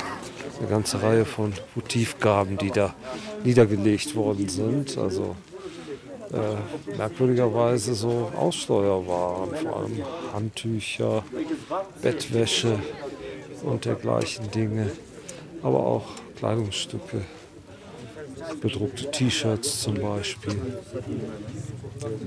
eine 0.59 0.69
ganze 0.69 1.03
Reihe 1.03 1.25
von 1.25 1.53
Votivgaben, 1.75 2.59
die 2.59 2.71
da 2.71 2.95
niedergelegt 3.45 4.15
worden 4.15 4.49
sind. 4.49 4.97
Also 4.99 5.37
äh, 6.33 6.97
merkwürdigerweise 6.97 7.95
so 7.95 8.31
Aussteuerwaren, 8.37 9.55
vor 9.55 9.77
allem 9.77 10.03
Handtücher, 10.33 11.23
Bettwäsche, 12.03 12.79
und 13.63 13.85
dergleichen 13.85 14.51
Dinge, 14.51 14.91
aber 15.63 15.81
auch 15.81 16.07
Kleidungsstücke, 16.37 17.23
bedruckte 18.61 19.11
T-Shirts 19.11 19.83
zum 19.83 19.95
Beispiel. 20.01 20.61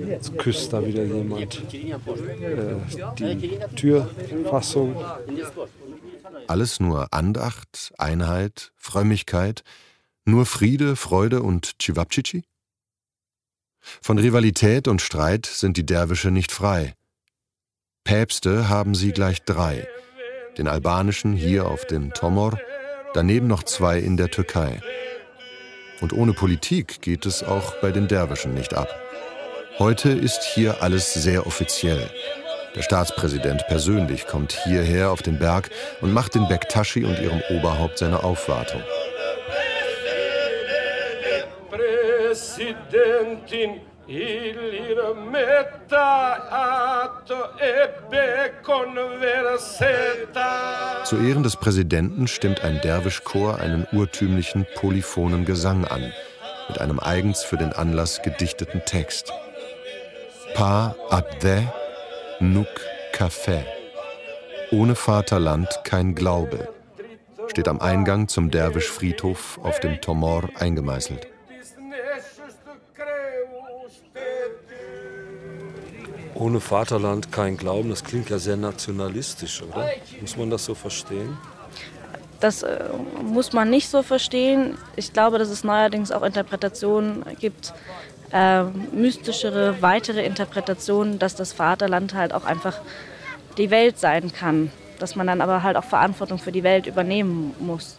Jetzt 0.08 0.38
küsst 0.38 0.74
da 0.74 0.86
wieder 0.86 1.04
jemand 1.04 1.62
äh, 1.74 2.76
die 3.18 3.60
Türfassung. 3.76 4.96
Alles 6.48 6.80
nur 6.80 7.14
Andacht, 7.14 7.94
Einheit, 7.98 8.72
Frömmigkeit, 8.76 9.64
nur 10.26 10.46
Friede, 10.46 10.96
Freude 10.96 11.44
und 11.44 11.78
Chivapchichi? 11.80 12.44
Von 14.02 14.18
Rivalität 14.18 14.88
und 14.88 15.02
Streit 15.02 15.46
sind 15.46 15.78
die 15.78 15.86
Derwische 15.86 16.32
nicht 16.32 16.52
frei. 16.52 16.94
Päpste 18.04 18.70
haben 18.70 18.96
sie 18.96 19.12
gleich 19.12 19.44
drei. 19.44 19.88
Den 20.58 20.68
albanischen 20.68 21.34
hier 21.34 21.68
auf 21.68 21.86
dem 21.86 22.14
Tomor, 22.14 22.60
daneben 23.14 23.48
noch 23.48 23.64
zwei 23.64 24.00
in 24.00 24.18
der 24.18 24.30
Türkei. 24.30 24.82
Und 26.02 26.14
ohne 26.14 26.34
Politik 26.34 27.02
geht 27.02 27.26
es 27.26 27.44
auch 27.44 27.76
bei 27.82 27.92
den 27.92 28.08
Derwischen 28.08 28.54
nicht 28.54 28.74
ab. 28.74 28.90
Heute 29.78 30.10
ist 30.10 30.44
hier 30.44 30.82
alles 30.82 31.14
sehr 31.14 31.48
offiziell. 31.48 32.10
Der 32.76 32.82
Staatspräsident 32.82 33.66
persönlich 33.68 34.28
kommt 34.28 34.52
hierher 34.52 35.12
auf 35.12 35.22
den 35.22 35.40
Berg 35.40 35.70
und 36.02 36.14
macht 36.14 36.36
den 36.36 36.48
Bektashi 36.48 37.04
und 37.04 37.20
ihrem 37.20 37.42
Oberhaupt 37.50 37.98
seine 37.98 38.24
Aufwartung. 38.24 38.84
Präsidentin 42.60 43.80
zu 51.06 51.16
Ehren 51.18 51.44
des 51.44 51.56
Präsidenten 51.56 52.28
stimmt 52.28 52.62
ein 52.62 52.82
Derwischchor 52.82 53.60
einen 53.60 53.88
urtümlichen 53.94 54.66
polyphonen 54.76 55.46
Gesang 55.46 55.86
an, 55.86 56.12
mit 56.68 56.82
einem 56.82 57.00
eigens 57.00 57.44
für 57.44 57.56
den 57.56 57.72
Anlass 57.72 58.22
gedichteten 58.24 58.82
Text. 58.86 59.32
Pa 60.54 60.96
abde 61.10 61.72
nuk 62.42 62.68
kafe. 63.14 63.64
Ohne 64.72 64.96
Vaterland 64.96 65.70
kein 65.86 66.14
Glaube, 66.14 66.68
steht 67.48 67.70
am 67.70 67.80
Eingang 67.80 68.28
zum 68.28 68.52
Derwisch-Friedhof 68.52 69.60
auf 69.64 69.80
dem 69.80 70.02
Tomor 70.02 70.50
eingemeißelt. 70.56 71.28
Ohne 76.40 76.62
Vaterland 76.62 77.34
kein 77.34 77.58
Glauben, 77.58 77.90
das 77.90 78.04
klingt 78.04 78.30
ja 78.30 78.40
sehr 78.40 78.56
nationalistisch, 78.56 79.62
oder? 79.62 79.90
Muss 80.22 80.38
man 80.38 80.50
das 80.50 80.64
so 80.64 80.74
verstehen? 80.74 81.38
Das 82.40 82.64
äh, 82.64 82.80
muss 83.22 83.52
man 83.52 83.70
nicht 83.70 83.90
so 83.90 84.02
verstehen. 84.04 84.78
Ich 84.96 85.12
glaube, 85.12 85.38
dass 85.38 85.50
es 85.50 85.66
neuerdings 85.66 86.14
auch 86.14 86.24
Interpretationen 86.24 87.26
gibt, 87.40 87.74
äh, 88.32 88.64
mystischere, 88.64 89.82
weitere 89.82 90.26
Interpretationen, 90.26 91.20
dass 91.20 91.36
das 91.36 91.52
Vaterland 91.52 92.14
halt 92.14 92.34
auch 92.34 92.46
einfach 92.46 92.80
die 93.58 93.70
Welt 93.70 94.00
sein 94.00 94.32
kann. 94.32 94.72
Dass 94.98 95.18
man 95.18 95.28
dann 95.28 95.42
aber 95.42 95.62
halt 95.64 95.76
auch 95.76 95.84
Verantwortung 95.84 96.40
für 96.40 96.54
die 96.54 96.64
Welt 96.64 96.88
übernehmen 96.88 97.54
muss. 97.60 97.98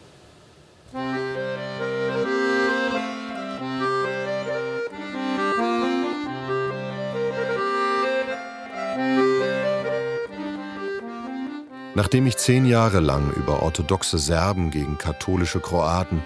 Nachdem 12.01 12.27
ich 12.27 12.39
zehn 12.39 12.65
Jahre 12.65 13.01
lang 13.01 13.31
über 13.35 13.63
orthodoxe 13.63 14.19
Serben 14.19 14.71
gegen 14.71 14.97
katholische 14.97 15.61
Kroaten, 15.61 16.23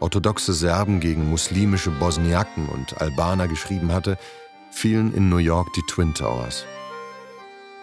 orthodoxe 0.00 0.52
Serben 0.52 1.00
gegen 1.00 1.30
muslimische 1.30 1.88
Bosniaken 1.88 2.68
und 2.68 3.00
Albaner 3.00 3.48
geschrieben 3.48 3.90
hatte, 3.90 4.18
fielen 4.70 5.14
in 5.14 5.30
New 5.30 5.38
York 5.38 5.72
die 5.72 5.82
Twin 5.88 6.12
Towers. 6.12 6.66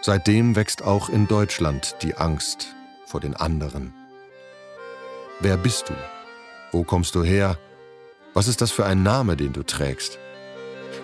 Seitdem 0.03 0.55
wächst 0.55 0.83
auch 0.83 1.09
in 1.09 1.27
Deutschland 1.27 1.95
die 2.03 2.13
Angst 2.13 2.75
vor 3.07 3.19
den 3.19 3.35
anderen. 3.35 3.91
Wer 5.39 5.57
bist 5.57 5.89
du? 5.89 5.95
Wo 6.71 6.83
kommst 6.83 7.15
du 7.15 7.23
her? 7.23 7.57
Was 8.35 8.47
ist 8.47 8.61
das 8.61 8.69
für 8.69 8.85
ein 8.85 9.01
Name, 9.01 9.35
den 9.35 9.51
du 9.51 9.63
trägst? 9.63 10.19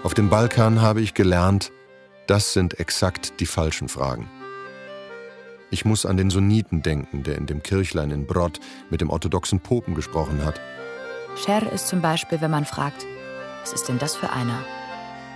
Auf 0.03 0.13
dem 0.13 0.29
Balkan 0.29 0.83
habe 0.83 1.01
ich 1.01 1.15
gelernt, 1.15 1.71
das 2.27 2.53
sind 2.53 2.79
exakt 2.79 3.39
die 3.39 3.47
falschen 3.47 3.89
Fragen. 3.89 4.29
Ich 5.75 5.83
muss 5.83 6.05
an 6.05 6.15
den 6.15 6.29
Sunniten 6.29 6.83
denken, 6.83 7.23
der 7.23 7.35
in 7.37 7.47
dem 7.47 7.61
Kirchlein 7.61 8.09
in 8.09 8.25
Brod 8.25 8.61
mit 8.89 9.01
dem 9.01 9.09
orthodoxen 9.09 9.59
Popen 9.59 9.93
gesprochen 9.93 10.45
hat. 10.45 10.61
Scher 11.35 11.69
ist 11.69 11.89
zum 11.89 12.01
Beispiel, 12.01 12.39
wenn 12.39 12.49
man 12.49 12.63
fragt, 12.63 13.05
was 13.59 13.73
ist 13.73 13.89
denn 13.89 13.99
das 13.99 14.15
für 14.15 14.29
einer? 14.29 14.63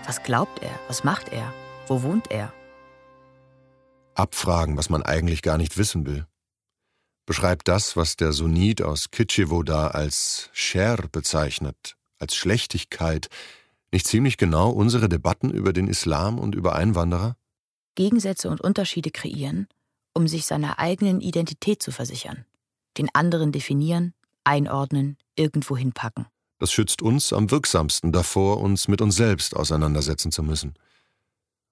Was 0.05 0.23
glaubt 0.23 0.63
er? 0.63 0.71
Was 0.87 1.03
macht 1.03 1.33
er? 1.33 1.53
Wo 1.87 2.03
wohnt 2.03 2.31
er? 2.31 2.53
Abfragen, 4.15 4.77
was 4.77 4.89
man 4.89 5.03
eigentlich 5.03 5.41
gar 5.41 5.57
nicht 5.57 5.77
wissen 5.77 6.05
will. 6.05 6.25
Beschreibt 7.25 7.67
das, 7.67 7.97
was 7.97 8.15
der 8.15 8.31
Sunnit 8.31 8.81
aus 8.81 9.11
Kitschewo 9.11 9.61
da 9.63 9.87
als 9.87 10.49
Scher 10.53 10.99
bezeichnet, 11.11 11.97
als 12.17 12.33
Schlechtigkeit, 12.37 13.27
nicht 13.91 14.07
ziemlich 14.07 14.37
genau 14.37 14.69
unsere 14.69 15.09
Debatten 15.09 15.51
über 15.51 15.73
den 15.73 15.89
Islam 15.89 16.39
und 16.39 16.55
über 16.55 16.75
Einwanderer? 16.75 17.35
Gegensätze 17.95 18.49
und 18.49 18.61
Unterschiede 18.61 19.11
kreieren 19.11 19.67
um 20.13 20.27
sich 20.27 20.45
seiner 20.45 20.79
eigenen 20.79 21.21
Identität 21.21 21.81
zu 21.81 21.91
versichern, 21.91 22.45
den 22.97 23.09
anderen 23.13 23.51
definieren, 23.51 24.13
einordnen, 24.43 25.17
irgendwo 25.35 25.77
hinpacken. 25.77 26.27
Das 26.59 26.71
schützt 26.71 27.01
uns 27.01 27.31
am 27.31 27.51
wirksamsten 27.51 28.11
davor, 28.11 28.59
uns 28.59 28.87
mit 28.87 29.01
uns 29.01 29.15
selbst 29.15 29.55
auseinandersetzen 29.55 30.31
zu 30.31 30.43
müssen. 30.43 30.73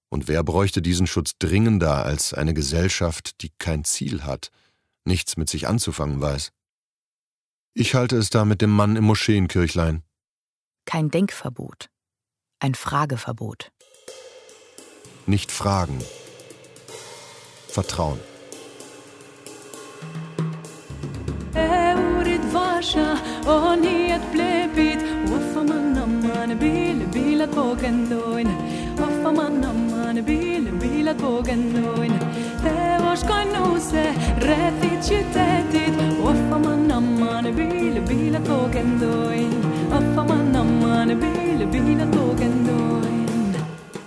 Und 0.09 0.29
wer 0.29 0.43
bräuchte 0.43 0.81
diesen 0.81 1.07
Schutz 1.07 1.33
dringender 1.37 2.05
als 2.05 2.33
eine 2.33 2.53
Gesellschaft, 2.53 3.41
die 3.41 3.51
kein 3.59 3.83
Ziel 3.83 4.23
hat, 4.23 4.51
nichts 5.03 5.35
mit 5.35 5.49
sich 5.49 5.67
anzufangen 5.67 6.21
weiß? 6.21 6.51
Ich 7.73 7.93
halte 7.93 8.17
es 8.17 8.29
da 8.29 8.45
mit 8.45 8.61
dem 8.61 8.71
Mann 8.71 8.95
im 8.95 9.03
Moscheenkirchlein. 9.03 10.03
Kein 10.85 11.11
Denkverbot, 11.11 11.89
ein 12.59 12.73
Frageverbot. 12.73 13.71
Nicht 15.25 15.51
fragen, 15.51 16.01
Vertrauen. 17.77 18.17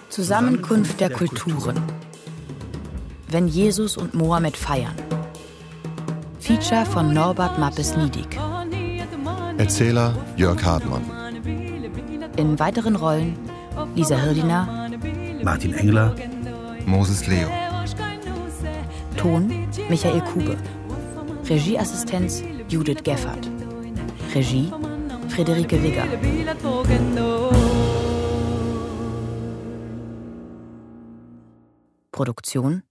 Zusammenkunft 0.08 1.00
der 1.00 1.10
Kulturen 1.10 2.09
wenn 3.32 3.48
Jesus 3.48 3.96
und 3.96 4.14
Mohammed 4.14 4.56
feiern. 4.56 4.94
Feature 6.40 6.84
von 6.84 7.12
Norbert 7.14 7.58
Mappes-Niedig. 7.58 8.38
Erzähler 9.58 10.14
Jörg 10.36 10.62
Hartmann. 10.64 11.04
In 12.36 12.58
weiteren 12.58 12.96
Rollen 12.96 13.36
Lisa 13.94 14.16
Hirdiner, 14.16 14.88
Martin 15.42 15.74
Engler, 15.74 16.14
Moses 16.86 17.26
Leo. 17.26 17.48
Ton 19.16 19.68
Michael 19.88 20.22
Kube. 20.22 20.56
Regieassistenz 21.48 22.42
Judith 22.68 23.02
Geffert. 23.04 23.50
Regie 24.34 24.72
Friederike 25.28 25.82
Wigger. 25.82 26.06
Produktion 32.12 32.82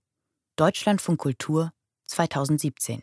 Deutschlandfunk 0.59 1.21
Kultur 1.21 1.71
2017 2.07 3.01